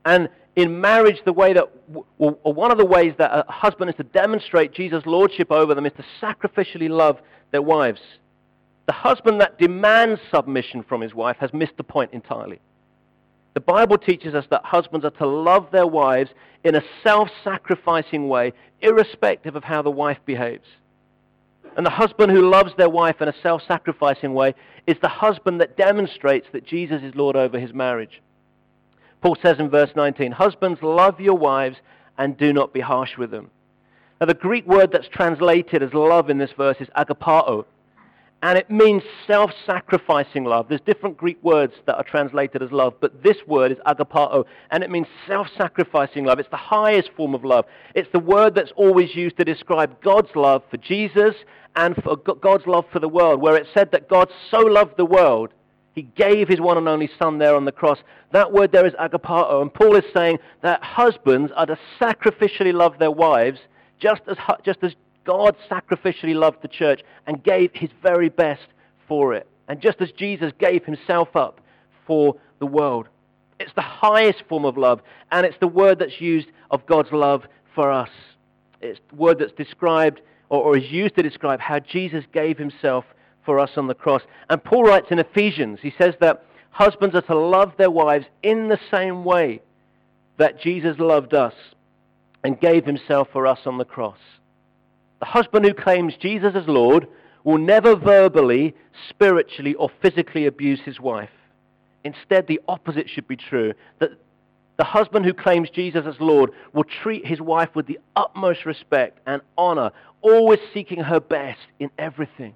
And 0.06 0.30
in 0.56 0.80
marriage, 0.82 1.18
the 1.26 1.34
way 1.34 1.54
that, 1.54 1.66
or 2.20 2.54
one 2.54 2.72
of 2.72 2.78
the 2.78 2.86
ways 2.86 3.14
that 3.18 3.32
a 3.48 3.52
husband 3.52 3.90
is 3.90 3.96
to 3.96 4.04
demonstrate 4.04 4.74
Jesus' 4.74 5.06
lordship 5.06 5.52
over 5.52 5.74
them 5.74 5.86
is 5.86 5.94
to 5.94 6.06
sacrificially 6.22 6.90
love 6.90 7.20
their 7.52 7.62
wives. 7.62 8.02
The 8.86 8.94
husband 8.94 9.40
that 9.42 9.58
demands 9.58 10.20
submission 10.34 10.84
from 10.84 11.02
his 11.02 11.14
wife 11.14 11.38
has 11.40 11.54
missed 11.54 11.78
the 11.78 11.84
point 11.84 12.12
entirely. 12.14 12.60
The 13.54 13.62
Bible 13.62 13.98
teaches 13.98 14.34
us 14.34 14.46
that 14.50 14.66
husbands 14.66 15.06
are 15.06 15.12
to 15.12 15.28
love 15.28 15.68
their 15.72 15.88
wives 15.88 16.32
in 16.64 16.76
a 16.76 16.84
self-sacrificing 17.04 18.28
way, 18.28 18.54
irrespective 18.82 19.56
of 19.56 19.64
how 19.64 19.82
the 19.82 19.92
wife 19.92 20.18
behaves. 20.26 20.68
And 21.78 21.86
the 21.86 21.92
husband 21.92 22.32
who 22.32 22.50
loves 22.50 22.72
their 22.78 22.90
wife 22.90 23.22
in 23.22 23.28
a 23.28 23.36
self-sacrificing 23.42 24.34
way 24.34 24.54
is 24.86 24.98
the 25.02 25.08
husband 25.08 25.62
that 25.62 25.78
demonstrates 25.78 26.48
that 26.52 26.66
Jesus 26.66 27.02
is 27.02 27.16
Lord 27.16 27.36
over 27.36 27.58
his 27.58 27.74
marriage. 27.74 28.22
Paul 29.24 29.38
says 29.42 29.58
in 29.58 29.70
verse 29.70 29.92
19, 29.96 30.34
Husbands, 30.34 30.84
love 30.84 31.22
your 31.22 31.38
wives 31.38 31.78
and 32.18 32.38
do 32.38 32.52
not 32.52 32.74
be 32.74 32.82
harsh 32.82 33.18
with 33.18 33.32
them. 33.32 33.50
Now, 34.20 34.28
the 34.28 34.34
Greek 34.34 34.68
word 34.68 34.92
that's 34.92 35.08
translated 35.08 35.82
as 35.82 35.94
love 35.94 36.30
in 36.30 36.40
this 36.40 36.52
verse 36.58 36.76
is 36.82 36.90
agapao, 36.90 37.64
and 38.42 38.58
it 38.58 38.70
means 38.70 39.02
self-sacrificing 39.26 40.44
love. 40.44 40.68
There's 40.68 40.82
different 40.82 41.16
Greek 41.16 41.42
words 41.42 41.74
that 41.86 41.96
are 41.96 42.04
translated 42.04 42.62
as 42.62 42.74
love, 42.74 42.96
but 43.00 43.24
this 43.24 43.38
word 43.48 43.72
is 43.72 43.78
agapao, 43.88 44.44
and 44.72 44.84
it 44.84 44.92
means 44.92 45.08
self-sacrificing 45.26 46.26
love. 46.26 46.40
It's 46.40 46.50
the 46.50 46.58
highest 46.58 47.10
form 47.16 47.34
of 47.34 47.46
love. 47.46 47.64
It's 47.96 48.12
the 48.12 48.20
word 48.20 48.56
that's 48.56 48.74
always 48.76 49.16
used 49.16 49.38
to 49.38 49.46
describe 49.46 50.02
God's 50.02 50.36
love 50.36 50.64
for 50.70 50.76
Jesus 50.76 51.36
and 51.78 51.96
for 52.04 52.18
God's 52.18 52.68
love 52.68 52.84
for 52.92 53.00
the 53.00 53.08
world, 53.08 53.40
where 53.40 53.56
it 53.56 53.68
said 53.74 53.90
that 53.94 54.10
God 54.10 54.30
so 54.52 54.60
loved 54.60 54.98
the 54.98 55.06
world 55.06 55.52
he 55.94 56.02
gave 56.02 56.48
his 56.48 56.60
one 56.60 56.78
and 56.78 56.88
only 56.88 57.10
son 57.20 57.38
there 57.38 57.56
on 57.56 57.66
the 57.66 57.72
cross. 57.72 58.00
That 58.32 58.52
word 58.52 58.72
there 58.72 58.86
is 58.86 58.94
agapao. 58.94 59.62
And 59.62 59.74
Paul 59.74 59.96
is 59.96 60.06
saying 60.14 60.40
that 60.62 60.84
husbands 60.84 61.52
are 61.56 61.68
to 61.68 61.78
sacrificially 62.02 62.74
love 62.74 62.98
their 62.98 63.12
wives 63.12 63.60
just 64.00 64.22
as, 64.28 64.38
just 64.66 64.80
as 64.82 64.96
God 65.24 65.56
sacrificially 65.70 66.36
loved 66.36 66.62
the 66.62 66.68
church 66.68 67.02
and 67.28 67.44
gave 67.44 67.72
his 67.74 67.90
very 68.02 68.30
best 68.30 68.68
for 69.08 69.34
it. 69.36 69.48
And 69.68 69.82
just 69.82 70.02
as 70.02 70.12
Jesus 70.12 70.52
gave 70.60 70.84
himself 70.84 71.36
up 71.36 71.62
for 72.08 72.36
the 72.60 72.66
world. 72.66 73.08
It's 73.60 73.74
the 73.76 73.82
highest 73.82 74.44
form 74.50 74.66
of 74.66 74.78
love. 74.78 75.00
And 75.32 75.46
it's 75.46 75.58
the 75.60 75.68
word 75.68 76.00
that's 76.00 76.20
used 76.20 76.48
of 76.72 76.86
God's 76.88 77.12
love 77.12 77.44
for 77.76 77.92
us. 77.92 78.10
It's 78.82 79.00
the 79.10 79.16
word 79.16 79.40
that's 79.40 79.54
described 79.54 80.22
or, 80.50 80.62
or 80.62 80.78
is 80.78 80.92
used 80.92 81.16
to 81.16 81.24
describe 81.24 81.60
how 81.60 81.80
Jesus 81.80 82.26
gave 82.34 82.58
himself 82.58 83.06
for 83.46 83.60
us 83.60 83.72
on 83.78 83.88
the 83.88 83.94
cross. 83.94 84.22
And 84.50 84.64
Paul 84.64 84.84
writes 84.84 85.08
in 85.12 85.20
Ephesians, 85.20 85.80
he 85.82 85.94
says 85.98 86.16
that 86.20 86.46
husbands 86.72 87.16
are 87.16 87.22
to 87.22 87.38
love 87.38 87.74
their 87.78 87.92
wives 87.92 88.26
in 88.42 88.70
the 88.70 88.80
same 88.92 89.24
way 89.24 89.62
that 90.38 90.60
Jesus 90.60 90.98
loved 91.00 91.34
us 91.34 91.54
and 92.44 92.60
gave 92.60 92.86
himself 92.86 93.28
for 93.32 93.48
us 93.48 93.60
on 93.66 93.78
the 93.78 93.86
cross. 93.86 94.18
The 95.20 95.26
husband 95.26 95.66
who 95.66 95.74
claims 95.74 96.16
Jesus 96.20 96.54
as 96.56 96.68
Lord 96.68 97.08
will 97.44 97.58
never 97.58 97.96
verbally, 97.96 98.74
spiritually, 99.10 99.76
or 99.76 99.90
physically 100.02 100.46
abuse 100.46 100.80
his 100.82 101.00
wife. 101.00 101.30
Instead, 102.04 102.48
the 102.48 102.60
opposite 102.68 103.10
should 103.10 103.28
be 103.28 103.38
true. 103.38 103.74
That 104.00 104.12
the 104.78 104.84
husband 104.84 105.26
who 105.26 105.34
claims 105.34 105.70
Jesus 105.70 106.06
as 106.06 106.20
Lord 106.20 106.52
will 106.74 106.84
treat 106.84 107.26
his 107.26 107.40
wife 107.40 107.70
with 107.76 107.86
the 107.86 108.00
utmost 108.16 108.66
respect 108.66 109.20
and 109.26 109.42
honor, 109.58 109.92
always 110.22 110.60
seeking 110.74 111.00
her 111.00 111.20
best 111.20 111.60
in 111.80 111.90
everything 111.98 112.56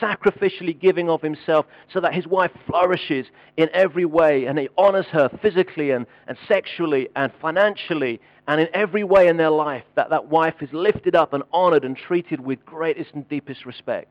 sacrificially 0.00 0.78
giving 0.78 1.08
of 1.08 1.22
himself 1.22 1.66
so 1.92 2.00
that 2.00 2.14
his 2.14 2.26
wife 2.26 2.50
flourishes 2.66 3.26
in 3.56 3.68
every 3.72 4.04
way 4.04 4.46
and 4.46 4.58
he 4.58 4.68
honors 4.76 5.06
her 5.06 5.28
physically 5.42 5.90
and, 5.90 6.06
and 6.26 6.36
sexually 6.48 7.08
and 7.16 7.32
financially 7.40 8.20
and 8.48 8.60
in 8.60 8.68
every 8.74 9.04
way 9.04 9.28
in 9.28 9.36
their 9.36 9.50
life 9.50 9.84
that 9.94 10.10
that 10.10 10.28
wife 10.28 10.54
is 10.60 10.72
lifted 10.72 11.14
up 11.14 11.32
and 11.32 11.42
honored 11.52 11.84
and 11.84 11.96
treated 11.96 12.40
with 12.40 12.64
greatest 12.64 13.10
and 13.14 13.28
deepest 13.28 13.64
respect. 13.66 14.08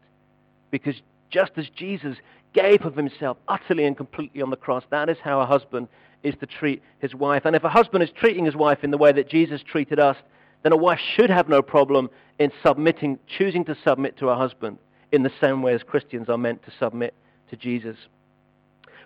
Because 0.71 0.95
just 1.29 1.51
as 1.57 1.69
Jesus 1.69 2.17
gave 2.53 2.85
of 2.85 2.95
himself 2.95 3.37
utterly 3.47 3.85
and 3.85 3.95
completely 3.95 4.41
on 4.41 4.49
the 4.49 4.55
cross, 4.55 4.83
that 4.89 5.09
is 5.09 5.17
how 5.23 5.41
a 5.41 5.45
husband 5.45 5.87
is 6.23 6.35
to 6.39 6.45
treat 6.45 6.81
his 6.99 7.13
wife. 7.13 7.43
And 7.45 7.55
if 7.55 7.63
a 7.63 7.69
husband 7.69 8.03
is 8.03 8.09
treating 8.09 8.45
his 8.45 8.55
wife 8.55 8.83
in 8.83 8.91
the 8.91 8.97
way 8.97 9.11
that 9.11 9.29
Jesus 9.29 9.61
treated 9.61 9.99
us, 9.99 10.17
then 10.63 10.71
a 10.71 10.77
wife 10.77 10.99
should 11.15 11.29
have 11.29 11.47
no 11.47 11.61
problem 11.61 12.09
in 12.39 12.51
submitting, 12.65 13.19
choosing 13.27 13.63
to 13.65 13.75
submit 13.83 14.17
to 14.17 14.27
her 14.27 14.35
husband 14.35 14.77
in 15.15 15.23
the 15.23 15.31
same 15.41 15.61
way 15.61 15.73
as 15.73 15.83
Christians 15.83 16.29
are 16.29 16.37
meant 16.37 16.63
to 16.65 16.71
submit 16.79 17.13
to 17.49 17.55
Jesus. 17.55 17.97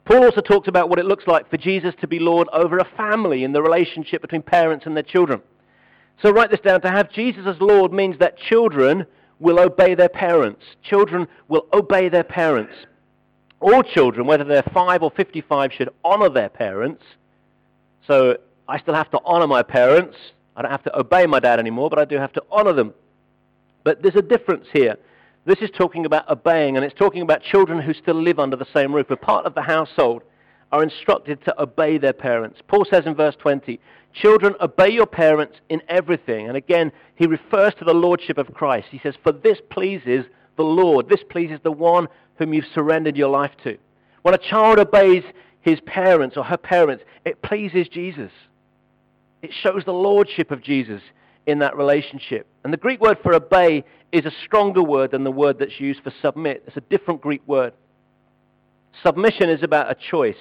Paul 0.06 0.24
also 0.24 0.42
talks 0.42 0.68
about 0.68 0.90
what 0.90 1.00
it 1.00 1.06
looks 1.06 1.28
like 1.28 1.50
for 1.50 1.58
Jesus 1.58 1.94
to 2.02 2.08
be 2.08 2.20
Lord 2.20 2.48
over 2.52 2.78
a 2.78 2.88
family 2.98 3.44
in 3.44 3.52
the 3.52 3.62
relationship 3.62 4.22
between 4.22 4.42
parents 4.42 4.86
and 4.86 4.96
their 4.96 5.04
children. 5.04 5.42
So 6.22 6.32
write 6.32 6.52
this 6.52 6.60
down. 6.60 6.82
To 6.82 6.90
have 6.90 7.12
Jesus 7.12 7.46
as 7.46 7.62
Lord 7.62 7.94
means 7.94 8.18
that 8.20 8.38
children 8.38 9.06
will 9.40 9.60
obey 9.60 9.96
their 9.96 10.10
parents. 10.10 10.64
Children 10.84 11.28
will 11.48 11.66
obey 11.74 12.10
their 12.10 12.24
parents. 12.24 12.74
All 13.60 13.84
children, 13.84 14.26
whether 14.26 14.44
they're 14.44 14.64
5 14.64 15.04
or 15.04 15.12
55, 15.12 15.74
should 15.74 15.90
honor 16.04 16.30
their 16.30 16.50
parents. 16.50 17.04
So 18.08 18.38
I 18.68 18.80
still 18.80 18.96
have 18.96 19.12
to 19.12 19.20
honor 19.26 19.48
my 19.48 19.64
parents. 19.64 20.18
I 20.56 20.62
don't 20.62 20.72
have 20.72 20.84
to 20.84 21.00
obey 21.00 21.26
my 21.26 21.40
dad 21.40 21.60
anymore, 21.60 21.90
but 21.90 22.00
I 22.00 22.06
do 22.06 22.18
have 22.18 22.34
to 22.34 22.44
honor 22.52 22.74
them. 22.74 22.94
But 23.84 24.02
there's 24.02 24.16
a 24.16 24.22
difference 24.22 24.66
here. 24.74 24.98
This 25.50 25.64
is 25.64 25.72
talking 25.72 26.06
about 26.06 26.30
obeying, 26.30 26.76
and 26.76 26.86
it's 26.86 26.94
talking 26.94 27.24
about 27.24 27.42
children 27.42 27.82
who 27.82 27.92
still 27.96 28.22
live 28.22 28.38
under 28.38 28.56
the 28.56 28.68
same 28.72 28.94
roof, 28.94 29.10
a 29.10 29.16
part 29.16 29.48
of 29.48 29.56
the 29.56 29.64
household, 29.64 30.22
are 30.72 30.84
instructed 30.84 31.44
to 31.46 31.60
obey 31.60 31.98
their 31.98 32.14
parents. 32.14 32.60
Paul 32.68 32.86
says 32.86 33.08
in 33.08 33.16
verse 33.16 33.36
20, 33.36 33.80
Children, 34.14 34.54
obey 34.62 34.90
your 34.90 35.08
parents 35.08 35.58
in 35.68 35.82
everything. 35.88 36.48
And 36.48 36.56
again, 36.56 36.92
he 37.16 37.26
refers 37.26 37.74
to 37.80 37.84
the 37.84 37.96
lordship 37.96 38.38
of 38.38 38.54
Christ. 38.54 38.90
He 38.92 39.00
says, 39.00 39.16
For 39.24 39.32
this 39.32 39.58
pleases 39.72 40.24
the 40.56 40.64
Lord. 40.64 41.10
This 41.10 41.24
pleases 41.28 41.60
the 41.64 41.72
one 41.72 42.10
whom 42.36 42.54
you've 42.54 42.66
surrendered 42.72 43.18
your 43.18 43.30
life 43.30 43.54
to. 43.64 43.76
When 44.22 44.36
a 44.36 44.38
child 44.38 44.78
obeys 44.78 45.24
his 45.62 45.80
parents 45.82 46.38
or 46.38 46.44
her 46.44 46.58
parents, 46.58 47.04
it 47.26 47.42
pleases 47.42 47.88
Jesus. 47.88 48.32
It 49.42 49.52
shows 49.64 49.84
the 49.84 49.94
lordship 49.94 50.52
of 50.52 50.62
Jesus 50.62 51.02
in 51.46 51.60
that 51.60 51.76
relationship. 51.76 52.48
And 52.64 52.74
the 52.74 52.78
Greek 52.78 53.00
word 53.02 53.18
for 53.24 53.34
obey 53.34 53.84
is 54.12 54.26
a 54.26 54.32
stronger 54.46 54.84
word 54.84 55.12
than 55.12 55.24
the 55.24 55.32
word 55.32 55.60
that's 55.60 55.80
used 55.80 56.02
for 56.04 56.14
submit. 56.22 56.64
It's 56.68 56.78
a 56.78 56.82
different 56.82 57.22
Greek 57.22 57.42
word. 57.48 57.74
Submission 59.04 59.50
is 59.50 59.64
about 59.64 59.92
a 59.92 59.96
choice. 59.96 60.36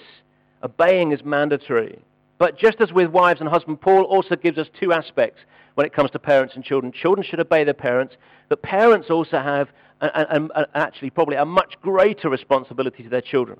Obeying 0.63 1.13
is 1.13 1.25
mandatory. 1.25 1.99
But 2.39 2.59
just 2.59 2.81
as 2.81 2.93
with 2.93 3.11
wives 3.11 3.41
and 3.41 3.49
husbands, 3.49 3.81
Paul 3.83 4.05
also 4.05 4.37
gives 4.37 4.59
us 4.59 4.69
two 4.79 4.93
aspects 4.93 5.41
when 5.75 5.87
it 5.87 5.93
comes 5.93 6.11
to 6.13 6.19
parents 6.19 6.55
and 6.55 6.65
children. 6.65 6.93
Children 6.93 7.27
should 7.29 7.41
obey 7.41 7.65
their 7.65 7.75
parents, 7.75 8.17
but 8.49 8.63
parents 8.63 9.11
also 9.11 9.39
have 9.39 9.69
a, 10.01 10.07
a, 10.07 10.61
a, 10.63 10.67
actually 10.75 11.11
probably 11.11 11.37
a 11.37 11.45
much 11.45 11.75
greater 11.83 12.29
responsibility 12.29 13.03
to 13.03 13.09
their 13.09 13.21
children. 13.21 13.59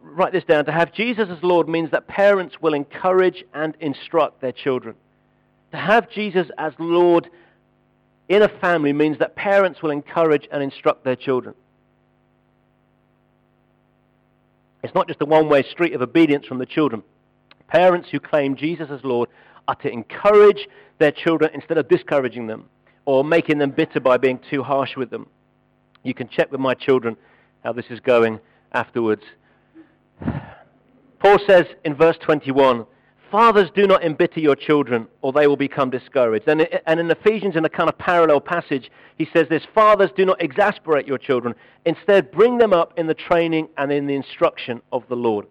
Write 0.00 0.32
this 0.32 0.44
down. 0.44 0.66
To 0.66 0.72
have 0.72 0.92
Jesus 0.92 1.28
as 1.30 1.42
Lord 1.42 1.68
means 1.68 1.90
that 1.90 2.06
parents 2.06 2.56
will 2.60 2.74
encourage 2.74 3.42
and 3.54 3.74
instruct 3.80 4.42
their 4.42 4.52
children. 4.52 4.96
To 5.74 5.80
have 5.80 6.08
Jesus 6.08 6.46
as 6.56 6.72
Lord 6.78 7.28
in 8.28 8.42
a 8.42 8.48
family 8.48 8.92
means 8.92 9.18
that 9.18 9.34
parents 9.34 9.82
will 9.82 9.90
encourage 9.90 10.46
and 10.52 10.62
instruct 10.62 11.02
their 11.02 11.16
children. 11.16 11.56
It's 14.84 14.94
not 14.94 15.08
just 15.08 15.20
a 15.20 15.24
one-way 15.24 15.64
street 15.64 15.92
of 15.92 16.00
obedience 16.00 16.46
from 16.46 16.58
the 16.58 16.64
children. 16.64 17.02
Parents 17.66 18.08
who 18.08 18.20
claim 18.20 18.54
Jesus 18.54 18.88
as 18.88 19.02
Lord 19.02 19.28
are 19.66 19.74
to 19.74 19.90
encourage 19.90 20.68
their 20.98 21.10
children 21.10 21.50
instead 21.54 21.76
of 21.76 21.88
discouraging 21.88 22.46
them 22.46 22.66
or 23.04 23.24
making 23.24 23.58
them 23.58 23.72
bitter 23.72 23.98
by 23.98 24.16
being 24.16 24.38
too 24.48 24.62
harsh 24.62 24.94
with 24.96 25.10
them. 25.10 25.26
You 26.04 26.14
can 26.14 26.28
check 26.28 26.52
with 26.52 26.60
my 26.60 26.74
children 26.74 27.16
how 27.64 27.72
this 27.72 27.86
is 27.90 27.98
going 27.98 28.38
afterwards. 28.70 29.24
Paul 31.18 31.38
says 31.48 31.66
in 31.84 31.96
verse 31.96 32.16
21, 32.20 32.86
Fathers, 33.34 33.68
do 33.74 33.88
not 33.88 34.04
embitter 34.04 34.38
your 34.38 34.54
children, 34.54 35.08
or 35.20 35.32
they 35.32 35.48
will 35.48 35.56
become 35.56 35.90
discouraged. 35.90 36.46
And, 36.46 36.60
in 36.60 37.10
Ephesians, 37.10 37.56
in 37.56 37.64
a 37.64 37.68
kind 37.68 37.88
of 37.88 37.98
parallel 37.98 38.40
passage, 38.40 38.92
he 39.18 39.28
says 39.34 39.48
this 39.48 39.64
Fathers, 39.74 40.10
do 40.16 40.24
not 40.24 40.40
exasperate 40.40 41.08
your 41.08 41.18
children. 41.18 41.56
Instead, 41.84 42.30
bring 42.30 42.58
them 42.58 42.72
up 42.72 42.96
in 42.96 43.08
the 43.08 43.14
training 43.14 43.70
and 43.76 43.90
in 43.90 44.06
the 44.06 44.14
instruction 44.14 44.80
of 44.92 45.02
the 45.08 45.16
Lord. 45.16 45.48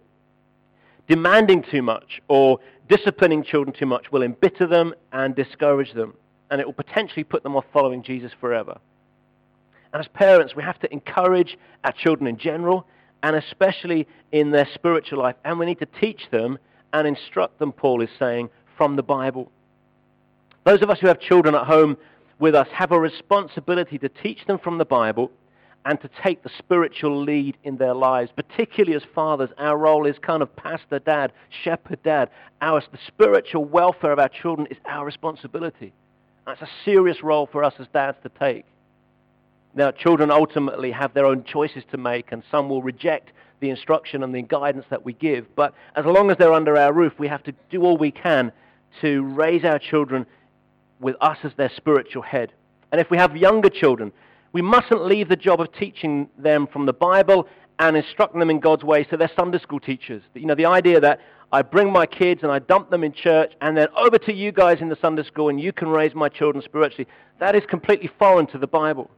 Demanding 1.10 1.62
too 1.62 1.82
much 1.82 2.22
or 2.30 2.58
disciplining 2.88 3.44
children 3.44 3.76
too 3.78 3.86
much 3.86 4.14
will 4.14 4.24
embitter 4.24 4.66
them 4.66 4.94
and 5.12 5.36
discourage 5.36 5.92
them, 5.92 6.14
and 6.52 6.62
it 6.62 6.66
will 6.66 6.72
potentially 6.72 7.26
put 7.26 7.44
them 7.44 7.58
off 7.58 7.66
following 7.74 8.02
Jesus 8.02 8.32
forever. 8.40 8.78
And 9.92 10.00
as 10.00 10.08
parents, 10.08 10.56
we 10.56 10.64
have 10.64 10.80
to 10.80 10.94
encourage 10.94 11.58
our 11.84 11.92
children 11.92 12.28
in 12.28 12.38
general, 12.38 12.88
and 13.24 13.36
especially 13.36 14.08
in 14.32 14.52
their 14.52 14.70
spiritual 14.74 15.20
life, 15.20 15.36
and 15.44 15.60
we 15.60 15.66
need 15.66 15.80
to 15.80 15.88
teach 16.00 16.30
them 16.32 16.58
and 16.94 17.08
instruct 17.08 17.60
them, 17.60 17.72
Paul 17.72 18.02
is 18.02 18.10
saying, 18.18 18.50
from 18.78 18.96
the 18.96 19.04
Bible. 19.04 19.52
Those 20.64 20.82
of 20.82 20.90
us 20.90 21.00
who 21.00 21.08
have 21.08 21.20
children 21.20 21.56
at 21.56 21.66
home 21.66 21.98
with 22.40 22.56
us 22.56 22.68
have 22.72 22.92
a 22.92 23.00
responsibility 23.00 23.98
to 23.98 24.10
teach 24.10 24.46
them 24.46 24.60
from 24.60 24.78
the 24.78 24.86
Bible 24.86 25.32
and 25.86 26.00
to 26.00 26.10
take 26.24 26.44
the 26.44 26.52
spiritual 26.58 27.22
lead 27.22 27.58
in 27.64 27.76
their 27.76 27.94
lives, 27.94 28.32
particularly 28.34 28.96
as 28.96 29.04
fathers. 29.14 29.50
Our 29.58 29.78
role 29.78 30.06
is 30.06 30.18
kind 30.20 30.42
of 30.42 30.56
pastor 30.56 31.00
dad, 31.00 31.34
shepherd 31.64 32.02
dad. 32.04 32.30
Our, 32.62 32.80
the 32.80 33.00
spiritual 33.06 33.66
welfare 33.66 34.14
of 34.14 34.20
our 34.20 34.30
children 34.30 34.68
is 34.72 34.78
our 34.86 35.06
responsibility. 35.06 35.92
That's 36.46 36.62
a 36.62 36.70
serious 36.86 37.22
role 37.22 37.50
for 37.52 37.64
us 37.64 37.74
as 37.80 37.88
dads 37.94 38.18
to 38.24 38.30
take. 38.30 38.66
Now, 39.76 39.92
children 39.92 40.32
ultimately 40.32 40.92
have 40.92 41.14
their 41.14 41.26
own 41.26 41.44
choices 41.44 41.84
to 41.92 41.98
make, 41.98 42.32
and 42.32 42.44
some 42.52 42.70
will 42.70 42.84
reject 42.84 43.32
the 43.64 43.70
instruction 43.70 44.24
and 44.24 44.36
the 44.36 44.42
guidance 44.42 44.86
that 44.90 45.06
we 45.06 45.14
give. 45.14 45.48
But 45.56 45.74
as 45.96 46.06
long 46.06 46.30
as 46.30 46.38
they're 46.38 46.54
under 46.54 46.78
our 46.78 46.92
roof, 46.92 47.14
we 47.18 47.30
have 47.30 47.42
to 47.44 47.54
do 47.72 47.82
all 47.82 47.98
we 47.98 48.12
can 48.12 48.52
to 49.02 49.24
raise 49.24 49.64
our 49.64 49.80
children 49.80 50.26
with 51.00 51.16
us 51.22 51.38
as 51.44 51.54
their 51.56 51.72
spiritual 51.76 52.24
head. 52.24 52.52
And 52.92 53.00
if 53.00 53.10
we 53.10 53.18
have 53.18 53.38
younger 53.38 53.70
children, 53.70 54.12
we 54.52 54.62
mustn't 54.62 55.06
leave 55.06 55.30
the 55.30 55.38
job 55.38 55.62
of 55.62 55.74
teaching 55.74 56.30
them 56.38 56.68
from 56.68 56.86
the 56.86 56.94
Bible 56.94 57.48
and 57.80 57.96
instructing 57.96 58.40
them 58.40 58.50
in 58.50 58.60
God's 58.60 58.84
ways 58.84 59.08
to 59.12 59.18
their 59.18 59.32
Sunday 59.34 59.60
school 59.60 59.80
teachers. 59.80 60.22
You 60.34 60.46
know, 60.46 60.56
the 60.56 60.66
idea 60.66 61.00
that 61.00 61.22
I 61.54 61.62
bring 61.62 61.92
my 61.92 62.06
kids 62.06 62.44
and 62.44 62.52
I 62.52 62.60
dump 62.60 62.90
them 62.90 63.04
in 63.04 63.14
church 63.14 63.54
and 63.62 63.78
then 63.78 63.88
over 63.96 64.18
to 64.18 64.34
you 64.34 64.52
guys 64.52 64.82
in 64.82 64.90
the 64.90 64.98
Sunday 65.02 65.24
school 65.24 65.48
and 65.48 65.60
you 65.60 65.72
can 65.72 65.88
raise 65.88 66.14
my 66.14 66.28
children 66.28 66.62
spiritually, 66.64 67.08
that 67.40 67.56
is 67.56 67.64
completely 67.68 68.12
foreign 68.20 68.46
to 68.48 68.58
the 68.58 68.68
Bible. 68.68 69.10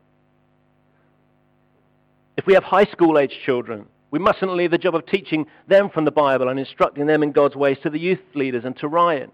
If 2.37 2.45
we 2.45 2.53
have 2.53 2.63
high 2.63 2.85
school 2.85 3.17
age 3.17 3.33
children, 3.43 3.87
we 4.15 4.19
mustn't 4.19 4.55
leave 4.55 4.71
the 4.71 4.77
job 4.77 4.95
of 4.95 5.05
teaching 5.05 5.45
them 5.67 5.89
from 5.89 6.05
the 6.05 6.11
Bible 6.11 6.47
and 6.47 6.57
instructing 6.57 7.05
them 7.05 7.21
in 7.21 7.33
God's 7.33 7.57
ways 7.57 7.77
to 7.83 7.89
the 7.89 7.99
youth 7.99 8.21
leaders 8.33 8.63
and 8.63 8.73
to 8.77 8.87
Ryan. 8.87 9.29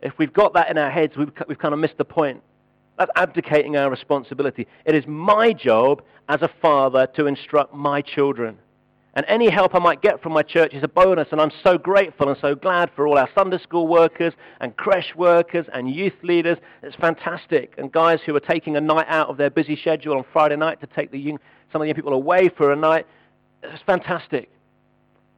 If 0.00 0.12
we've 0.18 0.32
got 0.32 0.54
that 0.54 0.70
in 0.70 0.78
our 0.78 0.88
heads, 0.88 1.16
we've, 1.16 1.32
we've 1.48 1.58
kind 1.58 1.74
of 1.74 1.80
missed 1.80 1.98
the 1.98 2.04
point. 2.04 2.44
That's 2.96 3.10
abdicating 3.16 3.76
our 3.76 3.90
responsibility. 3.90 4.68
It 4.84 4.94
is 4.94 5.04
my 5.08 5.52
job 5.52 6.00
as 6.28 6.42
a 6.42 6.50
father 6.62 7.08
to 7.16 7.26
instruct 7.26 7.74
my 7.74 8.02
children. 8.02 8.58
And 9.14 9.26
any 9.26 9.50
help 9.50 9.74
I 9.74 9.80
might 9.80 10.00
get 10.00 10.22
from 10.22 10.32
my 10.32 10.44
church 10.44 10.74
is 10.74 10.84
a 10.84 10.88
bonus, 10.88 11.26
and 11.32 11.40
I'm 11.40 11.50
so 11.64 11.76
grateful 11.76 12.28
and 12.28 12.38
so 12.40 12.54
glad 12.54 12.88
for 12.94 13.08
all 13.08 13.18
our 13.18 13.28
Sunday 13.34 13.58
school 13.58 13.88
workers 13.88 14.32
and 14.60 14.76
creche 14.76 15.16
workers 15.16 15.66
and 15.74 15.92
youth 15.92 16.14
leaders. 16.22 16.58
It's 16.84 16.94
fantastic. 16.94 17.74
And 17.78 17.90
guys 17.90 18.20
who 18.24 18.36
are 18.36 18.40
taking 18.40 18.76
a 18.76 18.80
night 18.80 19.06
out 19.08 19.28
of 19.28 19.38
their 19.38 19.50
busy 19.50 19.74
schedule 19.74 20.18
on 20.18 20.24
Friday 20.32 20.54
night 20.54 20.80
to 20.82 20.86
take 20.86 21.10
the 21.10 21.36
some 21.72 21.80
of 21.80 21.86
the 21.86 21.88
young 21.88 21.96
people 21.96 22.12
away 22.12 22.48
for 22.48 22.70
a 22.70 22.76
night. 22.76 23.06
It's 23.62 23.82
fantastic. 23.84 24.50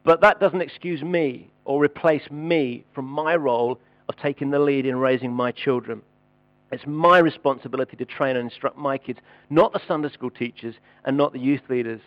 But 0.04 0.20
that 0.20 0.40
doesn't 0.40 0.60
excuse 0.60 1.02
me 1.02 1.50
or 1.64 1.82
replace 1.82 2.30
me 2.30 2.84
from 2.94 3.06
my 3.06 3.36
role 3.36 3.80
of 4.08 4.16
taking 4.16 4.50
the 4.50 4.58
lead 4.58 4.86
in 4.86 4.96
raising 4.96 5.32
my 5.32 5.50
children. 5.50 6.02
It's 6.70 6.86
my 6.86 7.18
responsibility 7.18 7.96
to 7.96 8.04
train 8.04 8.36
and 8.36 8.50
instruct 8.50 8.76
my 8.76 8.98
kids, 8.98 9.20
not 9.48 9.72
the 9.72 9.80
Sunday 9.86 10.10
school 10.10 10.30
teachers 10.30 10.74
and 11.04 11.16
not 11.16 11.32
the 11.32 11.38
youth 11.38 11.62
leaders. 11.68 12.00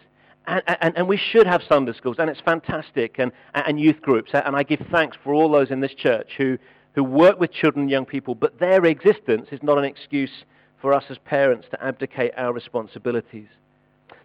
And, 0.45 0.61
and, 0.81 0.97
and 0.97 1.07
we 1.07 1.17
should 1.17 1.47
have 1.47 1.61
Sunday 1.67 1.93
schools, 1.93 2.17
and 2.19 2.29
it's 2.29 2.39
fantastic, 2.41 3.15
and, 3.17 3.31
and 3.53 3.79
youth 3.79 4.01
groups. 4.01 4.31
And 4.33 4.55
I 4.55 4.63
give 4.63 4.81
thanks 4.91 5.17
for 5.23 5.33
all 5.33 5.51
those 5.51 5.71
in 5.71 5.79
this 5.79 5.93
church 5.93 6.33
who, 6.37 6.57
who 6.95 7.03
work 7.03 7.39
with 7.39 7.51
children 7.51 7.83
and 7.83 7.91
young 7.91 8.05
people, 8.05 8.35
but 8.35 8.59
their 8.59 8.85
existence 8.85 9.47
is 9.51 9.61
not 9.61 9.77
an 9.77 9.83
excuse 9.83 10.45
for 10.81 10.93
us 10.93 11.03
as 11.09 11.17
parents 11.17 11.67
to 11.71 11.83
abdicate 11.83 12.31
our 12.37 12.53
responsibilities. 12.53 13.47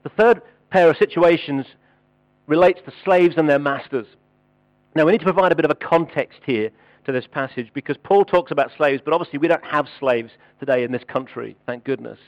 The 0.02 0.10
third 0.10 0.42
pair 0.70 0.90
of 0.90 0.96
situations 0.96 1.66
relates 2.46 2.80
to 2.84 2.92
slaves 3.04 3.34
and 3.36 3.48
their 3.48 3.58
masters. 3.58 4.06
Now, 4.94 5.06
we 5.06 5.12
need 5.12 5.18
to 5.18 5.24
provide 5.24 5.52
a 5.52 5.56
bit 5.56 5.64
of 5.64 5.70
a 5.70 5.76
context 5.76 6.40
here 6.44 6.70
to 7.04 7.12
this 7.12 7.26
passage 7.26 7.70
because 7.74 7.96
Paul 8.02 8.24
talks 8.24 8.50
about 8.50 8.70
slaves, 8.76 9.02
but 9.04 9.14
obviously 9.14 9.38
we 9.38 9.48
don't 9.48 9.64
have 9.64 9.86
slaves 9.98 10.30
today 10.60 10.84
in 10.84 10.92
this 10.92 11.04
country, 11.04 11.56
thank 11.66 11.84
goodness. 11.84 12.18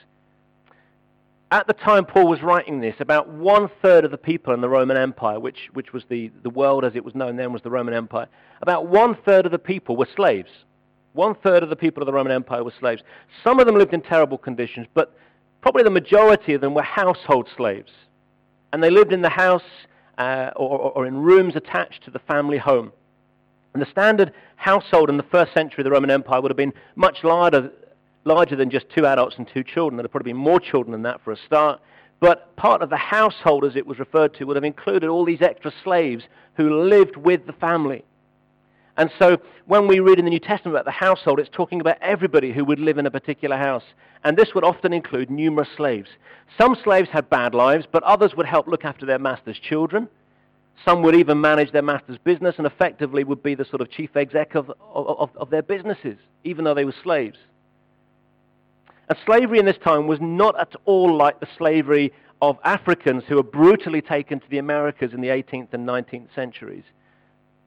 At 1.50 1.66
the 1.66 1.72
time 1.72 2.04
Paul 2.04 2.26
was 2.26 2.42
writing 2.42 2.80
this, 2.80 2.96
about 2.98 3.28
one 3.28 3.68
third 3.80 4.04
of 4.04 4.10
the 4.10 4.18
people 4.18 4.54
in 4.54 4.60
the 4.60 4.68
Roman 4.68 4.96
Empire, 4.96 5.38
which, 5.38 5.68
which 5.72 5.92
was 5.92 6.02
the, 6.08 6.32
the 6.42 6.50
world 6.50 6.84
as 6.84 6.96
it 6.96 7.04
was 7.04 7.14
known 7.14 7.36
then 7.36 7.52
was 7.52 7.62
the 7.62 7.70
Roman 7.70 7.94
Empire, 7.94 8.26
about 8.60 8.86
one 8.86 9.16
third 9.24 9.46
of 9.46 9.52
the 9.52 9.58
people 9.58 9.96
were 9.96 10.08
slaves. 10.16 10.50
One 11.12 11.36
third 11.36 11.62
of 11.62 11.68
the 11.68 11.76
people 11.76 12.02
of 12.02 12.06
the 12.06 12.12
Roman 12.12 12.32
Empire 12.32 12.64
were 12.64 12.72
slaves. 12.80 13.02
Some 13.44 13.60
of 13.60 13.66
them 13.66 13.76
lived 13.76 13.94
in 13.94 14.00
terrible 14.00 14.38
conditions, 14.38 14.88
but 14.94 15.16
probably 15.60 15.84
the 15.84 15.90
majority 15.90 16.54
of 16.54 16.60
them 16.60 16.74
were 16.74 16.82
household 16.82 17.48
slaves. 17.56 17.92
And 18.72 18.82
they 18.82 18.90
lived 18.90 19.12
in 19.12 19.22
the 19.22 19.28
house 19.28 19.62
uh, 20.18 20.50
or, 20.56 20.92
or 20.92 21.06
in 21.06 21.16
rooms 21.16 21.56
attached 21.56 22.04
to 22.04 22.10
the 22.10 22.18
family 22.20 22.58
home. 22.58 22.92
And 23.72 23.82
the 23.82 23.90
standard 23.90 24.32
household 24.56 25.10
in 25.10 25.16
the 25.16 25.24
first 25.24 25.52
century 25.52 25.82
of 25.82 25.84
the 25.84 25.90
Roman 25.90 26.10
Empire 26.10 26.40
would 26.40 26.50
have 26.50 26.56
been 26.56 26.72
much 26.94 27.24
larger, 27.24 27.72
larger 28.24 28.56
than 28.56 28.70
just 28.70 28.86
two 28.90 29.06
adults 29.06 29.36
and 29.36 29.48
two 29.48 29.64
children. 29.64 29.96
There 29.96 30.02
would 30.02 30.06
have 30.06 30.12
probably 30.12 30.32
been 30.32 30.40
more 30.40 30.60
children 30.60 30.92
than 30.92 31.02
that 31.02 31.20
for 31.22 31.32
a 31.32 31.36
start. 31.36 31.80
But 32.20 32.54
part 32.56 32.82
of 32.82 32.90
the 32.90 32.96
household, 32.96 33.64
as 33.64 33.76
it 33.76 33.86
was 33.86 33.98
referred 33.98 34.34
to, 34.34 34.44
would 34.44 34.56
have 34.56 34.64
included 34.64 35.08
all 35.08 35.24
these 35.24 35.42
extra 35.42 35.72
slaves 35.82 36.24
who 36.56 36.84
lived 36.84 37.16
with 37.16 37.46
the 37.46 37.52
family. 37.52 38.04
And 38.96 39.10
so 39.18 39.38
when 39.66 39.88
we 39.88 40.00
read 40.00 40.18
in 40.18 40.24
the 40.24 40.30
New 40.30 40.38
Testament 40.38 40.76
about 40.76 40.84
the 40.84 40.92
household, 40.92 41.40
it's 41.40 41.50
talking 41.52 41.80
about 41.80 41.96
everybody 42.00 42.52
who 42.52 42.64
would 42.64 42.78
live 42.78 42.98
in 42.98 43.06
a 43.06 43.10
particular 43.10 43.56
house. 43.56 43.82
And 44.22 44.36
this 44.36 44.54
would 44.54 44.64
often 44.64 44.92
include 44.92 45.30
numerous 45.30 45.68
slaves. 45.76 46.10
Some 46.58 46.76
slaves 46.82 47.08
had 47.10 47.28
bad 47.28 47.54
lives, 47.54 47.86
but 47.90 48.02
others 48.04 48.34
would 48.36 48.46
help 48.46 48.68
look 48.68 48.84
after 48.84 49.04
their 49.04 49.18
master's 49.18 49.58
children. 49.58 50.08
Some 50.84 51.02
would 51.02 51.14
even 51.14 51.40
manage 51.40 51.72
their 51.72 51.82
master's 51.82 52.18
business 52.18 52.54
and 52.58 52.66
effectively 52.66 53.24
would 53.24 53.42
be 53.42 53.54
the 53.54 53.64
sort 53.64 53.80
of 53.80 53.90
chief 53.90 54.16
exec 54.16 54.54
of, 54.54 54.70
of, 54.92 55.30
of 55.36 55.50
their 55.50 55.62
businesses, 55.62 56.16
even 56.44 56.64
though 56.64 56.74
they 56.74 56.84
were 56.84 56.94
slaves. 57.02 57.38
And 59.08 59.18
slavery 59.26 59.58
in 59.58 59.66
this 59.66 59.78
time 59.82 60.06
was 60.06 60.20
not 60.20 60.58
at 60.58 60.74
all 60.84 61.14
like 61.14 61.40
the 61.40 61.48
slavery 61.58 62.12
of 62.40 62.58
Africans 62.64 63.24
who 63.26 63.36
were 63.36 63.42
brutally 63.42 64.02
taken 64.02 64.40
to 64.40 64.50
the 64.50 64.58
Americas 64.58 65.12
in 65.12 65.20
the 65.20 65.28
18th 65.28 65.72
and 65.72 65.86
19th 65.86 66.34
centuries 66.34 66.84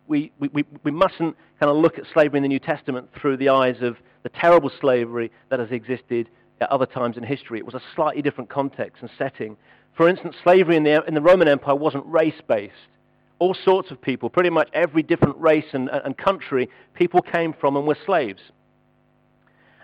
we, 0.08 0.32
we, 0.40 0.64
we 0.84 0.92
mustn't 0.92 1.36
kind 1.60 1.70
of 1.70 1.78
look 1.78 1.98
at 1.98 2.06
slavery 2.14 2.38
in 2.38 2.44
the 2.44 2.50
New 2.50 2.60
Testament 2.60 3.10
through 3.20 3.38
the 3.38 3.50
eyes 3.50 3.78
of 3.82 3.98
the 4.24 4.30
terrible 4.30 4.72
slavery 4.82 5.32
that 5.50 5.60
has 5.60 5.72
existed 5.72 6.30
at 6.60 6.70
other 6.72 6.86
times 6.86 7.18
in 7.18 7.24
history. 7.24 7.60
It 7.60 7.66
was 7.66 7.76
a 7.76 7.82
slightly 7.96 8.22
different 8.22 8.50
context 8.50 9.02
and 9.02 9.10
setting. 9.18 9.58
For 9.96 10.08
instance, 10.10 10.36
slavery 10.44 10.76
in 10.76 10.84
the, 10.84 11.04
in 11.06 11.14
the 11.14 11.22
Roman 11.22 11.48
Empire 11.48 11.76
wasn't 11.76 12.06
race-based. 12.06 12.74
All 13.40 13.54
sorts 13.54 13.92
of 13.92 14.02
people, 14.02 14.30
pretty 14.30 14.50
much 14.50 14.70
every 14.74 15.04
different 15.04 15.38
race 15.38 15.66
and, 15.74 15.90
and 15.90 16.18
country, 16.18 16.70
people 16.96 17.22
came 17.22 17.54
from 17.54 17.76
and 17.76 17.86
were 17.86 17.98
slaves. 18.06 18.42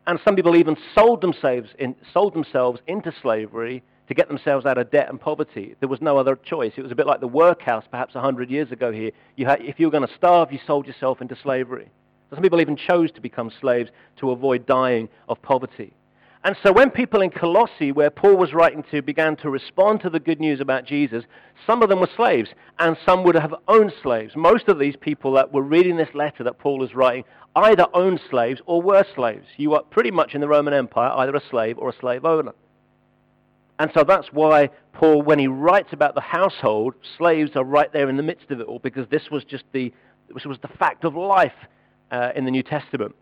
And 0.08 0.20
some 0.26 0.36
people 0.36 0.56
even 0.56 0.76
sold 0.96 1.22
themselves, 1.22 1.70
in, 1.80 1.96
sold 2.14 2.34
themselves 2.34 2.80
into 2.88 3.14
slavery 3.22 3.84
to 4.14 4.22
get 4.22 4.28
themselves 4.28 4.66
out 4.66 4.78
of 4.78 4.92
debt 4.92 5.10
and 5.10 5.20
poverty. 5.20 5.76
There 5.80 5.90
was 5.90 6.02
no 6.02 6.18
other 6.18 6.36
choice. 6.36 6.74
It 6.78 6.84
was 6.84 6.92
a 6.92 6.96
bit 6.96 7.08
like 7.08 7.20
the 7.20 7.28
workhouse 7.28 7.86
perhaps 7.90 8.14
100 8.14 8.50
years 8.50 8.72
ago 8.72 8.92
here. 8.92 9.12
You 9.36 9.48
had, 9.48 9.62
if 9.62 9.80
you 9.80 9.88
were 9.88 9.92
going 9.92 10.08
to 10.08 10.14
starve, 10.14 10.52
you 10.52 10.60
sold 10.68 10.86
yourself 10.86 11.20
into 11.20 11.36
slavery. 11.42 11.90
Some 12.30 12.44
people 12.44 12.62
even 12.62 12.78
chose 12.78 13.12
to 13.14 13.22
become 13.22 13.52
slaves 13.60 13.90
to 14.18 14.30
avoid 14.30 14.68
dying 14.68 15.10
of 15.28 15.42
poverty. 15.42 15.94
And 16.44 16.56
so 16.62 16.72
when 16.72 16.92
people 16.92 17.22
in 17.22 17.32
Colossae, 17.32 17.92
where 17.92 18.10
Paul 18.12 18.36
was 18.36 18.54
writing 18.54 18.84
to, 18.92 19.02
began 19.02 19.36
to 19.38 19.50
respond 19.50 20.02
to 20.02 20.10
the 20.10 20.20
good 20.20 20.40
news 20.40 20.60
about 20.60 20.86
Jesus, 20.86 21.24
some 21.66 21.82
of 21.82 21.90
them 21.90 22.00
were 22.00 22.10
slaves, 22.16 22.50
and 22.78 22.98
some 23.06 23.24
would 23.24 23.36
have 23.36 23.56
owned 23.68 23.94
slaves. 24.04 24.36
Most 24.36 24.68
of 24.68 24.78
these 24.78 24.96
people 24.96 25.32
that 25.34 25.54
were 25.54 25.62
reading 25.62 25.96
this 25.96 26.14
letter 26.14 26.44
that 26.44 26.60
Paul 26.60 26.78
was 26.78 26.94
writing 26.94 27.24
either 27.56 27.88
owned 27.94 28.20
slaves 28.30 28.62
or 28.66 28.82
were 28.82 29.06
slaves. 29.16 29.48
You 29.58 29.72
were 29.72 29.82
pretty 29.82 30.12
much 30.12 30.36
in 30.36 30.42
the 30.42 30.48
Roman 30.48 30.74
Empire 30.74 31.12
either 31.16 31.36
a 31.36 31.50
slave 31.50 31.80
or 31.80 31.90
a 31.90 31.98
slave 32.00 32.26
owner. 32.26 32.54
And 33.80 33.92
so 33.94 34.04
that's 34.04 34.28
why 34.32 34.70
Paul, 34.94 35.22
when 35.22 35.40
he 35.40 35.48
writes 35.48 35.90
about 35.92 36.16
the 36.16 36.22
household, 36.22 36.94
slaves 37.18 37.52
are 37.56 37.64
right 37.64 37.92
there 37.92 38.10
in 38.10 38.18
the 38.18 38.24
midst 38.24 38.52
of 38.52 38.60
it 38.60 38.68
all, 38.68 38.80
because 38.80 39.08
this 39.10 39.30
was 39.32 39.44
just 39.44 39.64
the, 39.72 39.92
this 40.34 40.46
was 40.46 40.60
the 40.62 40.68
fact 40.68 41.04
of 41.04 41.16
life 41.16 41.54
uh, 42.12 42.30
in 42.36 42.46
the 42.46 42.52
New 42.52 42.64
Testament. 42.64 43.16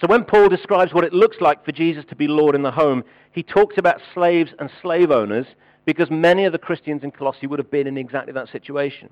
So 0.00 0.06
when 0.06 0.24
Paul 0.24 0.48
describes 0.48 0.92
what 0.94 1.04
it 1.04 1.12
looks 1.12 1.36
like 1.40 1.64
for 1.64 1.72
Jesus 1.72 2.04
to 2.08 2.16
be 2.16 2.26
Lord 2.26 2.54
in 2.54 2.62
the 2.62 2.70
home, 2.70 3.04
he 3.32 3.42
talks 3.42 3.76
about 3.78 4.00
slaves 4.14 4.50
and 4.58 4.70
slave 4.82 5.10
owners 5.10 5.46
because 5.84 6.10
many 6.10 6.44
of 6.44 6.52
the 6.52 6.58
Christians 6.58 7.04
in 7.04 7.10
Colossae 7.10 7.46
would 7.46 7.58
have 7.58 7.70
been 7.70 7.86
in 7.86 7.96
exactly 7.96 8.32
that 8.32 8.48
situation. 8.48 9.10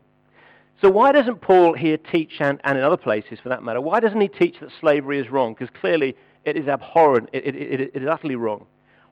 So 0.81 0.89
why 0.89 1.13
doesn't 1.13 1.41
Paul 1.41 1.75
here 1.75 1.99
teach, 1.99 2.35
and, 2.41 2.61
and 2.65 2.79
in 2.79 2.85
other 2.85 2.97
places 2.97 3.39
for 3.43 3.49
that 3.49 3.63
matter, 3.63 3.81
why 3.81 4.01
doesn't 4.01 4.21
he 4.21 4.29
teach 4.29 4.61
that 4.61 4.71
slavery 4.81 5.21
is 5.21 5.31
wrong? 5.31 5.55
Because 5.55 5.75
clearly 5.81 6.17
it 6.45 6.57
is 6.57 6.69
abhorrent, 6.69 7.29
it, 7.33 7.47
it, 7.47 7.57
it, 7.57 7.81
it 7.95 8.03
is 8.03 8.09
utterly 8.09 8.37
wrong. 8.37 8.67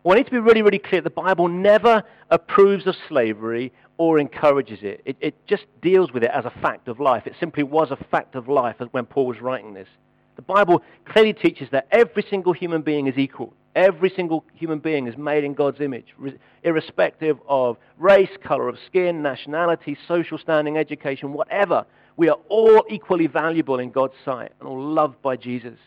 Well, 0.06 0.14
I 0.14 0.18
need 0.18 0.26
to 0.26 0.30
be 0.30 0.38
really, 0.38 0.62
really 0.62 0.78
clear. 0.78 1.00
The 1.00 1.10
Bible 1.10 1.48
never 1.48 2.04
approves 2.30 2.86
of 2.86 2.94
slavery 3.08 3.72
or 3.98 4.20
encourages 4.20 4.78
it. 4.82 5.00
it. 5.04 5.16
It 5.20 5.46
just 5.48 5.64
deals 5.82 6.12
with 6.12 6.22
it 6.22 6.30
as 6.32 6.44
a 6.44 6.52
fact 6.62 6.86
of 6.86 7.00
life. 7.00 7.26
It 7.26 7.34
simply 7.40 7.64
was 7.64 7.90
a 7.90 7.96
fact 7.96 8.36
of 8.36 8.46
life 8.46 8.76
when 8.92 9.04
Paul 9.04 9.26
was 9.26 9.40
writing 9.40 9.74
this. 9.74 9.88
The 10.36 10.42
Bible 10.42 10.84
clearly 11.06 11.32
teaches 11.32 11.70
that 11.72 11.88
every 11.90 12.24
single 12.30 12.52
human 12.52 12.82
being 12.82 13.08
is 13.08 13.18
equal. 13.18 13.52
Every 13.74 14.08
single 14.08 14.44
human 14.54 14.78
being 14.78 15.08
is 15.08 15.16
made 15.16 15.42
in 15.42 15.54
God's 15.54 15.80
image, 15.80 16.14
irrespective 16.62 17.38
of 17.48 17.76
race, 17.98 18.30
color 18.44 18.68
of 18.68 18.78
skin, 18.86 19.22
nationality, 19.22 19.98
social 20.06 20.38
standing, 20.38 20.76
education, 20.76 21.32
whatever. 21.32 21.84
We 22.16 22.28
are 22.28 22.38
all 22.48 22.84
equally 22.88 23.26
valuable 23.26 23.80
in 23.80 23.90
God's 23.90 24.14
sight 24.24 24.52
and 24.60 24.68
all 24.68 24.80
loved 24.80 25.20
by 25.20 25.34
Jesus. 25.34 25.80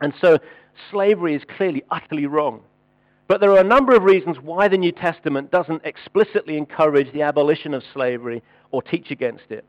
And 0.00 0.14
so 0.18 0.38
slavery 0.90 1.34
is 1.34 1.42
clearly 1.44 1.84
utterly 1.90 2.24
wrong. 2.24 2.62
But 3.28 3.42
there 3.42 3.50
are 3.50 3.60
a 3.60 3.64
number 3.64 3.94
of 3.94 4.04
reasons 4.04 4.38
why 4.38 4.68
the 4.68 4.78
New 4.78 4.90
Testament 4.90 5.50
doesn't 5.50 5.84
explicitly 5.84 6.56
encourage 6.56 7.12
the 7.12 7.22
abolition 7.22 7.74
of 7.74 7.82
slavery 7.92 8.42
or 8.70 8.82
teach 8.82 9.10
against 9.10 9.50
it. 9.50 9.66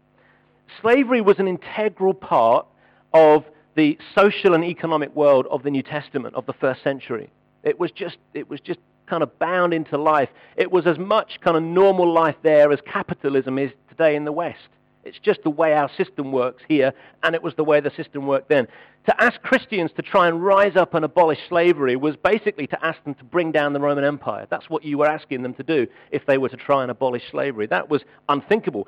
Slavery 0.81 1.19
was 1.19 1.39
an 1.39 1.47
integral 1.47 2.13
part 2.13 2.65
of 3.13 3.43
the 3.75 3.97
social 4.15 4.53
and 4.53 4.63
economic 4.63 5.13
world 5.13 5.45
of 5.51 5.63
the 5.63 5.71
New 5.71 5.83
Testament 5.83 6.35
of 6.35 6.45
the 6.45 6.53
first 6.53 6.83
century. 6.83 7.29
It 7.63 7.77
was 7.77 7.91
just, 7.91 8.17
it 8.33 8.49
was 8.49 8.61
just 8.61 8.79
kind 9.07 9.23
of 9.23 9.37
bound 9.39 9.73
into 9.73 9.97
life. 9.97 10.29
It 10.55 10.71
was 10.71 10.87
as 10.87 10.97
much 10.97 11.41
kind 11.41 11.57
of 11.57 11.63
normal 11.63 12.11
life 12.11 12.35
there 12.43 12.71
as 12.71 12.79
capitalism 12.85 13.59
is 13.59 13.71
today 13.89 14.15
in 14.15 14.23
the 14.23 14.31
West. 14.31 14.69
It's 15.03 15.19
just 15.19 15.43
the 15.43 15.49
way 15.49 15.73
our 15.73 15.89
system 15.97 16.31
works 16.31 16.61
here, 16.67 16.93
and 17.23 17.33
it 17.33 17.41
was 17.41 17.55
the 17.55 17.63
way 17.63 17.79
the 17.79 17.91
system 17.91 18.27
worked 18.27 18.49
then. 18.49 18.67
To 19.05 19.23
ask 19.23 19.41
Christians 19.41 19.91
to 19.95 20.01
try 20.01 20.27
and 20.27 20.43
rise 20.43 20.75
up 20.75 20.93
and 20.93 21.05
abolish 21.05 21.39
slavery 21.47 21.95
was 21.95 22.15
basically 22.17 22.67
to 22.67 22.85
ask 22.85 23.03
them 23.05 23.15
to 23.15 23.23
bring 23.23 23.51
down 23.51 23.73
the 23.73 23.79
Roman 23.79 24.03
Empire. 24.03 24.45
That's 24.49 24.69
what 24.69 24.83
you 24.83 24.97
were 24.97 25.07
asking 25.07 25.41
them 25.41 25.53
to 25.55 25.63
do 25.63 25.87
if 26.11 26.25
they 26.25 26.37
were 26.37 26.49
to 26.49 26.57
try 26.57 26.81
and 26.81 26.91
abolish 26.91 27.23
slavery. 27.31 27.65
That 27.67 27.89
was 27.89 28.03
unthinkable. 28.27 28.87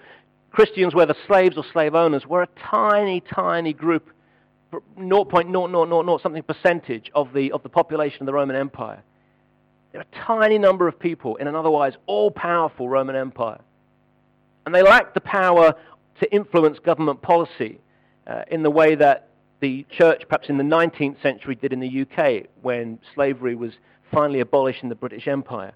Christians, 0.52 0.94
whether 0.94 1.16
slaves 1.28 1.58
or 1.58 1.64
slave 1.72 1.96
owners, 1.96 2.28
were 2.28 2.44
a 2.44 2.48
tiny, 2.70 3.22
tiny 3.22 3.74
group 3.74 4.10
0.0000 4.72 6.22
something 6.22 6.44
percentage 6.44 7.12
of 7.16 7.34
the, 7.34 7.52
of 7.52 7.64
the 7.64 7.70
population 7.70 8.22
of 8.22 8.26
the 8.26 8.34
Roman 8.34 8.56
Empire. 8.56 9.02
They're 9.92 10.02
a 10.02 10.26
tiny 10.26 10.58
number 10.58 10.88
of 10.88 11.00
people 11.00 11.36
in 11.38 11.48
an 11.48 11.56
otherwise 11.56 11.94
all-powerful 12.06 12.88
Roman 12.88 13.16
Empire. 13.16 13.60
And 14.66 14.74
they 14.74 14.84
lacked 14.84 15.14
the 15.14 15.22
power 15.22 15.76
to 16.22 16.32
influence 16.34 16.80
government 16.80 17.22
policy 17.22 17.80
uh, 18.28 18.44
in 18.50 18.64
the 18.64 18.70
way 18.70 18.96
that 18.96 19.30
the 19.60 19.86
church, 19.92 20.24
perhaps 20.30 20.50
in 20.50 20.58
the 20.58 20.64
19th 20.64 21.22
century, 21.22 21.56
did 21.56 21.74
in 21.74 21.80
the 21.80 22.02
UK 22.02 22.48
when 22.62 23.00
slavery 23.14 23.56
was 23.56 23.74
finally 24.12 24.40
abolished 24.40 24.84
in 24.84 24.90
the 24.90 24.96
British 24.96 25.28
Empire. 25.28 25.74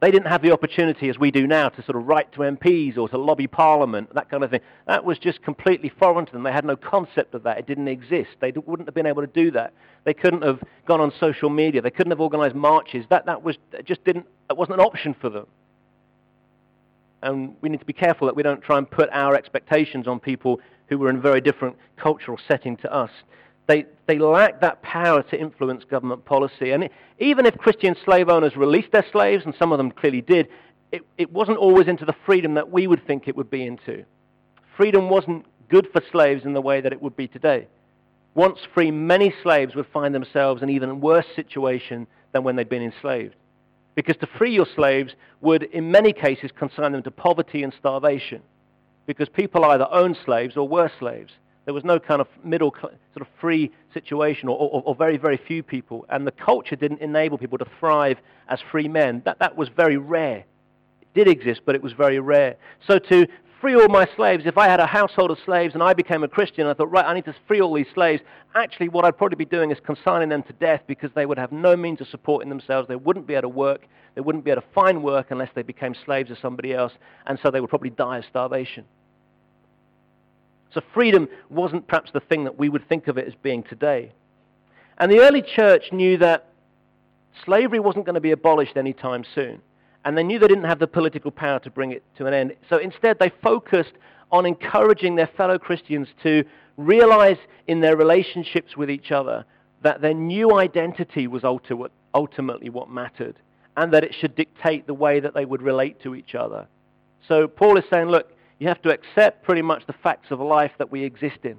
They 0.00 0.10
didn't 0.10 0.26
have 0.26 0.42
the 0.42 0.52
opportunity, 0.52 1.08
as 1.08 1.18
we 1.18 1.30
do 1.30 1.46
now, 1.46 1.70
to 1.70 1.82
sort 1.82 1.96
of 1.96 2.06
write 2.06 2.30
to 2.32 2.40
MPs 2.40 2.98
or 2.98 3.08
to 3.08 3.16
lobby 3.16 3.46
Parliament, 3.46 4.14
that 4.14 4.30
kind 4.30 4.44
of 4.44 4.50
thing. 4.50 4.60
That 4.86 5.04
was 5.04 5.18
just 5.18 5.42
completely 5.42 5.90
foreign 5.98 6.26
to 6.26 6.32
them. 6.32 6.42
They 6.42 6.52
had 6.52 6.66
no 6.66 6.76
concept 6.76 7.34
of 7.34 7.42
that. 7.44 7.58
It 7.58 7.66
didn't 7.66 7.88
exist. 7.88 8.30
They 8.40 8.52
wouldn't 8.52 8.88
have 8.88 8.94
been 8.94 9.06
able 9.06 9.22
to 9.22 9.28
do 9.28 9.50
that. 9.52 9.72
They 10.04 10.12
couldn't 10.12 10.42
have 10.42 10.62
gone 10.86 11.00
on 11.00 11.12
social 11.18 11.48
media. 11.48 11.80
They 11.80 11.90
couldn't 11.90 12.10
have 12.10 12.20
organized 12.20 12.54
marches. 12.54 13.06
That, 13.08 13.24
that 13.24 13.42
was, 13.42 13.56
just 13.84 14.04
didn't, 14.04 14.26
that 14.48 14.56
wasn't 14.56 14.80
an 14.80 14.86
option 14.86 15.16
for 15.18 15.30
them. 15.30 15.46
And 17.22 17.56
we 17.60 17.68
need 17.68 17.80
to 17.80 17.86
be 17.86 17.92
careful 17.92 18.26
that 18.26 18.36
we 18.36 18.42
don't 18.42 18.62
try 18.62 18.78
and 18.78 18.90
put 18.90 19.08
our 19.12 19.34
expectations 19.34 20.06
on 20.06 20.20
people 20.20 20.60
who 20.88 20.98
were 20.98 21.10
in 21.10 21.16
a 21.16 21.20
very 21.20 21.40
different 21.40 21.76
cultural 21.96 22.38
setting 22.46 22.76
to 22.78 22.92
us. 22.92 23.10
They, 23.66 23.86
they 24.06 24.18
lack 24.18 24.60
that 24.60 24.82
power 24.82 25.22
to 25.24 25.40
influence 25.40 25.84
government 25.84 26.24
policy. 26.24 26.70
And 26.70 26.84
it, 26.84 26.92
even 27.18 27.46
if 27.46 27.56
Christian 27.58 27.96
slave 28.04 28.28
owners 28.28 28.56
released 28.56 28.92
their 28.92 29.04
slaves, 29.10 29.44
and 29.44 29.54
some 29.58 29.72
of 29.72 29.78
them 29.78 29.90
clearly 29.90 30.20
did, 30.20 30.48
it, 30.92 31.02
it 31.18 31.32
wasn't 31.32 31.58
always 31.58 31.88
into 31.88 32.04
the 32.04 32.14
freedom 32.24 32.54
that 32.54 32.70
we 32.70 32.86
would 32.86 33.04
think 33.06 33.26
it 33.26 33.36
would 33.36 33.50
be 33.50 33.66
into. 33.66 34.04
Freedom 34.76 35.08
wasn't 35.08 35.46
good 35.68 35.88
for 35.92 36.02
slaves 36.12 36.44
in 36.44 36.52
the 36.52 36.60
way 36.60 36.80
that 36.80 36.92
it 36.92 37.02
would 37.02 37.16
be 37.16 37.26
today. 37.26 37.66
Once 38.34 38.58
free, 38.74 38.90
many 38.90 39.34
slaves 39.42 39.74
would 39.74 39.86
find 39.86 40.14
themselves 40.14 40.62
in 40.62 40.70
even 40.70 41.00
worse 41.00 41.26
situation 41.34 42.06
than 42.32 42.44
when 42.44 42.54
they'd 42.54 42.68
been 42.68 42.82
enslaved. 42.82 43.34
Because 43.96 44.16
to 44.18 44.28
free 44.38 44.52
your 44.52 44.66
slaves 44.76 45.14
would, 45.40 45.64
in 45.64 45.90
many 45.90 46.12
cases, 46.12 46.52
consign 46.56 46.92
them 46.92 47.02
to 47.02 47.10
poverty 47.10 47.64
and 47.64 47.72
starvation. 47.76 48.42
Because 49.06 49.28
people 49.28 49.64
either 49.64 49.88
owned 49.90 50.18
slaves 50.24 50.56
or 50.56 50.68
were 50.68 50.90
slaves. 51.00 51.32
There 51.64 51.74
was 51.74 51.82
no 51.82 51.98
kind 51.98 52.20
of 52.20 52.28
middle 52.44 52.72
sort 52.80 52.92
of 53.20 53.26
free 53.40 53.72
situation 53.92 54.48
or, 54.48 54.56
or, 54.56 54.82
or, 54.84 54.94
very, 54.94 55.16
very 55.16 55.36
few 55.36 55.62
people. 55.64 56.06
And 56.08 56.24
the 56.24 56.30
culture 56.30 56.76
didn't 56.76 57.00
enable 57.00 57.38
people 57.38 57.58
to 57.58 57.66
thrive 57.80 58.18
as 58.48 58.60
free 58.70 58.86
men. 58.86 59.22
That, 59.24 59.40
that 59.40 59.56
was 59.56 59.68
very 59.68 59.96
rare. 59.96 60.44
It 61.00 61.08
did 61.14 61.26
exist, 61.26 61.62
but 61.64 61.74
it 61.74 61.82
was 61.82 61.92
very 61.92 62.20
rare. 62.20 62.56
So 62.86 62.98
to 62.98 63.26
free 63.66 63.74
all 63.74 63.88
my 63.88 64.06
slaves, 64.14 64.44
if 64.46 64.56
I 64.56 64.68
had 64.68 64.78
a 64.78 64.86
household 64.86 65.32
of 65.32 65.38
slaves 65.44 65.74
and 65.74 65.82
I 65.82 65.92
became 65.92 66.22
a 66.22 66.28
Christian, 66.28 66.68
I 66.68 66.74
thought, 66.74 66.88
right, 66.88 67.04
I 67.04 67.12
need 67.14 67.24
to 67.24 67.34
free 67.48 67.60
all 67.60 67.74
these 67.74 67.88
slaves. 67.92 68.22
Actually, 68.54 68.90
what 68.90 69.04
I'd 69.04 69.18
probably 69.18 69.34
be 69.34 69.44
doing 69.44 69.72
is 69.72 69.78
consigning 69.84 70.28
them 70.28 70.44
to 70.44 70.52
death 70.52 70.82
because 70.86 71.10
they 71.16 71.26
would 71.26 71.36
have 71.36 71.50
no 71.50 71.76
means 71.76 72.00
of 72.00 72.06
supporting 72.06 72.48
themselves. 72.48 72.86
They 72.86 72.94
wouldn't 72.94 73.26
be 73.26 73.34
able 73.34 73.42
to 73.42 73.48
work. 73.48 73.88
They 74.14 74.20
wouldn't 74.20 74.44
be 74.44 74.52
able 74.52 74.62
to 74.62 74.68
find 74.72 75.02
work 75.02 75.32
unless 75.32 75.48
they 75.56 75.64
became 75.64 75.96
slaves 76.04 76.30
of 76.30 76.38
somebody 76.40 76.74
else. 76.74 76.92
And 77.26 77.40
so 77.42 77.50
they 77.50 77.60
would 77.60 77.68
probably 77.68 77.90
die 77.90 78.18
of 78.18 78.24
starvation. 78.30 78.84
So 80.72 80.80
freedom 80.94 81.28
wasn't 81.50 81.88
perhaps 81.88 82.12
the 82.12 82.20
thing 82.20 82.44
that 82.44 82.56
we 82.56 82.68
would 82.68 82.88
think 82.88 83.08
of 83.08 83.18
it 83.18 83.26
as 83.26 83.34
being 83.42 83.64
today. 83.64 84.12
And 84.96 85.10
the 85.10 85.18
early 85.18 85.42
church 85.42 85.90
knew 85.90 86.18
that 86.18 86.52
slavery 87.44 87.80
wasn't 87.80 88.04
going 88.04 88.14
to 88.14 88.20
be 88.20 88.30
abolished 88.30 88.76
anytime 88.76 89.24
soon. 89.34 89.60
And 90.06 90.16
they 90.16 90.22
knew 90.22 90.38
they 90.38 90.46
didn't 90.46 90.64
have 90.64 90.78
the 90.78 90.86
political 90.86 91.32
power 91.32 91.58
to 91.58 91.70
bring 91.70 91.90
it 91.90 92.02
to 92.16 92.26
an 92.26 92.32
end. 92.32 92.54
So 92.70 92.78
instead, 92.78 93.18
they 93.18 93.30
focused 93.42 93.92
on 94.30 94.46
encouraging 94.46 95.16
their 95.16 95.26
fellow 95.36 95.58
Christians 95.58 96.06
to 96.22 96.44
realize 96.76 97.38
in 97.66 97.80
their 97.80 97.96
relationships 97.96 98.76
with 98.76 98.88
each 98.88 99.10
other 99.10 99.44
that 99.82 100.00
their 100.00 100.14
new 100.14 100.54
identity 100.58 101.26
was 101.26 101.42
ultimately 102.14 102.70
what 102.70 102.88
mattered 102.88 103.36
and 103.76 103.92
that 103.92 104.04
it 104.04 104.14
should 104.14 104.36
dictate 104.36 104.86
the 104.86 104.94
way 104.94 105.18
that 105.20 105.34
they 105.34 105.44
would 105.44 105.60
relate 105.60 106.00
to 106.04 106.14
each 106.14 106.36
other. 106.36 106.68
So 107.26 107.48
Paul 107.48 107.76
is 107.76 107.84
saying, 107.92 108.06
look, 108.06 108.30
you 108.60 108.68
have 108.68 108.80
to 108.82 108.90
accept 108.90 109.42
pretty 109.42 109.62
much 109.62 109.86
the 109.86 109.92
facts 109.92 110.30
of 110.30 110.38
life 110.38 110.72
that 110.78 110.90
we 110.90 111.02
exist 111.02 111.40
in. 111.42 111.58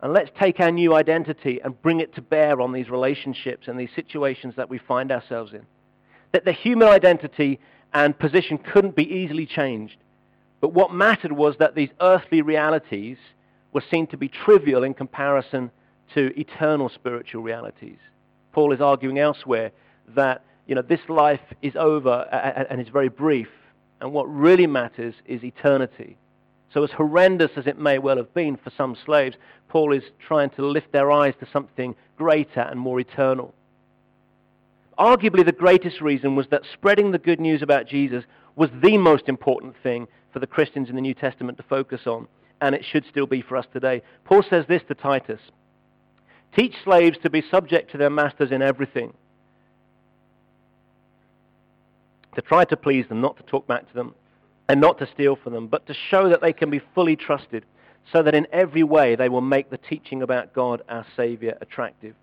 And 0.00 0.14
let's 0.14 0.30
take 0.40 0.58
our 0.58 0.70
new 0.70 0.94
identity 0.94 1.60
and 1.62 1.80
bring 1.82 2.00
it 2.00 2.14
to 2.14 2.22
bear 2.22 2.62
on 2.62 2.72
these 2.72 2.88
relationships 2.88 3.68
and 3.68 3.78
these 3.78 3.90
situations 3.94 4.54
that 4.56 4.70
we 4.70 4.78
find 4.78 5.12
ourselves 5.12 5.52
in. 5.52 5.66
That 6.32 6.44
the 6.44 6.52
human 6.52 6.88
identity 6.88 7.60
and 7.92 8.18
position 8.18 8.58
couldn't 8.58 8.94
be 8.94 9.12
easily 9.12 9.46
changed. 9.46 9.96
But 10.60 10.72
what 10.72 10.92
mattered 10.92 11.32
was 11.32 11.56
that 11.58 11.74
these 11.74 11.90
earthly 12.00 12.42
realities 12.42 13.16
were 13.72 13.82
seen 13.90 14.06
to 14.08 14.16
be 14.16 14.28
trivial 14.28 14.84
in 14.84 14.94
comparison 14.94 15.70
to 16.14 16.38
eternal 16.38 16.88
spiritual 16.88 17.42
realities. 17.42 17.98
Paul 18.52 18.72
is 18.72 18.80
arguing 18.80 19.18
elsewhere 19.18 19.72
that 20.14 20.44
you 20.66 20.74
know, 20.74 20.82
this 20.82 21.00
life 21.08 21.40
is 21.62 21.74
over 21.74 22.22
and 22.70 22.80
is 22.80 22.88
very 22.88 23.08
brief, 23.08 23.48
and 24.00 24.12
what 24.12 24.24
really 24.24 24.66
matters 24.66 25.14
is 25.26 25.42
eternity. 25.42 26.16
So 26.72 26.84
as 26.84 26.92
horrendous 26.92 27.50
as 27.56 27.66
it 27.66 27.78
may 27.78 27.98
well 27.98 28.16
have 28.16 28.32
been 28.34 28.56
for 28.56 28.70
some 28.70 28.96
slaves, 29.04 29.36
Paul 29.68 29.92
is 29.92 30.04
trying 30.24 30.50
to 30.50 30.64
lift 30.64 30.92
their 30.92 31.10
eyes 31.10 31.34
to 31.40 31.48
something 31.52 31.96
greater 32.16 32.60
and 32.60 32.78
more 32.78 33.00
eternal. 33.00 33.52
Arguably 35.00 35.44
the 35.44 35.52
greatest 35.52 36.02
reason 36.02 36.36
was 36.36 36.46
that 36.48 36.62
spreading 36.74 37.10
the 37.10 37.18
good 37.18 37.40
news 37.40 37.62
about 37.62 37.88
Jesus 37.88 38.22
was 38.54 38.68
the 38.82 38.98
most 38.98 39.28
important 39.28 39.74
thing 39.82 40.06
for 40.30 40.40
the 40.40 40.46
Christians 40.46 40.90
in 40.90 40.94
the 40.94 41.00
New 41.00 41.14
Testament 41.14 41.56
to 41.56 41.64
focus 41.64 42.02
on, 42.06 42.28
and 42.60 42.74
it 42.74 42.84
should 42.84 43.06
still 43.06 43.26
be 43.26 43.40
for 43.40 43.56
us 43.56 43.66
today. 43.72 44.02
Paul 44.24 44.44
says 44.48 44.66
this 44.68 44.82
to 44.88 44.94
Titus 44.94 45.40
Teach 46.54 46.74
slaves 46.84 47.16
to 47.22 47.30
be 47.30 47.42
subject 47.50 47.90
to 47.92 47.98
their 47.98 48.10
masters 48.10 48.52
in 48.52 48.60
everything, 48.60 49.14
to 52.34 52.42
try 52.42 52.64
to 52.66 52.76
please 52.76 53.08
them, 53.08 53.22
not 53.22 53.38
to 53.38 53.42
talk 53.44 53.66
back 53.66 53.88
to 53.88 53.94
them, 53.94 54.14
and 54.68 54.82
not 54.82 54.98
to 54.98 55.08
steal 55.14 55.34
from 55.34 55.54
them, 55.54 55.66
but 55.66 55.86
to 55.86 55.94
show 55.94 56.28
that 56.28 56.42
they 56.42 56.52
can 56.52 56.68
be 56.68 56.82
fully 56.94 57.16
trusted, 57.16 57.64
so 58.12 58.22
that 58.22 58.34
in 58.34 58.46
every 58.52 58.82
way 58.82 59.16
they 59.16 59.30
will 59.30 59.40
make 59.40 59.70
the 59.70 59.78
teaching 59.78 60.20
about 60.20 60.52
God, 60.52 60.82
our 60.90 61.06
Savior, 61.16 61.56
attractive. 61.62 62.14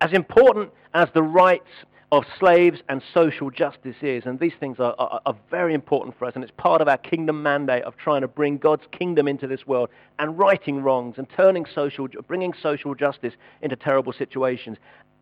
As 0.00 0.12
important 0.12 0.70
as 0.92 1.08
the 1.14 1.22
rights 1.22 1.70
of 2.12 2.24
slaves 2.38 2.80
and 2.88 3.02
social 3.12 3.50
justice 3.50 3.96
is, 4.00 4.26
and 4.26 4.38
these 4.38 4.52
things 4.60 4.78
are, 4.78 4.94
are, 4.98 5.20
are, 5.26 5.36
very 5.50 5.74
important 5.74 6.16
for 6.16 6.24
us, 6.24 6.34
and 6.36 6.44
it's 6.44 6.52
part 6.56 6.80
of 6.80 6.86
our 6.86 6.98
kingdom 6.98 7.42
mandate 7.42 7.82
of 7.82 7.96
trying 7.96 8.20
to 8.20 8.28
bring 8.28 8.58
God's 8.58 8.84
kingdom 8.92 9.26
into 9.26 9.48
this 9.48 9.66
world 9.66 9.88
and 10.20 10.38
righting 10.38 10.82
wrongs 10.82 11.16
and 11.18 11.26
turning 11.36 11.66
social, 11.74 12.06
bringing 12.28 12.54
social 12.62 12.94
justice 12.94 13.34
into 13.60 13.74
terrible 13.74 14.12
situations. 14.12 14.78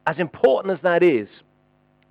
As 0.07 0.19
important 0.19 0.75
as 0.75 0.83
that 0.83 1.03
is, 1.03 1.29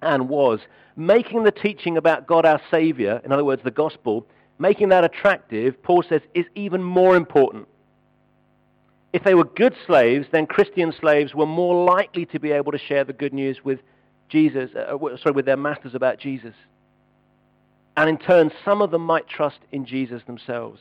and 0.01 0.27
was, 0.27 0.59
making 0.95 1.43
the 1.43 1.51
teaching 1.51 1.97
about 1.97 2.27
God 2.27 2.45
our 2.45 2.61
Savior, 2.71 3.21
in 3.23 3.31
other 3.31 3.45
words, 3.45 3.61
the 3.63 3.71
gospel, 3.71 4.25
making 4.57 4.89
that 4.89 5.03
attractive, 5.03 5.81
Paul 5.83 6.03
says, 6.07 6.21
is 6.33 6.45
even 6.55 6.83
more 6.83 7.15
important. 7.15 7.67
If 9.13 9.23
they 9.23 9.35
were 9.35 9.43
good 9.43 9.75
slaves, 9.85 10.27
then 10.31 10.47
Christian 10.47 10.91
slaves 10.99 11.35
were 11.35 11.45
more 11.45 11.85
likely 11.85 12.25
to 12.27 12.39
be 12.39 12.51
able 12.51 12.71
to 12.71 12.79
share 12.79 13.03
the 13.03 13.13
good 13.13 13.33
news 13.33 13.63
with 13.63 13.79
Jesus, 14.33 14.71
uh, 14.75 14.95
uh 14.95 15.17
sorry, 15.17 15.33
with 15.33 15.45
their 15.45 15.55
masters 15.55 15.93
about 15.93 16.19
Jesus. 16.19 16.55
And 17.95 18.09
in 18.09 18.17
turn, 18.17 18.51
some 18.65 18.81
of 18.81 18.89
them 18.89 19.03
might 19.03 19.29
trust 19.29 19.59
in 19.71 19.85
Jesus 19.85 20.23
themselves. 20.25 20.79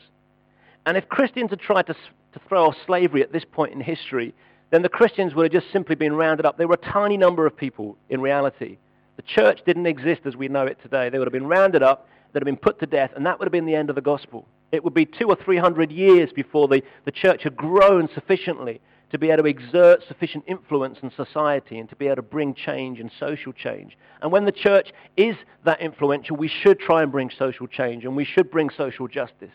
And 0.87 0.97
if 0.97 1.09
Christians 1.11 1.51
had 1.51 1.61
tried 1.61 1.87
to, 1.89 1.95
to 1.95 2.41
throw 2.49 2.69
off 2.69 2.77
slavery 2.87 3.23
at 3.23 3.31
this 3.31 3.45
point 3.45 3.75
in 3.75 3.81
history, 3.81 4.35
then 4.71 4.81
the 4.81 4.89
Christians 4.89 5.35
would 5.35 5.53
have 5.53 5.63
just 5.63 5.71
simply 5.71 5.95
been 5.95 6.15
rounded 6.15 6.47
up. 6.47 6.57
There 6.57 6.67
were 6.67 6.81
a 6.83 6.93
tiny 6.93 7.19
number 7.19 7.47
of 7.47 7.55
people 7.55 7.99
in 8.09 8.23
reality. 8.23 8.79
The 9.17 9.23
church 9.23 9.61
didn't 9.67 9.87
exist 9.87 10.23
as 10.25 10.35
we 10.35 10.49
know 10.49 10.65
it 10.65 10.79
today. 10.83 11.11
They 11.11 11.19
would 11.19 11.29
have 11.29 11.33
been 11.33 11.47
rounded 11.47 11.83
up, 11.83 12.09
they'd 12.33 12.41
have 12.41 12.47
been 12.47 12.57
put 12.57 12.81
to 12.81 12.87
death, 12.87 13.11
and 13.15 13.27
that 13.27 13.39
would 13.39 13.45
have 13.45 13.53
been 13.53 13.67
the 13.67 13.75
end 13.75 13.91
of 13.91 13.97
the 13.97 14.01
gospel. 14.01 14.47
It 14.73 14.83
would 14.83 14.95
be 14.95 15.05
two 15.05 15.29
or 15.29 15.37
three 15.37 15.59
hundred 15.59 15.93
years 15.93 16.33
before 16.33 16.69
the, 16.69 16.83
the 17.05 17.13
church 17.13 17.43
had 17.43 17.55
grown 17.55 18.09
sufficiently 18.15 18.81
to 19.13 19.19
be 19.19 19.31
able 19.31 19.45
to 19.45 19.49
exert 19.49 20.03
sufficient 20.09 20.45
influence 20.49 20.99
in 21.03 21.11
society 21.13 21.79
and 21.79 21.89
to 21.91 21.97
be 21.97 22.07
able 22.07 22.17
to 22.17 22.23
bring 22.23 22.55
change 22.55 22.99
and 22.99 23.11
social 23.21 23.53
change. 23.53 23.97
And 24.23 24.33
when 24.33 24.47
the 24.47 24.53
church 24.53 24.93
is 25.17 25.37
that 25.65 25.81
influential, 25.81 26.37
we 26.37 26.49
should 26.49 26.81
try 26.81 27.03
and 27.03 27.13
bring 27.13 27.31
social 27.39 27.67
change 27.67 28.05
and 28.05 28.17
we 28.17 28.25
should 28.25 28.51
bring 28.51 28.71
social 28.71 29.07
justice. 29.07 29.51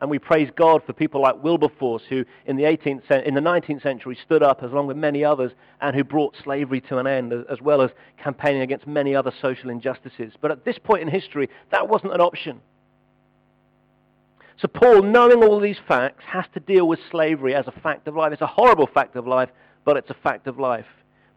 And 0.00 0.10
we 0.10 0.18
praise 0.18 0.50
God 0.54 0.82
for 0.84 0.92
people 0.92 1.22
like 1.22 1.42
Wilberforce, 1.42 2.02
who 2.08 2.26
in 2.44 2.56
the, 2.56 2.64
18th, 2.64 3.10
in 3.24 3.32
the 3.32 3.40
19th 3.40 3.82
century 3.82 4.18
stood 4.22 4.42
up, 4.42 4.62
as 4.62 4.70
along 4.70 4.88
with 4.88 4.98
many 4.98 5.24
others, 5.24 5.52
and 5.80 5.96
who 5.96 6.04
brought 6.04 6.34
slavery 6.42 6.82
to 6.82 6.98
an 6.98 7.06
end, 7.06 7.32
as 7.32 7.62
well 7.62 7.80
as 7.80 7.90
campaigning 8.22 8.60
against 8.60 8.86
many 8.86 9.14
other 9.14 9.32
social 9.40 9.70
injustices. 9.70 10.34
But 10.42 10.50
at 10.50 10.64
this 10.64 10.76
point 10.78 11.02
in 11.02 11.08
history, 11.08 11.48
that 11.70 11.88
wasn't 11.88 12.12
an 12.12 12.20
option. 12.20 12.60
So 14.58 14.68
Paul, 14.68 15.02
knowing 15.02 15.42
all 15.42 15.60
these 15.60 15.78
facts, 15.86 16.22
has 16.26 16.44
to 16.54 16.60
deal 16.60 16.86
with 16.86 17.00
slavery 17.10 17.54
as 17.54 17.66
a 17.66 17.80
fact 17.80 18.06
of 18.06 18.14
life. 18.14 18.32
It's 18.32 18.42
a 18.42 18.46
horrible 18.46 18.86
fact 18.86 19.16
of 19.16 19.26
life, 19.26 19.50
but 19.84 19.96
it's 19.96 20.10
a 20.10 20.16
fact 20.22 20.46
of 20.46 20.58
life. 20.58 20.86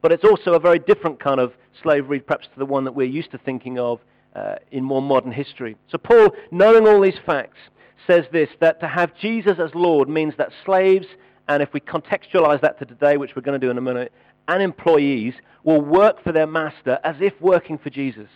But 0.01 0.12
it's 0.12 0.23
also 0.23 0.53
a 0.53 0.60
very 0.60 0.80
different 0.80 1.19
kind 1.19 1.39
of 1.39 1.53
slavery, 1.82 2.19
perhaps 2.19 2.47
to 2.53 2.60
the 2.60 2.65
one 2.65 2.84
that 2.84 2.93
we're 2.93 3.08
used 3.08 3.32
to 3.32 3.38
thinking 3.39 3.80
of 3.80 3.99
uh, 4.36 4.56
in 4.71 4.84
more 4.84 5.01
modern 5.01 5.32
history. 5.32 5.75
So 5.91 5.97
Paul, 5.97 6.30
knowing 6.51 6.88
all 6.88 7.01
these 7.01 7.19
facts, 7.25 7.58
says 8.06 8.25
this, 8.32 8.49
that 8.62 8.80
to 8.82 8.88
have 8.88 9.12
Jesus 9.19 9.58
as 9.60 9.71
Lord 9.73 10.08
means 10.08 10.36
that 10.38 10.51
slaves, 10.63 11.08
and 11.47 11.63
if 11.63 11.73
we 11.73 11.80
contextualize 11.80 12.62
that 12.62 12.77
to 12.80 12.86
today, 12.86 13.17
which 13.17 13.36
we're 13.36 13.41
going 13.41 13.60
to 13.60 13.65
do 13.65 13.71
in 13.71 13.77
a 13.77 13.82
minute, 13.82 14.13
and 14.47 14.62
employees 14.62 15.34
will 15.63 15.82
work 15.82 16.23
for 16.23 16.32
their 16.32 16.47
master 16.47 16.99
as 17.03 17.15
if 17.19 17.34
working 17.41 17.77
for 17.77 17.89
Jesus. 17.89 18.30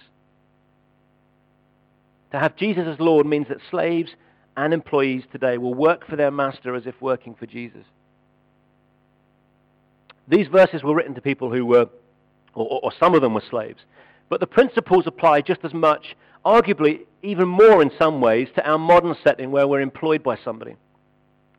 To 2.32 2.40
have 2.40 2.56
Jesus 2.56 2.86
as 2.88 3.00
Lord 3.00 3.26
means 3.26 3.48
that 3.50 3.58
slaves 3.70 4.10
and 4.58 4.74
employees 4.74 5.24
today 5.32 5.58
will 5.58 5.74
work 5.74 6.08
for 6.08 6.16
their 6.16 6.32
master 6.32 6.76
as 6.76 6.86
if 6.86 7.02
working 7.02 7.36
for 7.36 7.46
Jesus. 7.46 7.86
These 10.28 10.48
verses 10.48 10.84
were 10.84 10.96
written 10.96 11.16
to 11.16 11.22
people 11.22 11.52
who 11.52 11.66
were, 11.66 11.88
or, 12.54 12.80
or, 12.84 12.92
some 13.00 13.16
of 13.16 13.22
them 13.22 13.34
were 13.34 13.44
slaves. 13.50 13.82
But 14.30 14.40
the 14.40 14.48
principles 14.48 15.08
apply 15.08 15.42
just 15.42 15.64
as 15.64 15.74
much, 15.74 16.16
arguably 16.46 17.02
even 17.22 17.48
more 17.48 17.82
in 17.82 17.92
some 18.00 18.22
ways, 18.22 18.48
to 18.56 18.66
our 18.68 18.78
modern 18.78 19.16
setting 19.24 19.52
where 19.52 19.68
we're 19.68 19.82
employed 19.82 20.24
by 20.24 20.38
somebody. 20.38 20.76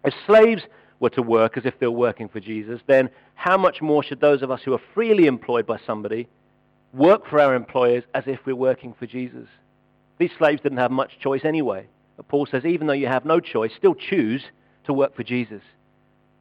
If 0.05 0.15
slaves 0.27 0.63
were 1.01 1.11
to 1.11 1.23
work 1.23 1.57
as 1.57 1.67
if 1.67 1.79
they 1.79 1.87
were 1.87 1.93
working 1.93 2.29
for 2.29 2.41
Jesus, 2.41 2.81
then 2.87 3.11
how 3.35 3.57
much 3.57 3.83
more 3.83 4.03
should 4.03 4.21
those 4.21 4.43
of 4.43 4.51
us 4.51 4.63
who 4.65 4.73
are 4.73 4.81
freely 4.95 5.27
employed 5.27 5.67
by 5.67 5.79
somebody 5.87 6.29
work 6.93 7.27
for 7.27 7.41
our 7.41 7.55
employers 7.55 8.05
as 8.15 8.25
if 8.27 8.41
we're 8.47 8.55
working 8.57 8.95
for 8.99 9.07
Jesus? 9.07 9.49
These 10.19 10.31
slaves 10.39 10.63
didn't 10.63 10.79
have 10.79 10.91
much 10.91 11.19
choice 11.19 11.45
anyway. 11.45 11.87
But 12.17 12.29
Paul 12.29 12.47
says, 12.47 12.65
even 12.65 12.87
though 12.87 12.93
you 12.93 13.07
have 13.07 13.25
no 13.25 13.41
choice, 13.41 13.73
still 13.77 13.95
choose 13.95 14.43
to 14.85 14.93
work 14.93 15.17
for 15.17 15.23
Jesus. 15.23 15.63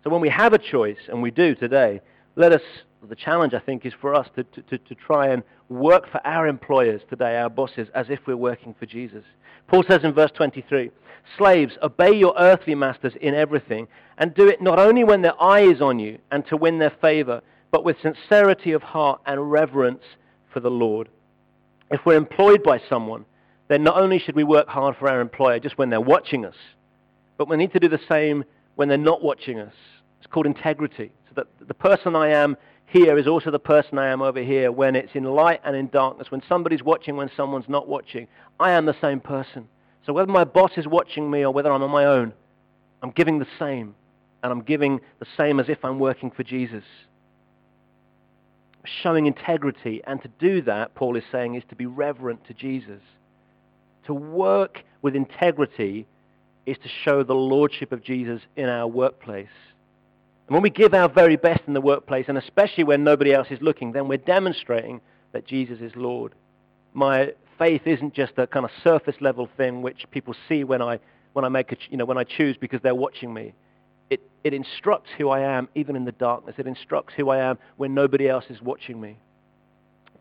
So 0.04 0.10
when 0.10 0.22
we 0.22 0.30
have 0.30 0.54
a 0.54 0.58
choice, 0.58 0.98
and 1.08 1.22
we 1.22 1.32
do 1.32 1.56
today, 1.56 2.02
let 2.36 2.52
us, 2.52 2.62
the 3.08 3.16
challenge 3.16 3.54
I 3.54 3.60
think 3.60 3.86
is 3.86 3.94
for 4.00 4.16
us 4.16 4.28
to, 4.36 4.44
to, 4.44 4.78
to 4.78 4.96
try 4.96 5.28
and 5.28 5.44
work 5.70 6.12
for 6.12 6.26
our 6.26 6.48
employers 6.48 7.02
today, 7.10 7.38
our 7.38 7.50
bosses, 7.50 7.88
as 7.94 8.08
if 8.10 8.20
we're 8.26 8.38
working 8.38 8.76
for 8.78 8.86
Jesus. 8.86 9.24
Paul 9.68 9.84
says 9.88 10.04
in 10.04 10.14
verse 10.14 10.32
23, 10.32 10.92
Slaves, 11.38 11.78
obey 11.82 12.14
your 12.14 12.34
earthly 12.38 12.76
masters 12.76 13.14
in 13.22 13.36
everything, 13.36 13.88
and 14.18 14.34
do 14.34 14.48
it 14.48 14.62
not 14.62 14.80
only 14.80 15.04
when 15.04 15.22
their 15.22 15.40
eye 15.42 15.62
is 15.62 15.82
on 15.82 16.00
you 16.00 16.18
and 16.32 16.46
to 16.48 16.58
win 16.58 16.80
their 16.80 16.94
favor, 17.02 17.42
but 17.72 17.86
with 17.86 18.02
sincerity 18.02 18.72
of 18.74 18.82
heart 18.82 19.22
and 19.26 19.52
reverence 19.52 20.04
for 20.52 20.60
the 20.60 20.70
Lord. 20.70 21.10
If 21.90 22.06
we're 22.06 22.18
employed 22.18 22.64
by 22.64 22.82
someone, 22.90 23.26
then 23.72 23.84
not 23.84 23.98
only 23.98 24.20
should 24.20 24.36
we 24.36 24.44
work 24.44 24.68
hard 24.68 24.98
for 24.98 25.08
our 25.08 25.22
employer 25.22 25.60
just 25.60 25.78
when 25.78 25.90
they're 25.90 26.02
watching 26.02 26.46
us, 26.46 26.56
but 27.38 27.48
we 27.48 27.58
need 27.58 27.72
to 27.74 27.80
do 27.80 27.88
the 27.88 28.02
same 28.10 28.44
when 28.76 28.90
they're 28.90 28.98
not 28.98 29.24
watching 29.24 29.60
us. 29.60 29.74
It's 30.20 30.28
called 30.28 30.46
integrity. 30.46 31.12
So 31.30 31.36
that 31.36 31.68
the 31.68 31.74
person 31.74 32.16
I 32.16 32.30
am 32.30 32.58
here 32.86 33.18
is 33.18 33.28
also 33.28 33.50
the 33.50 33.60
person 33.60 33.98
I 33.98 34.08
am 34.08 34.22
over 34.22 34.44
here 34.44 34.72
when 34.72 34.96
it's 34.96 35.16
in 35.16 35.24
light 35.24 35.62
and 35.64 35.76
in 35.76 35.88
darkness, 35.88 36.30
when 36.30 36.44
somebody's 36.50 36.84
watching, 36.84 37.16
when 37.16 37.32
someone's 37.38 37.70
not 37.70 37.88
watching. 37.88 38.28
I 38.60 38.72
am 38.72 38.86
the 38.86 38.96
same 39.00 39.22
person. 39.22 39.68
So 40.06 40.12
whether 40.12 40.32
my 40.32 40.44
boss 40.44 40.72
is 40.76 40.88
watching 40.88 41.32
me 41.32 41.46
or 41.46 41.52
whether 41.52 41.72
I'm 41.72 41.82
on 41.82 41.92
my 41.92 42.06
own, 42.06 42.34
I'm 43.02 43.12
giving 43.12 43.40
the 43.40 43.48
same. 43.58 43.96
And 44.44 44.52
I'm 44.52 44.62
giving 44.62 45.00
the 45.20 45.28
same 45.38 45.60
as 45.60 45.70
if 45.70 45.86
I'm 45.86 46.00
working 46.00 46.32
for 46.32 46.44
Jesus. 46.44 46.84
Showing 48.84 49.28
integrity. 49.28 50.02
And 50.06 50.22
to 50.24 50.28
do 50.40 50.62
that, 50.64 50.96
Paul 50.96 51.16
is 51.16 51.24
saying, 51.32 51.56
is 51.56 51.64
to 51.70 51.76
be 51.76 51.86
reverent 51.86 52.46
to 52.48 52.54
Jesus. 52.54 53.02
To 54.08 54.14
work 54.14 54.84
with 55.02 55.16
integrity 55.16 56.08
is 56.66 56.78
to 56.78 56.90
show 57.04 57.24
the 57.24 57.36
lordship 57.36 57.92
of 57.92 58.04
Jesus 58.04 58.42
in 58.56 58.70
our 58.70 58.88
workplace. 58.88 59.48
And 60.48 60.56
when 60.56 60.64
we 60.64 60.70
give 60.70 60.94
our 60.94 61.10
very 61.10 61.38
best 61.38 61.62
in 61.68 61.74
the 61.74 61.82
workplace, 61.82 62.26
and 62.28 62.38
especially 62.38 62.84
when 62.84 63.04
nobody 63.04 63.34
else 63.34 63.48
is 63.52 63.62
looking, 63.62 63.94
then 63.94 64.08
we're 64.08 64.18
demonstrating 64.18 65.02
that 65.32 65.48
Jesus 65.48 65.80
is 65.80 65.92
Lord. 65.96 66.34
My 66.94 67.34
faith 67.58 67.84
isn't 67.86 68.14
just 68.14 68.34
a 68.38 68.48
kind 68.48 68.66
of 68.66 68.72
surface 68.84 69.16
level 69.22 69.48
thing 69.56 69.82
which 69.82 70.06
people 70.12 70.36
see 70.50 70.64
when 70.64 70.82
I, 70.82 71.00
when 71.34 71.46
I, 71.46 71.50
make 71.50 71.72
a, 71.72 71.78
you 71.90 71.98
know, 71.98 72.06
when 72.06 72.18
I 72.18 72.24
choose 72.24 72.58
because 72.58 72.82
they're 72.82 72.96
watching 72.96 73.34
me. 73.34 73.54
It, 74.10 74.20
it 74.44 74.54
instructs 74.54 75.10
who 75.18 75.30
I 75.30 75.40
am 75.40 75.70
even 75.74 75.96
in 75.96 76.04
the 76.04 76.12
darkness. 76.12 76.56
It 76.58 76.68
instructs 76.68 77.14
who 77.16 77.30
I 77.30 77.38
am 77.38 77.58
when 77.78 77.94
nobody 77.94 78.28
else 78.28 78.46
is 78.50 78.62
watching 78.62 79.00
me. 79.00 79.18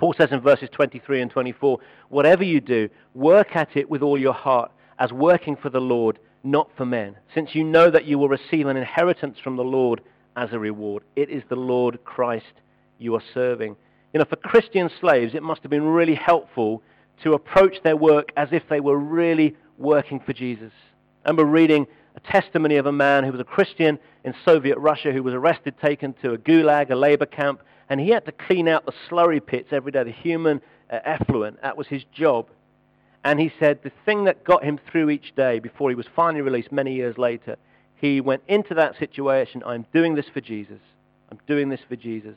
Paul 0.00 0.14
says 0.16 0.32
in 0.32 0.40
verses 0.40 0.70
23 0.72 1.20
and 1.20 1.30
24, 1.30 1.78
whatever 2.08 2.42
you 2.42 2.62
do, 2.62 2.88
work 3.12 3.54
at 3.54 3.76
it 3.76 3.90
with 3.90 4.00
all 4.00 4.18
your 4.18 4.32
heart, 4.32 4.72
as 4.98 5.12
working 5.12 5.56
for 5.56 5.68
the 5.68 5.78
Lord, 5.78 6.18
not 6.42 6.70
for 6.74 6.86
men, 6.86 7.16
since 7.34 7.54
you 7.54 7.64
know 7.64 7.90
that 7.90 8.06
you 8.06 8.18
will 8.18 8.30
receive 8.30 8.66
an 8.66 8.78
inheritance 8.78 9.38
from 9.44 9.56
the 9.56 9.62
Lord 9.62 10.00
as 10.36 10.54
a 10.54 10.58
reward. 10.58 11.02
It 11.16 11.28
is 11.28 11.42
the 11.50 11.56
Lord 11.56 12.02
Christ 12.02 12.62
you 12.98 13.14
are 13.14 13.22
serving. 13.34 13.76
You 14.14 14.20
know, 14.20 14.24
for 14.24 14.36
Christian 14.36 14.88
slaves, 15.00 15.34
it 15.34 15.42
must 15.42 15.60
have 15.62 15.70
been 15.70 15.84
really 15.84 16.14
helpful 16.14 16.82
to 17.22 17.34
approach 17.34 17.82
their 17.84 17.96
work 17.96 18.32
as 18.38 18.48
if 18.52 18.62
they 18.70 18.80
were 18.80 18.96
really 18.96 19.54
working 19.76 20.18
for 20.18 20.32
Jesus. 20.32 20.72
I 21.26 21.28
remember 21.28 21.44
reading 21.44 21.86
a 22.16 22.20
testimony 22.20 22.76
of 22.76 22.86
a 22.86 22.92
man 22.92 23.24
who 23.24 23.32
was 23.32 23.40
a 23.40 23.44
Christian 23.44 23.98
in 24.24 24.34
Soviet 24.46 24.78
Russia 24.78 25.12
who 25.12 25.22
was 25.22 25.34
arrested, 25.34 25.74
taken 25.78 26.14
to 26.22 26.32
a 26.32 26.38
gulag, 26.38 26.90
a 26.90 26.94
labor 26.94 27.26
camp, 27.26 27.60
and 27.90 28.00
he 28.00 28.10
had 28.10 28.24
to 28.24 28.32
clean 28.32 28.68
out 28.68 28.86
the 28.86 28.94
slurry 29.08 29.44
pits 29.44 29.68
every 29.72 29.90
day, 29.90 30.04
the 30.04 30.12
human 30.12 30.62
uh, 30.90 31.00
effluent. 31.04 31.60
That 31.60 31.76
was 31.76 31.88
his 31.88 32.04
job. 32.14 32.46
And 33.24 33.38
he 33.38 33.52
said 33.58 33.80
the 33.82 33.92
thing 34.06 34.24
that 34.24 34.44
got 34.44 34.64
him 34.64 34.78
through 34.90 35.10
each 35.10 35.34
day 35.34 35.58
before 35.58 35.90
he 35.90 35.96
was 35.96 36.06
finally 36.16 36.40
released 36.40 36.72
many 36.72 36.94
years 36.94 37.18
later, 37.18 37.56
he 37.96 38.20
went 38.20 38.42
into 38.48 38.74
that 38.74 38.96
situation, 38.98 39.62
I'm 39.66 39.84
doing 39.92 40.14
this 40.14 40.26
for 40.32 40.40
Jesus. 40.40 40.78
I'm 41.30 41.40
doing 41.46 41.68
this 41.68 41.80
for 41.86 41.96
Jesus. 41.96 42.36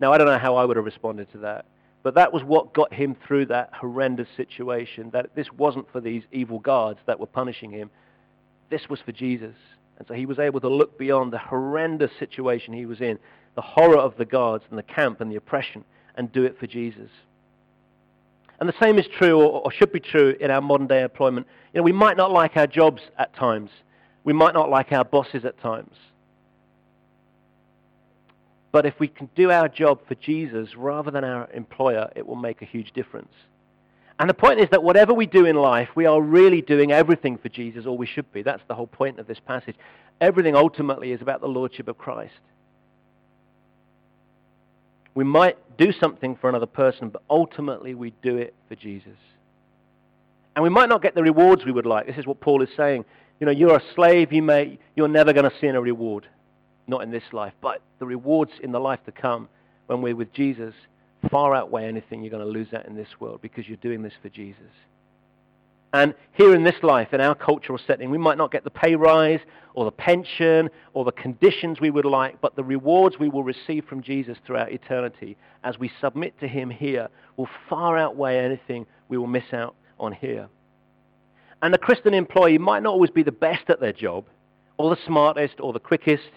Now, 0.00 0.12
I 0.12 0.18
don't 0.18 0.26
know 0.26 0.38
how 0.38 0.56
I 0.56 0.64
would 0.64 0.76
have 0.76 0.84
responded 0.84 1.30
to 1.32 1.38
that. 1.38 1.66
But 2.02 2.14
that 2.14 2.32
was 2.32 2.42
what 2.42 2.72
got 2.72 2.92
him 2.92 3.16
through 3.26 3.46
that 3.46 3.70
horrendous 3.72 4.28
situation, 4.36 5.10
that 5.10 5.34
this 5.34 5.52
wasn't 5.52 5.90
for 5.92 6.00
these 6.00 6.22
evil 6.32 6.58
guards 6.58 7.00
that 7.06 7.20
were 7.20 7.26
punishing 7.26 7.70
him. 7.70 7.90
This 8.70 8.88
was 8.88 9.00
for 9.00 9.12
Jesus. 9.12 9.54
And 9.98 10.06
so 10.08 10.14
he 10.14 10.26
was 10.26 10.38
able 10.38 10.60
to 10.60 10.68
look 10.68 10.98
beyond 10.98 11.32
the 11.32 11.38
horrendous 11.38 12.10
situation 12.18 12.74
he 12.74 12.86
was 12.86 13.00
in, 13.00 13.18
the 13.56 13.62
horror 13.62 13.98
of 13.98 14.16
the 14.16 14.24
guards 14.24 14.64
and 14.70 14.78
the 14.78 14.84
camp 14.84 15.20
and 15.20 15.30
the 15.30 15.36
oppression, 15.36 15.84
and 16.14 16.30
do 16.30 16.44
it 16.44 16.58
for 16.60 16.66
Jesus. 16.68 17.10
And 18.60 18.68
the 18.68 18.74
same 18.80 18.98
is 18.98 19.06
true, 19.18 19.40
or, 19.40 19.70
should 19.72 19.92
be 19.92 20.00
true, 20.00 20.34
in 20.40 20.50
our 20.50 20.60
modern 20.60 20.86
day 20.86 21.02
employment. 21.02 21.46
You 21.74 21.80
know, 21.80 21.84
we 21.84 21.92
might 21.92 22.16
not 22.16 22.30
like 22.30 22.56
our 22.56 22.66
jobs 22.66 23.02
at 23.18 23.34
times. 23.34 23.70
We 24.24 24.32
might 24.32 24.54
not 24.54 24.70
like 24.70 24.92
our 24.92 25.04
bosses 25.04 25.44
at 25.44 25.60
times. 25.60 25.94
But 28.72 28.86
if 28.86 28.98
we 28.98 29.08
can 29.08 29.28
do 29.34 29.50
our 29.50 29.68
job 29.68 30.00
for 30.06 30.14
Jesus 30.14 30.76
rather 30.76 31.10
than 31.10 31.24
our 31.24 31.50
employer, 31.52 32.10
it 32.14 32.26
will 32.26 32.36
make 32.36 32.62
a 32.62 32.66
huge 32.66 32.92
difference. 32.92 33.32
And 34.18 34.30
the 34.30 34.34
point 34.34 34.60
is 34.60 34.68
that 34.70 34.82
whatever 34.82 35.12
we 35.12 35.26
do 35.26 35.44
in 35.44 35.56
life, 35.56 35.90
we 35.94 36.06
are 36.06 36.20
really 36.20 36.62
doing 36.62 36.92
everything 36.92 37.36
for 37.36 37.50
Jesus, 37.50 37.84
or 37.84 37.96
we 37.96 38.06
should 38.06 38.32
be. 38.32 38.42
That's 38.42 38.62
the 38.68 38.74
whole 38.74 38.86
point 38.86 39.18
of 39.18 39.26
this 39.26 39.38
passage. 39.38 39.76
Everything 40.20 40.56
ultimately 40.56 41.12
is 41.12 41.20
about 41.20 41.42
the 41.42 41.48
Lordship 41.48 41.88
of 41.88 41.98
Christ. 41.98 42.32
We 45.16 45.24
might 45.24 45.56
do 45.78 45.92
something 45.92 46.36
for 46.36 46.48
another 46.50 46.66
person, 46.66 47.08
but 47.08 47.22
ultimately 47.28 47.94
we 47.94 48.12
do 48.22 48.36
it 48.36 48.54
for 48.68 48.76
Jesus. 48.76 49.16
And 50.54 50.62
we 50.62 50.68
might 50.68 50.90
not 50.90 51.02
get 51.02 51.14
the 51.14 51.22
rewards 51.22 51.64
we 51.64 51.72
would 51.72 51.86
like. 51.86 52.06
This 52.06 52.18
is 52.18 52.26
what 52.26 52.40
Paul 52.40 52.62
is 52.62 52.68
saying. 52.76 53.04
You 53.40 53.46
know, 53.46 53.52
you're 53.52 53.76
a 53.76 53.82
slave, 53.94 54.30
you 54.30 54.42
may, 54.42 54.78
you're 54.94 55.08
never 55.08 55.32
going 55.32 55.50
to 55.50 55.56
see 55.58 55.66
a 55.68 55.80
reward 55.80 56.26
not 56.86 57.02
in 57.02 57.10
this 57.10 57.24
life, 57.32 57.54
but 57.60 57.80
the 57.98 58.06
rewards 58.06 58.52
in 58.62 58.72
the 58.72 58.78
life 58.78 59.00
to 59.06 59.12
come 59.12 59.48
when 59.86 60.02
we're 60.02 60.14
with 60.14 60.32
Jesus 60.32 60.74
far 61.30 61.54
outweigh 61.54 61.86
anything 61.86 62.22
you're 62.22 62.30
going 62.30 62.44
to 62.44 62.50
lose 62.50 62.72
out 62.74 62.86
in 62.86 62.94
this 62.94 63.08
world 63.18 63.40
because 63.40 63.66
you're 63.66 63.78
doing 63.78 64.02
this 64.02 64.12
for 64.22 64.28
Jesus. 64.28 64.60
And 65.92 66.14
here 66.32 66.54
in 66.54 66.64
this 66.64 66.82
life, 66.82 67.14
in 67.14 67.20
our 67.20 67.34
cultural 67.34 67.78
setting, 67.86 68.10
we 68.10 68.18
might 68.18 68.38
not 68.38 68.52
get 68.52 68.64
the 68.64 68.70
pay 68.70 68.96
rise 68.96 69.40
or 69.74 69.84
the 69.84 69.92
pension 69.92 70.68
or 70.94 71.04
the 71.04 71.12
conditions 71.12 71.80
we 71.80 71.90
would 71.90 72.04
like, 72.04 72.40
but 72.40 72.56
the 72.56 72.64
rewards 72.64 73.18
we 73.18 73.28
will 73.28 73.44
receive 73.44 73.84
from 73.84 74.02
Jesus 74.02 74.36
throughout 74.46 74.72
eternity 74.72 75.36
as 75.64 75.78
we 75.78 75.90
submit 76.00 76.38
to 76.40 76.48
him 76.48 76.70
here 76.70 77.08
will 77.36 77.48
far 77.68 77.96
outweigh 77.96 78.38
anything 78.38 78.86
we 79.08 79.16
will 79.16 79.26
miss 79.26 79.52
out 79.52 79.74
on 79.98 80.12
here. 80.12 80.48
And 81.62 81.72
the 81.72 81.78
Christian 81.78 82.14
employee 82.14 82.58
might 82.58 82.82
not 82.82 82.90
always 82.90 83.10
be 83.10 83.22
the 83.22 83.32
best 83.32 83.70
at 83.70 83.80
their 83.80 83.92
job 83.92 84.26
or 84.76 84.94
the 84.94 85.00
smartest 85.06 85.60
or 85.60 85.72
the 85.72 85.80
quickest 85.80 86.28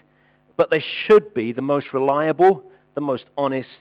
but 0.60 0.68
they 0.68 0.84
should 1.06 1.32
be 1.32 1.52
the 1.52 1.62
most 1.62 1.94
reliable, 1.94 2.62
the 2.94 3.00
most 3.00 3.24
honest, 3.38 3.78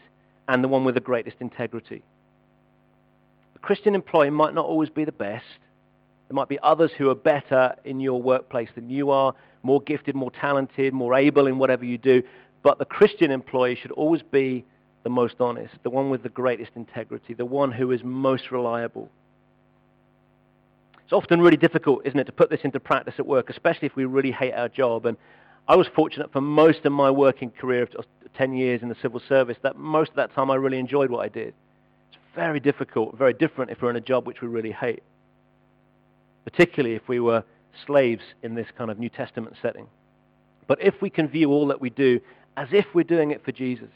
and 0.47 0.63
the 0.63 0.67
one 0.69 0.85
with 0.85 0.95
the 0.95 1.01
greatest 1.01 1.35
integrity. 1.41 2.01
A 3.61 3.65
Christian 3.65 3.95
employee 3.95 4.29
might 4.29 4.53
not 4.53 4.65
always 4.65 4.89
be 4.89 5.05
the 5.05 5.11
best. 5.11 5.45
There 6.27 6.35
might 6.35 6.47
be 6.47 6.59
others 6.59 6.91
who 6.97 7.09
are 7.09 7.15
better 7.15 7.75
in 7.83 7.99
your 7.99 8.21
workplace 8.21 8.69
than 8.75 8.89
you 8.89 9.09
are, 9.11 9.33
more 9.63 9.81
gifted, 9.81 10.15
more 10.15 10.31
talented, 10.31 10.93
more 10.93 11.15
able 11.15 11.47
in 11.47 11.57
whatever 11.57 11.85
you 11.85 11.97
do. 11.97 12.23
But 12.63 12.77
the 12.77 12.85
Christian 12.85 13.31
employee 13.31 13.75
should 13.75 13.91
always 13.91 14.21
be 14.21 14.65
the 15.03 15.09
most 15.09 15.35
honest, 15.39 15.73
the 15.83 15.89
one 15.89 16.09
with 16.09 16.23
the 16.23 16.29
greatest 16.29 16.71
integrity, 16.75 17.33
the 17.33 17.45
one 17.45 17.71
who 17.71 17.91
is 17.91 18.03
most 18.03 18.51
reliable. 18.51 19.09
It's 21.03 21.13
often 21.13 21.41
really 21.41 21.57
difficult, 21.57 22.05
isn't 22.05 22.19
it, 22.19 22.25
to 22.25 22.31
put 22.31 22.49
this 22.49 22.59
into 22.63 22.79
practice 22.79 23.15
at 23.17 23.25
work, 23.25 23.49
especially 23.49 23.87
if 23.87 23.95
we 23.95 24.05
really 24.05 24.31
hate 24.31 24.53
our 24.53 24.69
job. 24.69 25.05
And 25.05 25.17
I 25.67 25.75
was 25.75 25.87
fortunate 25.87 26.31
for 26.31 26.41
most 26.41 26.85
of 26.85 26.91
my 26.91 27.09
working 27.09 27.49
career 27.49 27.87
of 27.97 28.05
10 28.37 28.53
years 28.53 28.83
in 28.83 28.89
the 28.89 28.95
civil 29.01 29.21
service 29.27 29.57
that 29.63 29.75
most 29.75 30.11
of 30.11 30.17
that 30.17 30.33
time 30.33 30.51
I 30.51 30.55
really 30.55 30.77
enjoyed 30.77 31.09
what 31.09 31.25
I 31.25 31.29
did. 31.29 31.53
Very 32.39 32.61
difficult, 32.61 33.17
very 33.17 33.33
different 33.33 33.69
if 33.69 33.81
we're 33.81 33.89
in 33.89 33.97
a 33.97 34.01
job 34.01 34.25
which 34.25 34.41
we 34.41 34.47
really 34.47 34.71
hate, 34.71 35.03
particularly 36.45 36.95
if 36.95 37.05
we 37.05 37.19
were 37.19 37.43
slaves 37.85 38.23
in 38.41 38.55
this 38.55 38.67
kind 38.77 38.89
of 38.89 38.97
New 38.97 39.09
Testament 39.09 39.57
setting. 39.61 39.87
But 40.65 40.81
if 40.81 41.01
we 41.01 41.09
can 41.09 41.27
view 41.27 41.51
all 41.51 41.67
that 41.67 41.81
we 41.81 41.89
do 41.89 42.21
as 42.55 42.69
if 42.71 42.85
we're 42.93 43.03
doing 43.03 43.31
it 43.31 43.43
for 43.43 43.51
Jesus, 43.51 43.91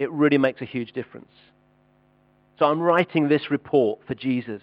it 0.00 0.10
really 0.10 0.38
makes 0.38 0.60
a 0.60 0.64
huge 0.64 0.90
difference. 0.90 1.30
So 2.58 2.66
I'm 2.66 2.80
writing 2.80 3.28
this 3.28 3.48
report 3.48 4.00
for 4.08 4.16
Jesus. 4.16 4.62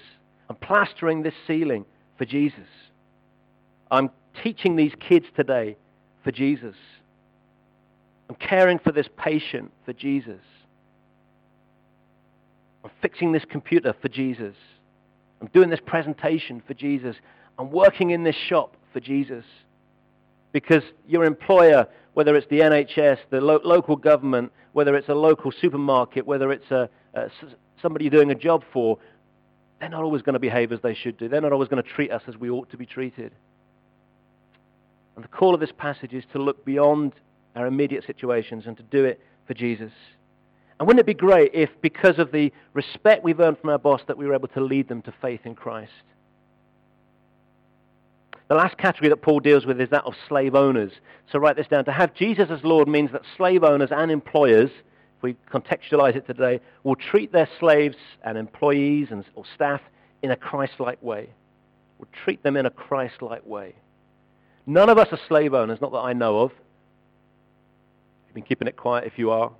I'm 0.49 0.57
plastering 0.57 1.23
this 1.23 1.35
ceiling 1.47 1.85
for 2.17 2.25
Jesus. 2.25 2.67
I'm 3.89 4.09
teaching 4.43 4.75
these 4.75 4.91
kids 4.99 5.27
today 5.37 5.77
for 6.25 6.33
Jesus. 6.33 6.75
I'm 8.29 8.35
caring 8.35 8.77
for 8.77 8.91
this 8.91 9.07
patient 9.17 9.71
for 9.85 9.93
Jesus. 9.93 10.41
I'm 12.83 12.91
fixing 13.01 13.31
this 13.31 13.43
computer 13.49 13.93
for 14.01 14.09
Jesus. 14.09 14.55
I'm 15.41 15.47
doing 15.47 15.69
this 15.69 15.79
presentation 15.85 16.61
for 16.65 16.73
Jesus. 16.73 17.15
I'm 17.57 17.71
working 17.71 18.11
in 18.11 18.23
this 18.23 18.35
shop 18.35 18.75
for 18.93 18.99
Jesus. 18.99 19.45
Because 20.51 20.83
your 21.07 21.23
employer, 21.25 21.87
whether 22.13 22.35
it's 22.35 22.47
the 22.49 22.59
NHS, 22.59 23.17
the 23.29 23.41
lo- 23.41 23.61
local 23.63 23.95
government, 23.95 24.51
whether 24.73 24.95
it's 24.95 25.09
a 25.09 25.15
local 25.15 25.51
supermarket, 25.51 26.25
whether 26.25 26.51
it's 26.51 26.69
a, 26.71 26.89
somebody 27.81 28.05
you're 28.05 28.11
doing 28.11 28.31
a 28.31 28.35
job 28.35 28.63
for, 28.71 28.97
they're 29.79 29.89
not 29.89 30.03
always 30.03 30.21
going 30.21 30.33
to 30.33 30.39
behave 30.39 30.71
as 30.71 30.79
they 30.81 30.93
should 30.93 31.17
do. 31.17 31.27
They're 31.27 31.41
not 31.41 31.53
always 31.53 31.69
going 31.69 31.81
to 31.81 31.89
treat 31.89 32.11
us 32.11 32.21
as 32.27 32.37
we 32.37 32.49
ought 32.49 32.69
to 32.69 32.77
be 32.77 32.85
treated. 32.85 33.31
And 35.15 35.23
the 35.23 35.29
call 35.29 35.53
of 35.53 35.59
this 35.59 35.71
passage 35.77 36.13
is 36.13 36.23
to 36.33 36.39
look 36.39 36.63
beyond 36.63 37.13
our 37.55 37.65
immediate 37.65 38.05
situations 38.05 38.65
and 38.67 38.77
to 38.77 38.83
do 38.83 39.03
it 39.03 39.19
for 39.47 39.53
Jesus. 39.53 39.91
And 40.81 40.87
wouldn't 40.87 41.01
it 41.01 41.05
be 41.05 41.13
great 41.13 41.51
if, 41.53 41.69
because 41.83 42.17
of 42.17 42.31
the 42.31 42.51
respect 42.73 43.23
we've 43.23 43.39
earned 43.39 43.59
from 43.59 43.69
our 43.69 43.77
boss, 43.77 44.01
that 44.07 44.17
we 44.17 44.25
were 44.25 44.33
able 44.33 44.47
to 44.47 44.61
lead 44.61 44.87
them 44.89 45.03
to 45.03 45.13
faith 45.21 45.41
in 45.45 45.53
Christ? 45.53 45.91
The 48.47 48.55
last 48.55 48.79
category 48.79 49.09
that 49.09 49.21
Paul 49.21 49.41
deals 49.41 49.67
with 49.67 49.79
is 49.79 49.91
that 49.91 50.05
of 50.05 50.15
slave 50.27 50.55
owners. 50.55 50.91
So 51.31 51.37
write 51.37 51.55
this 51.55 51.67
down. 51.67 51.85
To 51.85 51.91
have 51.91 52.15
Jesus 52.15 52.49
as 52.49 52.63
Lord 52.63 52.87
means 52.87 53.11
that 53.11 53.21
slave 53.37 53.63
owners 53.63 53.89
and 53.91 54.09
employers, 54.09 54.71
if 54.71 55.21
we 55.21 55.35
contextualize 55.53 56.15
it 56.15 56.25
today, 56.25 56.59
will 56.83 56.95
treat 56.95 57.31
their 57.31 57.47
slaves 57.59 57.97
and 58.23 58.35
employees 58.35 59.09
and, 59.11 59.23
or 59.35 59.43
staff 59.53 59.81
in 60.23 60.31
a 60.31 60.35
Christ-like 60.35 61.03
way. 61.03 61.29
Will 61.99 62.07
treat 62.23 62.41
them 62.41 62.57
in 62.57 62.65
a 62.65 62.71
Christ-like 62.71 63.45
way. 63.45 63.75
None 64.65 64.89
of 64.89 64.97
us 64.97 65.09
are 65.11 65.19
slave 65.27 65.53
owners, 65.53 65.79
not 65.79 65.91
that 65.91 65.99
I 65.99 66.13
know 66.13 66.39
of. 66.39 66.51
You've 68.25 68.33
been 68.33 68.43
keeping 68.43 68.67
it 68.67 68.75
quiet 68.75 69.05
if 69.05 69.19
you 69.19 69.29
are. 69.29 69.51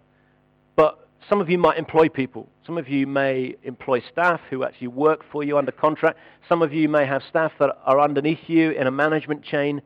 Some 1.29 1.39
of 1.39 1.49
you 1.49 1.57
might 1.57 1.77
employ 1.77 2.09
people. 2.09 2.49
Some 2.65 2.77
of 2.77 2.89
you 2.89 3.07
may 3.07 3.55
employ 3.63 4.01
staff 4.11 4.41
who 4.49 4.63
actually 4.63 4.87
work 4.87 5.21
for 5.31 5.43
you 5.43 5.57
under 5.57 5.71
contract. 5.71 6.19
Some 6.49 6.61
of 6.61 6.73
you 6.73 6.89
may 6.89 7.05
have 7.05 7.21
staff 7.29 7.51
that 7.59 7.77
are 7.85 7.99
underneath 7.99 8.47
you 8.47 8.71
in 8.71 8.87
a 8.87 8.91
management 8.91 9.43
chain. 9.43 9.81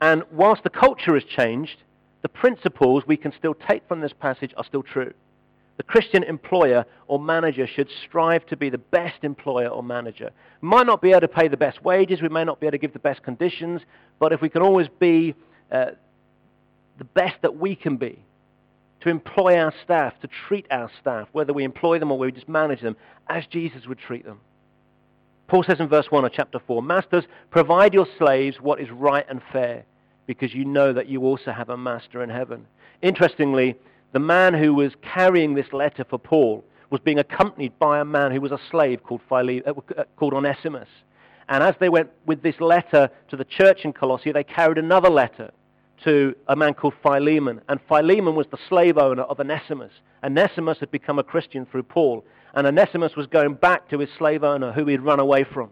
And 0.00 0.22
whilst 0.32 0.64
the 0.64 0.70
culture 0.70 1.14
has 1.14 1.24
changed, 1.24 1.76
the 2.22 2.28
principles 2.28 3.04
we 3.06 3.16
can 3.16 3.32
still 3.32 3.54
take 3.54 3.86
from 3.88 4.00
this 4.00 4.12
passage 4.12 4.52
are 4.56 4.64
still 4.64 4.82
true. 4.82 5.12
The 5.76 5.82
Christian 5.84 6.22
employer 6.22 6.84
or 7.08 7.18
manager 7.18 7.66
should 7.66 7.88
strive 8.04 8.44
to 8.46 8.56
be 8.56 8.68
the 8.68 8.78
best 8.78 9.24
employer 9.24 9.68
or 9.68 9.82
manager. 9.82 10.30
We 10.60 10.68
might 10.68 10.86
not 10.86 11.00
be 11.00 11.10
able 11.10 11.22
to 11.22 11.28
pay 11.28 11.48
the 11.48 11.56
best 11.56 11.82
wages, 11.82 12.20
we 12.20 12.28
may 12.28 12.44
not 12.44 12.60
be 12.60 12.66
able 12.66 12.72
to 12.72 12.78
give 12.78 12.92
the 12.92 12.98
best 12.98 13.22
conditions, 13.22 13.80
but 14.18 14.32
if 14.32 14.40
we 14.40 14.48
can 14.48 14.62
always 14.62 14.88
be 15.00 15.34
uh, 15.70 15.92
the 16.98 17.04
best 17.04 17.36
that 17.42 17.56
we 17.56 17.74
can 17.74 17.96
be, 17.96 18.22
to 19.02 19.08
employ 19.08 19.56
our 19.58 19.72
staff, 19.84 20.18
to 20.20 20.28
treat 20.46 20.66
our 20.70 20.90
staff, 21.00 21.28
whether 21.32 21.52
we 21.52 21.64
employ 21.64 21.98
them 21.98 22.12
or 22.12 22.18
we 22.18 22.30
just 22.32 22.48
manage 22.48 22.80
them, 22.80 22.96
as 23.28 23.46
Jesus 23.46 23.86
would 23.86 23.98
treat 23.98 24.24
them. 24.24 24.40
Paul 25.48 25.64
says 25.64 25.80
in 25.80 25.88
verse 25.88 26.06
1 26.10 26.24
of 26.24 26.32
chapter 26.32 26.60
4, 26.66 26.82
Masters, 26.82 27.24
provide 27.50 27.92
your 27.92 28.06
slaves 28.18 28.58
what 28.60 28.80
is 28.80 28.90
right 28.90 29.26
and 29.28 29.42
fair, 29.52 29.84
because 30.26 30.54
you 30.54 30.64
know 30.64 30.92
that 30.92 31.08
you 31.08 31.22
also 31.22 31.52
have 31.52 31.68
a 31.68 31.76
master 31.76 32.22
in 32.22 32.30
heaven. 32.30 32.66
Interestingly, 33.02 33.76
the 34.12 34.18
man 34.18 34.54
who 34.54 34.72
was 34.72 34.92
carrying 35.02 35.54
this 35.54 35.72
letter 35.72 36.04
for 36.08 36.18
Paul 36.18 36.64
was 36.90 37.00
being 37.00 37.18
accompanied 37.18 37.78
by 37.78 37.98
a 37.98 38.04
man 38.04 38.30
who 38.30 38.40
was 38.40 38.52
a 38.52 38.60
slave 38.70 39.02
called, 39.02 39.22
Phile- 39.28 39.66
uh, 39.66 39.72
uh, 39.98 40.04
called 40.16 40.34
Onesimus. 40.34 40.88
And 41.48 41.62
as 41.62 41.74
they 41.80 41.88
went 41.88 42.10
with 42.24 42.42
this 42.42 42.60
letter 42.60 43.10
to 43.28 43.36
the 43.36 43.44
church 43.44 43.80
in 43.84 43.92
Colossae, 43.92 44.32
they 44.32 44.44
carried 44.44 44.78
another 44.78 45.10
letter 45.10 45.50
to 46.04 46.34
a 46.48 46.56
man 46.56 46.74
called 46.74 46.94
Philemon. 47.02 47.60
And 47.68 47.80
Philemon 47.88 48.34
was 48.34 48.46
the 48.50 48.58
slave 48.68 48.98
owner 48.98 49.22
of 49.22 49.40
Onesimus. 49.40 49.92
Onesimus 50.24 50.78
had 50.80 50.90
become 50.90 51.18
a 51.18 51.24
Christian 51.24 51.66
through 51.66 51.84
Paul. 51.84 52.24
And 52.54 52.66
Onesimus 52.66 53.16
was 53.16 53.26
going 53.26 53.54
back 53.54 53.88
to 53.90 53.98
his 53.98 54.10
slave 54.18 54.44
owner 54.44 54.72
who 54.72 54.86
he'd 54.86 55.00
run 55.00 55.20
away 55.20 55.44
from. 55.44 55.70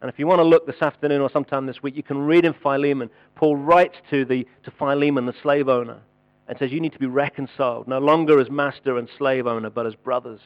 And 0.00 0.10
if 0.10 0.18
you 0.18 0.26
want 0.26 0.40
to 0.40 0.44
look 0.44 0.66
this 0.66 0.82
afternoon 0.82 1.20
or 1.20 1.30
sometime 1.30 1.66
this 1.66 1.82
week, 1.82 1.96
you 1.96 2.02
can 2.02 2.18
read 2.18 2.44
in 2.44 2.54
Philemon. 2.54 3.08
Paul 3.36 3.56
writes 3.56 3.96
to, 4.10 4.24
the, 4.24 4.46
to 4.64 4.70
Philemon, 4.72 5.26
the 5.26 5.34
slave 5.42 5.68
owner 5.68 6.00
and 6.48 6.58
says 6.58 6.72
you 6.72 6.80
need 6.80 6.92
to 6.92 6.98
be 6.98 7.06
reconciled, 7.06 7.88
no 7.88 7.98
longer 7.98 8.40
as 8.40 8.50
master 8.50 8.98
and 8.98 9.08
slave 9.16 9.46
owner, 9.46 9.70
but 9.70 9.86
as 9.86 9.94
brothers. 9.94 10.40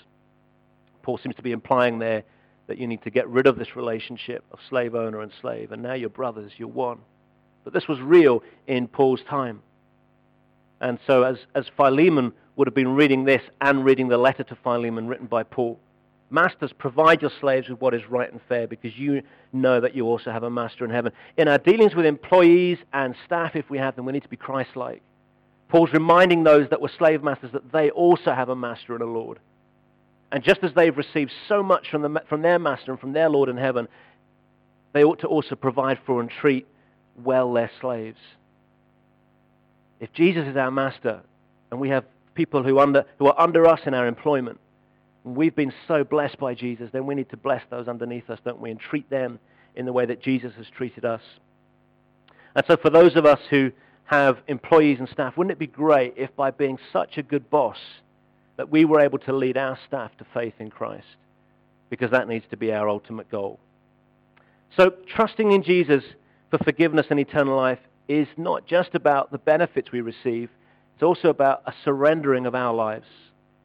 Paul 1.03 1.19
seems 1.19 1.35
to 1.37 1.43
be 1.43 1.53
implying 1.53 1.99
there 1.99 2.23
that 2.67 2.79
you 2.79 2.87
need 2.87 3.03
to 3.03 3.11
get 3.11 3.29
rid 3.29 3.47
of 3.47 3.59
this 3.59 3.77
relationship 3.77 4.45
of 4.53 4.59
slave 4.69 4.95
owner 4.95 5.21
and 5.21 5.33
slave, 5.41 5.73
and 5.73 5.83
now 5.83 5.95
you're 5.95 6.09
brothers, 6.09 6.53
you're 6.59 6.69
one. 6.69 6.99
But 7.67 7.73
this 7.73 7.89
was 7.89 8.01
real 8.01 8.45
in 8.69 8.87
Paul's 8.87 9.23
time. 9.29 9.61
And 10.81 11.01
so 11.05 11.25
as, 11.25 11.39
as 11.57 11.67
Philemon 11.77 12.33
would 12.55 12.69
have 12.69 12.77
been 12.77 12.95
reading 12.95 13.25
this 13.25 13.43
and 13.61 13.85
reading 13.85 14.07
the 14.07 14.17
letter 14.17 14.45
to 14.45 14.57
Philemon 14.62 15.09
written 15.09 15.27
by 15.27 15.43
Paul, 15.43 15.81
Masters, 16.31 16.73
provide 16.73 17.23
your 17.23 17.33
slaves 17.41 17.69
with 17.69 17.81
what 17.81 17.93
is 17.93 18.09
right 18.09 18.31
and 18.31 18.41
fair 18.49 18.69
because 18.69 18.97
you 18.97 19.21
know 19.53 19.81
that 19.81 19.97
you 19.97 20.07
also 20.07 20.31
have 20.31 20.45
a 20.45 20.51
master 20.51 20.85
in 20.85 20.93
heaven. 20.93 21.11
In 21.37 21.49
our 21.49 21.59
dealings 21.59 21.97
with 21.97 22.07
employees 22.07 22.79
and 22.93 23.17
staff, 23.25 23.57
if 23.57 23.69
we 23.69 23.79
have 23.79 23.97
them, 23.97 24.05
we 24.05 24.12
need 24.12 24.23
to 24.23 24.29
be 24.29 24.37
Christ-like. 24.37 25.03
Paul's 25.69 25.93
reminding 25.93 26.45
those 26.45 26.71
that 26.71 26.81
were 26.81 26.91
slave 26.97 27.25
masters 27.25 27.51
that 27.51 27.73
they 27.73 27.91
also 27.91 28.33
have 28.33 28.49
a 28.49 28.55
master 28.55 28.95
and 28.95 29.03
a 29.03 29.07
Lord. 29.07 29.41
And 30.31 30.45
just 30.45 30.62
as 30.62 30.73
they've 30.75 30.97
received 30.97 31.33
so 31.49 31.64
much 31.64 31.91
from, 31.91 32.03
the, 32.03 32.23
from 32.29 32.43
their 32.43 32.61
master 32.61 32.93
and 32.93 33.01
from 33.01 33.12
their 33.12 33.29
Lord 33.29 33.49
in 33.49 33.57
heaven, 33.57 33.89
they 34.93 35.03
ought 35.03 35.19
to 35.21 35.27
also 35.27 35.57
provide 35.57 35.99
for 36.07 36.21
and 36.21 36.31
treat 36.31 36.69
well 37.23 37.53
their 37.53 37.71
slaves. 37.81 38.19
If 40.01 40.12
Jesus 40.12 40.47
is 40.47 40.57
our 40.57 40.71
master 40.71 41.21
and 41.71 41.81
we 41.81 41.89
have 41.89 42.05
people 42.35 42.62
who, 42.62 42.79
under, 42.79 43.05
who 43.19 43.27
are 43.27 43.41
under 43.41 43.67
us 43.67 43.81
in 43.87 43.95
our 43.95 44.07
employment, 44.07 44.61
we've 45.25 45.57
been 45.57 45.73
so 45.89 46.05
blessed 46.05 46.39
by 46.39 46.55
Jesus, 46.55 46.91
then 46.93 47.07
we 47.07 47.14
need 47.14 47.31
to 47.31 47.37
bless 47.37 47.62
those 47.71 47.89
underneath 47.89 48.31
us, 48.31 48.39
don't 48.45 48.61
we, 48.61 48.71
and 48.71 48.79
treat 48.79 49.09
them 49.11 49.39
in 49.75 49.87
the 49.87 49.93
way 49.93 50.07
that 50.07 50.23
Jesus 50.23 50.53
has 50.57 50.67
treated 50.69 51.05
us. 51.05 51.23
And 52.55 52.64
so 52.67 52.77
for 52.77 52.91
those 52.91 53.17
of 53.17 53.27
us 53.27 53.41
who 53.51 53.73
have 54.05 54.39
employees 54.47 54.99
and 54.99 55.09
staff, 55.09 55.37
wouldn't 55.37 55.53
it 55.53 55.59
be 55.59 55.67
great 55.67 56.14
if 56.17 56.35
by 56.37 56.51
being 56.51 56.79
such 56.93 57.19
a 57.19 57.23
good 57.23 57.51
boss 57.51 57.79
that 58.57 58.71
we 58.71 58.85
were 58.85 59.01
able 59.01 59.19
to 59.19 59.33
lead 59.33 59.57
our 59.57 59.79
staff 59.87 60.17
to 60.19 60.27
faith 60.33 60.55
in 60.59 60.71
Christ? 60.71 61.07
Because 61.91 62.11
that 62.12 62.29
needs 62.29 62.45
to 62.51 62.57
be 62.57 62.73
our 62.73 62.89
ultimate 62.89 63.31
goal. 63.31 63.59
So 64.77 64.91
trusting 65.14 65.53
in 65.53 65.62
Jesus 65.62 66.05
for 66.51 66.59
forgiveness 66.59 67.07
and 67.11 67.19
eternal 67.19 67.57
life 67.57 67.81
is 68.09 68.29
not 68.37 68.67
just 68.67 68.95
about 68.95 69.33
the 69.33 69.39
benefits 69.39 69.91
we 69.93 70.01
receive, 70.01 70.51
it's 70.95 71.03
also 71.03 71.29
about 71.29 71.63
a 71.67 71.75
surrendering 71.85 72.47
of 72.47 72.55
our 72.55 72.73
lives, 72.73 73.07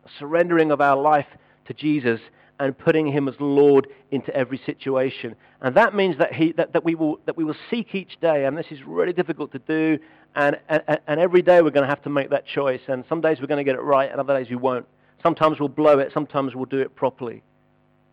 a 0.06 0.10
surrendering 0.20 0.72
of 0.72 0.82
our 0.82 0.98
life 0.98 1.28
to 1.66 1.74
Jesus 1.74 2.20
and 2.60 2.78
putting 2.78 3.08
him 3.08 3.28
as 3.28 3.36
Lord 3.40 3.88
into 4.12 4.36
every 4.36 4.60
situation. 4.66 5.36
And 5.62 5.76
that 5.76 5.96
means 5.96 6.18
that, 6.20 6.34
he, 6.34 6.52
that, 6.54 6.74
that, 6.74 6.84
we, 6.84 6.94
will, 6.94 7.20
that 7.26 7.36
we 7.36 7.44
will 7.44 7.56
seek 7.72 7.96
each 7.96 8.20
day, 8.22 8.46
and 8.46 8.56
this 8.56 8.68
is 8.70 8.84
really 8.86 9.14
difficult 9.14 9.52
to 9.54 9.60
do, 9.60 9.98
and, 10.36 10.60
and, 10.70 11.00
and 11.08 11.20
every 11.20 11.42
day 11.42 11.62
we're 11.62 11.72
going 11.72 11.88
to 11.88 11.90
have 11.90 12.04
to 12.04 12.10
make 12.10 12.30
that 12.30 12.46
choice. 12.46 12.82
And 12.88 13.04
some 13.10 13.20
days 13.20 13.40
we're 13.42 13.48
going 13.48 13.58
to 13.58 13.64
get 13.64 13.76
it 13.76 13.82
right, 13.82 14.12
and 14.12 14.20
other 14.20 14.38
days 14.38 14.50
we 14.50 14.58
won't. 14.58 14.86
Sometimes 15.24 15.60
we'll 15.60 15.70
blow 15.70 15.98
it, 16.00 16.12
sometimes 16.14 16.54
we'll 16.54 16.66
do 16.66 16.80
it 16.80 16.96
properly. 16.96 17.42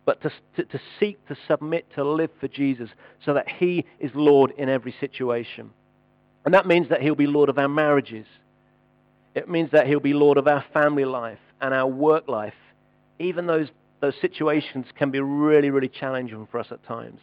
But 0.09 0.23
to, 0.23 0.31
to, 0.55 0.63
to 0.63 0.81
seek 0.99 1.23
to 1.27 1.37
submit 1.47 1.85
to 1.93 2.03
live 2.03 2.31
for 2.39 2.47
Jesus 2.47 2.89
so 3.23 3.35
that 3.35 3.47
he 3.47 3.85
is 3.99 4.09
Lord 4.15 4.51
in 4.57 4.67
every 4.67 4.95
situation. 4.99 5.69
And 6.45 6.53
that 6.55 6.65
means 6.65 6.89
that 6.89 7.03
he'll 7.03 7.13
be 7.13 7.27
Lord 7.27 7.47
of 7.47 7.59
our 7.59 7.67
marriages. 7.67 8.25
It 9.35 9.47
means 9.47 9.69
that 9.71 9.85
he'll 9.85 9.99
be 9.99 10.13
Lord 10.13 10.39
of 10.39 10.47
our 10.47 10.65
family 10.73 11.05
life 11.05 11.37
and 11.61 11.75
our 11.75 11.85
work 11.85 12.27
life 12.27 12.55
even 13.19 13.45
those, 13.45 13.67
those 13.99 14.15
situations 14.19 14.87
can 14.97 15.11
be 15.11 15.19
really, 15.19 15.69
really 15.69 15.89
challenging 15.89 16.47
for 16.49 16.59
us 16.59 16.67
at 16.71 16.83
times. 16.85 17.19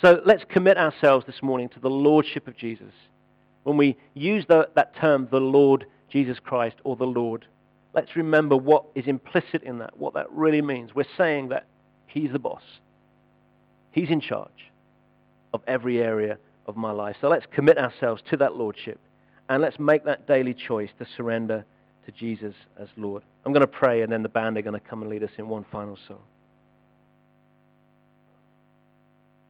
So 0.00 0.20
let's 0.24 0.44
commit 0.48 0.78
ourselves 0.78 1.26
this 1.26 1.42
morning 1.42 1.68
to 1.70 1.80
the 1.80 1.90
Lordship 1.90 2.48
of 2.48 2.56
Jesus. 2.56 2.92
When 3.64 3.76
we 3.76 3.96
use 4.14 4.46
the, 4.48 4.70
that 4.74 4.96
term, 4.96 5.28
the 5.30 5.40
Lord 5.40 5.84
Jesus 6.10 6.38
Christ 6.42 6.76
or 6.84 6.96
the 6.96 7.04
Lord, 7.04 7.46
let's 7.92 8.16
remember 8.16 8.56
what 8.56 8.86
is 8.94 9.06
implicit 9.06 9.62
in 9.62 9.78
that, 9.78 9.96
what 9.98 10.14
that 10.14 10.30
really 10.32 10.62
means. 10.62 10.94
We're 10.94 11.04
saying 11.18 11.50
that 11.50 11.66
he's 12.10 12.32
the 12.32 12.38
boss. 12.38 12.62
He's 13.92 14.10
in 14.10 14.20
charge 14.20 14.70
of 15.52 15.62
every 15.66 16.00
area 16.00 16.38
of 16.66 16.76
my 16.76 16.92
life. 16.92 17.16
So 17.20 17.28
let's 17.28 17.46
commit 17.52 17.78
ourselves 17.78 18.22
to 18.30 18.36
that 18.38 18.56
Lordship 18.56 19.00
and 19.48 19.60
let's 19.60 19.78
make 19.78 20.04
that 20.04 20.28
daily 20.28 20.54
choice 20.54 20.90
to 20.98 21.06
surrender 21.16 21.64
to 22.06 22.12
Jesus 22.12 22.54
as 22.78 22.88
Lord. 22.96 23.22
I'm 23.44 23.52
going 23.52 23.62
to 23.62 23.66
pray, 23.66 24.02
and 24.02 24.12
then 24.12 24.22
the 24.22 24.28
band 24.28 24.56
are 24.56 24.62
going 24.62 24.78
to 24.78 24.88
come 24.88 25.02
and 25.02 25.10
lead 25.10 25.24
us 25.24 25.30
in 25.38 25.48
one 25.48 25.64
final 25.72 25.98
song. 26.06 26.20